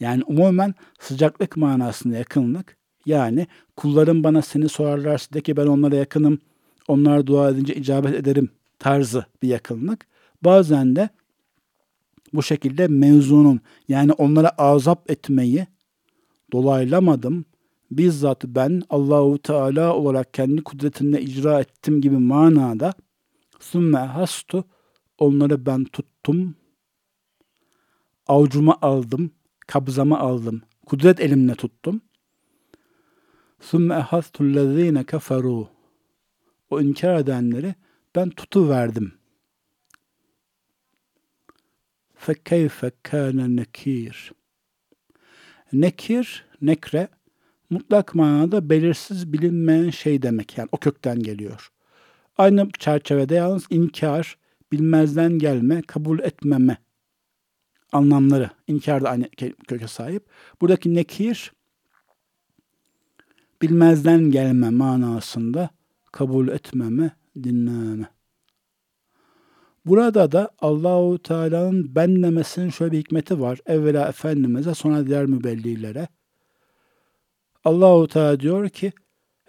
Yani 0.00 0.24
umumen 0.24 0.74
sıcaklık 1.00 1.56
manasında 1.56 2.16
yakınlık. 2.16 2.76
Yani 3.06 3.46
kullarım 3.76 4.24
bana 4.24 4.42
seni 4.42 4.68
sorarlarsa 4.68 5.34
de 5.34 5.40
ki 5.40 5.56
ben 5.56 5.66
onlara 5.66 5.96
yakınım, 5.96 6.38
onlar 6.88 7.26
dua 7.26 7.50
edince 7.50 7.74
icabet 7.74 8.14
ederim 8.14 8.50
tarzı 8.78 9.26
bir 9.42 9.48
yakınlık. 9.48 10.06
Bazen 10.42 10.96
de 10.96 11.08
bu 12.32 12.42
şekilde 12.42 12.88
mevzunun 12.88 13.60
yani 13.88 14.12
onlara 14.12 14.48
azap 14.48 15.10
etmeyi 15.10 15.66
dolaylamadım. 16.52 17.44
Bizzat 17.90 18.44
ben 18.44 18.82
Allahu 18.90 19.38
Teala 19.38 19.94
olarak 19.96 20.34
kendi 20.34 20.64
kudretimle 20.64 21.22
icra 21.22 21.60
ettim 21.60 22.00
gibi 22.00 22.18
manada 22.18 22.94
sümme 23.60 23.98
hastu 23.98 24.64
onları 25.18 25.66
ben 25.66 25.84
tuttum. 25.84 26.56
Avcuma 28.26 28.78
aldım, 28.82 29.30
kabzama 29.66 30.18
aldım. 30.18 30.62
Kudret 30.86 31.20
elimle 31.20 31.54
tuttum. 31.54 32.00
Sümme 33.60 33.94
hastu 33.94 34.44
lezine 34.54 35.04
keferu. 35.04 35.68
O 36.70 36.80
inkar 36.80 37.16
edenleri 37.16 37.74
ben 38.14 38.30
tutu 38.30 38.68
verdim. 38.68 39.12
Fekeyfe 42.14 42.92
kâne 43.02 43.56
nekir.'' 43.56 44.43
Nekir, 45.74 46.44
nekre 46.62 47.08
mutlak 47.70 48.14
manada 48.14 48.70
belirsiz 48.70 49.32
bilinmeyen 49.32 49.90
şey 49.90 50.22
demek. 50.22 50.58
Yani 50.58 50.68
o 50.72 50.76
kökten 50.76 51.22
geliyor. 51.22 51.70
Aynı 52.38 52.68
çerçevede 52.78 53.34
yalnız 53.34 53.66
inkar, 53.70 54.38
bilmezden 54.72 55.38
gelme, 55.38 55.82
kabul 55.82 56.18
etmeme 56.18 56.78
anlamları. 57.92 58.50
İnkar 58.66 59.02
da 59.04 59.10
aynı 59.10 59.28
köke 59.68 59.88
sahip. 59.88 60.26
Buradaki 60.60 60.94
nekir 60.94 61.52
bilmezden 63.62 64.30
gelme 64.30 64.70
manasında 64.70 65.70
kabul 66.12 66.48
etmeme, 66.48 67.10
dinleme. 67.42 68.08
Burada 69.86 70.32
da 70.32 70.50
Allahu 70.58 71.18
Teala'nın 71.18 71.94
ben 71.94 72.22
demesinin 72.22 72.70
şöyle 72.70 72.92
bir 72.92 72.98
hikmeti 72.98 73.40
var. 73.40 73.58
Evvela 73.66 74.08
Efendimiz'e 74.08 74.74
sonra 74.74 75.06
diğer 75.06 75.26
mübellilere. 75.26 76.08
Allahu 77.64 78.08
Teala 78.08 78.40
diyor 78.40 78.68
ki 78.68 78.92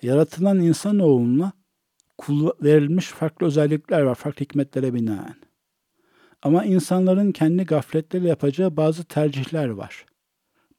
yaratılan 0.02 0.60
insanoğluna 0.60 1.52
verilmiş 2.62 3.08
farklı 3.08 3.48
özellikler 3.48 4.02
var, 4.02 4.16
farklı 4.16 4.42
hikmetlere 4.46 4.94
binaen. 4.94 5.36
Ama 6.42 6.66
insanların 6.66 7.32
kendi 7.32 7.64
gafletleriyle 7.64 8.30
yapacağı 8.30 8.78
bazı 8.78 9.04
tercihler 9.04 9.70
var. 9.70 10.06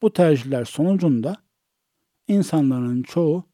Bu 0.02 0.12
tercihler 0.12 0.64
sonucunda 0.64 1.36
insanların 2.28 3.02
çoğu 3.02 3.44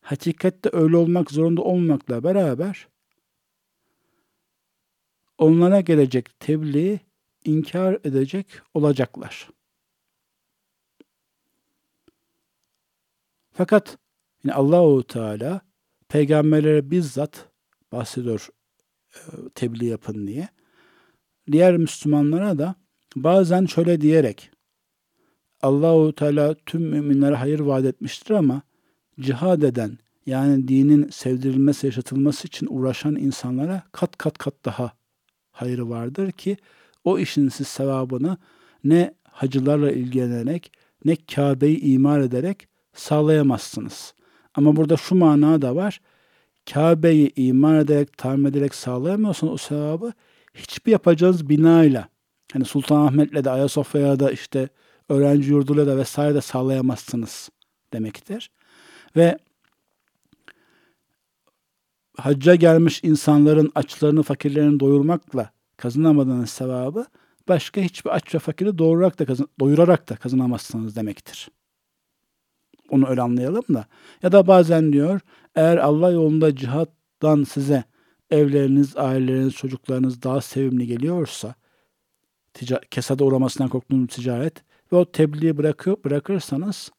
hakikatte 0.00 0.70
öyle 0.72 0.96
olmak 0.96 1.30
zorunda 1.30 1.62
olmakla 1.62 2.24
beraber 2.24 2.88
onlara 5.38 5.80
gelecek 5.80 6.40
tebliği 6.40 7.00
inkar 7.44 7.98
edecek 8.04 8.46
olacaklar. 8.74 9.48
Fakat 13.52 13.98
yine 14.44 14.54
Allahu 14.54 15.06
Teala 15.06 15.60
peygamberlere 16.08 16.90
bizzat 16.90 17.48
bahsediyor 17.92 18.48
e, 19.14 19.20
tebliğ 19.54 19.86
yapın 19.86 20.26
diye. 20.26 20.48
Diğer 21.52 21.76
Müslümanlara 21.76 22.58
da 22.58 22.74
bazen 23.16 23.66
şöyle 23.66 24.00
diyerek 24.00 24.50
Allahu 25.62 26.14
Teala 26.14 26.54
tüm 26.66 26.82
müminlere 26.82 27.34
hayır 27.34 27.60
vaat 27.60 27.84
etmiştir 27.84 28.34
ama 28.34 28.62
cihad 29.20 29.62
eden 29.62 29.98
yani 30.26 30.68
dinin 30.68 31.08
sevdirilmesi, 31.10 31.86
yaşatılması 31.86 32.46
için 32.46 32.66
uğraşan 32.70 33.16
insanlara 33.16 33.82
kat 33.92 34.18
kat 34.18 34.38
kat 34.38 34.54
daha 34.64 34.97
hayrı 35.60 35.90
vardır 35.90 36.32
ki 36.32 36.56
o 37.04 37.18
işin 37.18 37.48
siz 37.48 37.68
sevabını 37.68 38.36
ne 38.84 39.14
hacılarla 39.30 39.92
ilgilenerek 39.92 40.72
ne 41.04 41.16
Kabe'yi 41.16 41.80
imar 41.80 42.20
ederek 42.20 42.68
sağlayamazsınız. 42.94 44.14
Ama 44.54 44.76
burada 44.76 44.96
şu 44.96 45.14
mana 45.14 45.62
da 45.62 45.76
var. 45.76 46.00
Kabe'yi 46.72 47.32
imar 47.36 47.78
ederek, 47.78 48.18
tamir 48.18 48.50
ederek 48.50 48.74
sağlayamıyorsanız 48.74 49.52
o 49.52 49.56
sevabı 49.56 50.12
hiçbir 50.54 50.92
yapacağınız 50.92 51.48
binayla, 51.48 52.08
hani 52.52 52.64
Sultanahmet'le 52.64 53.44
de 53.44 53.50
Ayasofya'ya 53.50 54.20
da 54.20 54.30
işte 54.30 54.68
öğrenci 55.08 55.50
yurduyla 55.50 55.86
da 55.86 55.96
vesaire 55.96 56.34
de 56.34 56.40
sağlayamazsınız 56.40 57.50
demektir. 57.92 58.50
Ve 59.16 59.38
hacca 62.18 62.54
gelmiş 62.54 63.00
insanların 63.02 63.72
açlarını, 63.74 64.22
fakirlerini 64.22 64.80
doyurmakla 64.80 65.50
kazanamadığınız 65.76 66.50
sevabı 66.50 67.06
başka 67.48 67.80
hiçbir 67.80 68.10
aç 68.10 68.34
ve 68.34 68.38
fakiri 68.38 68.78
doyurarak 68.78 69.18
da, 69.18 69.26
kazan 69.26 69.48
doyurarak 69.60 70.08
da 70.08 70.16
kazanamazsınız 70.16 70.96
demektir. 70.96 71.48
Onu 72.90 73.08
öyle 73.08 73.22
anlayalım 73.22 73.64
da. 73.74 73.86
Ya 74.22 74.32
da 74.32 74.46
bazen 74.46 74.92
diyor 74.92 75.20
eğer 75.54 75.76
Allah 75.76 76.10
yolunda 76.10 76.56
cihattan 76.56 77.44
size 77.44 77.84
evleriniz, 78.30 78.96
aileleriniz, 78.96 79.54
çocuklarınız 79.54 80.22
daha 80.22 80.40
sevimli 80.40 80.86
geliyorsa 80.86 81.54
kesada 82.90 83.24
uğramasından 83.24 83.70
korktuğunuz 83.70 84.08
ticaret 84.08 84.54
ve 84.92 84.96
o 84.96 85.04
tebliği 85.04 85.56
bırakır, 85.56 85.96
bırakırsanız 86.04 86.90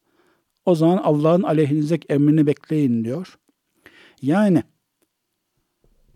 o 0.64 0.74
zaman 0.74 0.96
Allah'ın 0.96 1.42
aleyhinize 1.42 1.98
emrini 2.08 2.46
bekleyin 2.46 3.04
diyor. 3.04 3.38
Yani 4.22 4.62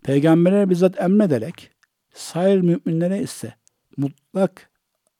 Peygamberler 0.05 0.69
bizzat 0.69 1.01
emrederek 1.01 1.71
sair 2.13 2.61
müminlere 2.61 3.21
ise 3.21 3.53
mutlak 3.97 4.69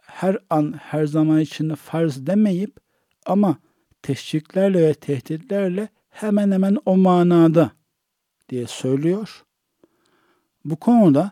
her 0.02 0.38
an 0.50 0.74
her 0.74 1.06
zaman 1.06 1.40
için 1.40 1.76
farz 1.76 2.28
demeyip 2.28 2.78
ama 3.26 3.58
teşviklerle 4.02 4.82
ve 4.82 4.94
tehditlerle 4.94 5.90
hemen 6.10 6.52
hemen 6.52 6.78
o 6.86 6.98
manada 6.98 7.72
diye 8.50 8.68
söylüyor. 8.68 9.46
Bu 10.66 10.76
konuda 10.76 11.32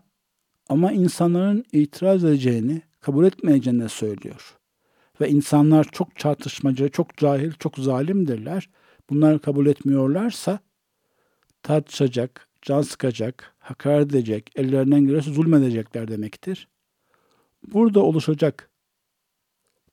ama 0.69 0.91
insanların 0.91 1.65
itiraz 1.71 2.23
edeceğini, 2.23 2.81
kabul 2.99 3.25
etmeyeceğini 3.25 3.89
söylüyor. 3.89 4.57
Ve 5.21 5.29
insanlar 5.29 5.83
çok 5.91 6.15
çarpışmacı, 6.15 6.89
çok 6.89 7.17
cahil, 7.17 7.51
çok 7.51 7.77
zalimdirler. 7.77 8.69
Bunları 9.09 9.39
kabul 9.39 9.65
etmiyorlarsa 9.65 10.59
tartışacak, 11.63 12.52
can 12.63 12.81
sıkacak, 12.81 13.55
hakaret 13.59 14.09
edecek, 14.11 14.51
ellerinden 14.55 14.99
gelirse 15.05 15.31
zulmedecekler 15.33 16.07
demektir. 16.07 16.67
Burada 17.67 17.99
oluşacak 17.99 18.69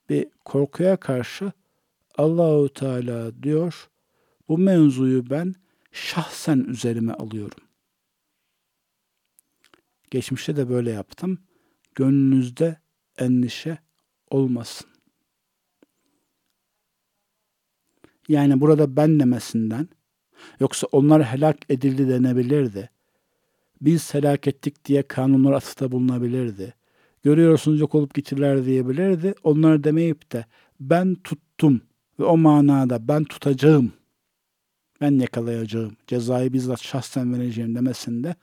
bir 0.09 0.27
korkuya 0.45 0.97
karşı 0.97 1.53
Allahu 2.19 2.69
Teala 2.69 3.43
diyor, 3.43 3.91
bu 4.49 4.59
mevzuyu 4.59 5.31
ben 5.31 5.55
şahsen 5.93 6.59
üzerime 6.59 7.13
alıyorum. 7.13 7.65
Geçmişte 10.11 10.57
de 10.57 10.69
böyle 10.69 10.91
yaptım. 10.91 11.39
Gönlünüzde 11.95 12.81
endişe 13.19 13.79
olmasın. 14.31 14.91
Yani 18.29 18.61
burada 18.61 18.97
ben 18.97 19.21
demesinden 19.21 19.89
Yoksa 20.61 20.87
onlar 20.93 21.25
helak 21.25 21.57
edildi 21.69 22.09
denebilirdi. 22.09 22.91
Biz 23.81 24.15
helak 24.15 24.47
ettik 24.47 24.85
diye 24.85 25.03
kanunlar 25.03 25.53
atıfta 25.53 25.93
bulunabilirdi. 25.93 26.75
Görüyorsunuz 27.23 27.81
yok 27.81 27.95
olup 27.95 28.15
gittiler 28.15 28.65
diyebilirdi. 28.65 29.35
Onlar 29.43 29.85
demeyip 29.85 30.33
de 30.33 30.45
ben 30.81 31.15
tuttum 31.15 31.81
ve 32.19 32.25
o 32.25 32.37
manada 32.37 33.09
ben 33.09 33.25
tutacağım, 33.25 33.93
ben 35.01 35.11
yakalayacağım, 35.11 35.97
cezayı 36.07 36.53
bizzat 36.53 36.83
şahsen 36.83 37.35
vereceğim 37.35 37.75
demesinde 37.75 38.35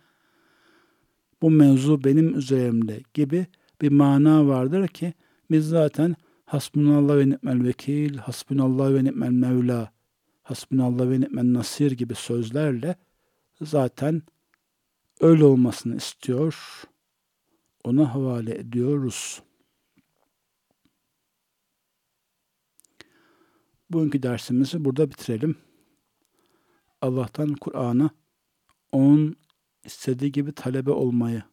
bu 1.41 1.52
mevzu 1.52 2.04
benim 2.04 2.38
üzerimde 2.38 3.02
gibi 3.14 3.45
bir 3.82 3.91
mana 3.91 4.48
vardır 4.48 4.88
ki 4.88 5.14
biz 5.52 5.68
zaten 5.70 6.16
hasbunallah 6.45 7.18
ve 7.18 7.30
ni'mel 7.30 7.64
vekil, 7.64 8.18
hasbunallah 8.18 8.93
ve 8.93 9.04
ni'mel 9.04 9.32
mevla 9.32 9.91
hasbunallah 10.50 11.10
ve 11.10 11.20
ni'men 11.20 11.54
nasir 11.54 11.91
gibi 11.91 12.16
sözlerle 12.16 12.95
zaten 13.62 14.22
öyle 15.20 15.43
olmasını 15.43 15.95
istiyor. 15.95 16.84
Ona 17.84 18.14
havale 18.14 18.58
ediyoruz. 18.58 19.41
Bugünkü 23.89 24.24
dersimizi 24.24 24.86
burada 24.86 25.10
bitirelim. 25.10 25.56
Allah'tan 27.02 27.54
Kur'an'a 27.54 28.10
onun 28.91 29.36
istediği 29.86 30.32
gibi 30.32 30.52
talebe 30.52 30.91
olmayı 30.91 31.43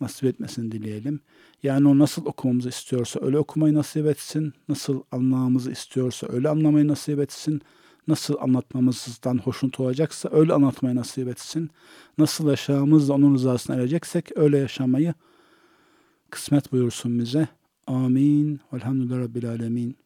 nasip 0.00 0.24
etmesini 0.24 0.72
dileyelim. 0.72 1.20
Yani 1.62 1.88
o 1.88 1.98
nasıl 1.98 2.26
okumamızı 2.26 2.68
istiyorsa 2.68 3.20
öyle 3.22 3.38
okumayı 3.38 3.74
nasip 3.74 4.06
etsin, 4.06 4.52
nasıl 4.68 5.02
anlamamızı 5.10 5.70
istiyorsa 5.70 6.26
öyle 6.30 6.48
anlamayı 6.48 6.88
nasip 6.88 7.18
etsin, 7.18 7.62
nasıl 8.08 8.36
anlatmamızdan 8.40 9.38
hoşnut 9.38 9.80
olacaksa 9.80 10.28
öyle 10.32 10.52
anlatmayı 10.52 10.96
nasip 10.96 11.28
etsin. 11.28 11.70
Nasıl 12.18 12.50
yaşamımızla 12.50 13.14
onun 13.14 13.34
rızasına 13.34 13.76
ereceksek 13.76 14.36
öyle 14.36 14.58
yaşamayı 14.58 15.14
kısmet 16.30 16.72
buyursun 16.72 17.18
bize. 17.18 17.48
Amin. 17.86 18.60
Velhamdülillah 18.72 19.18
Rabbil 19.18 19.48
Alemin. 19.48 20.03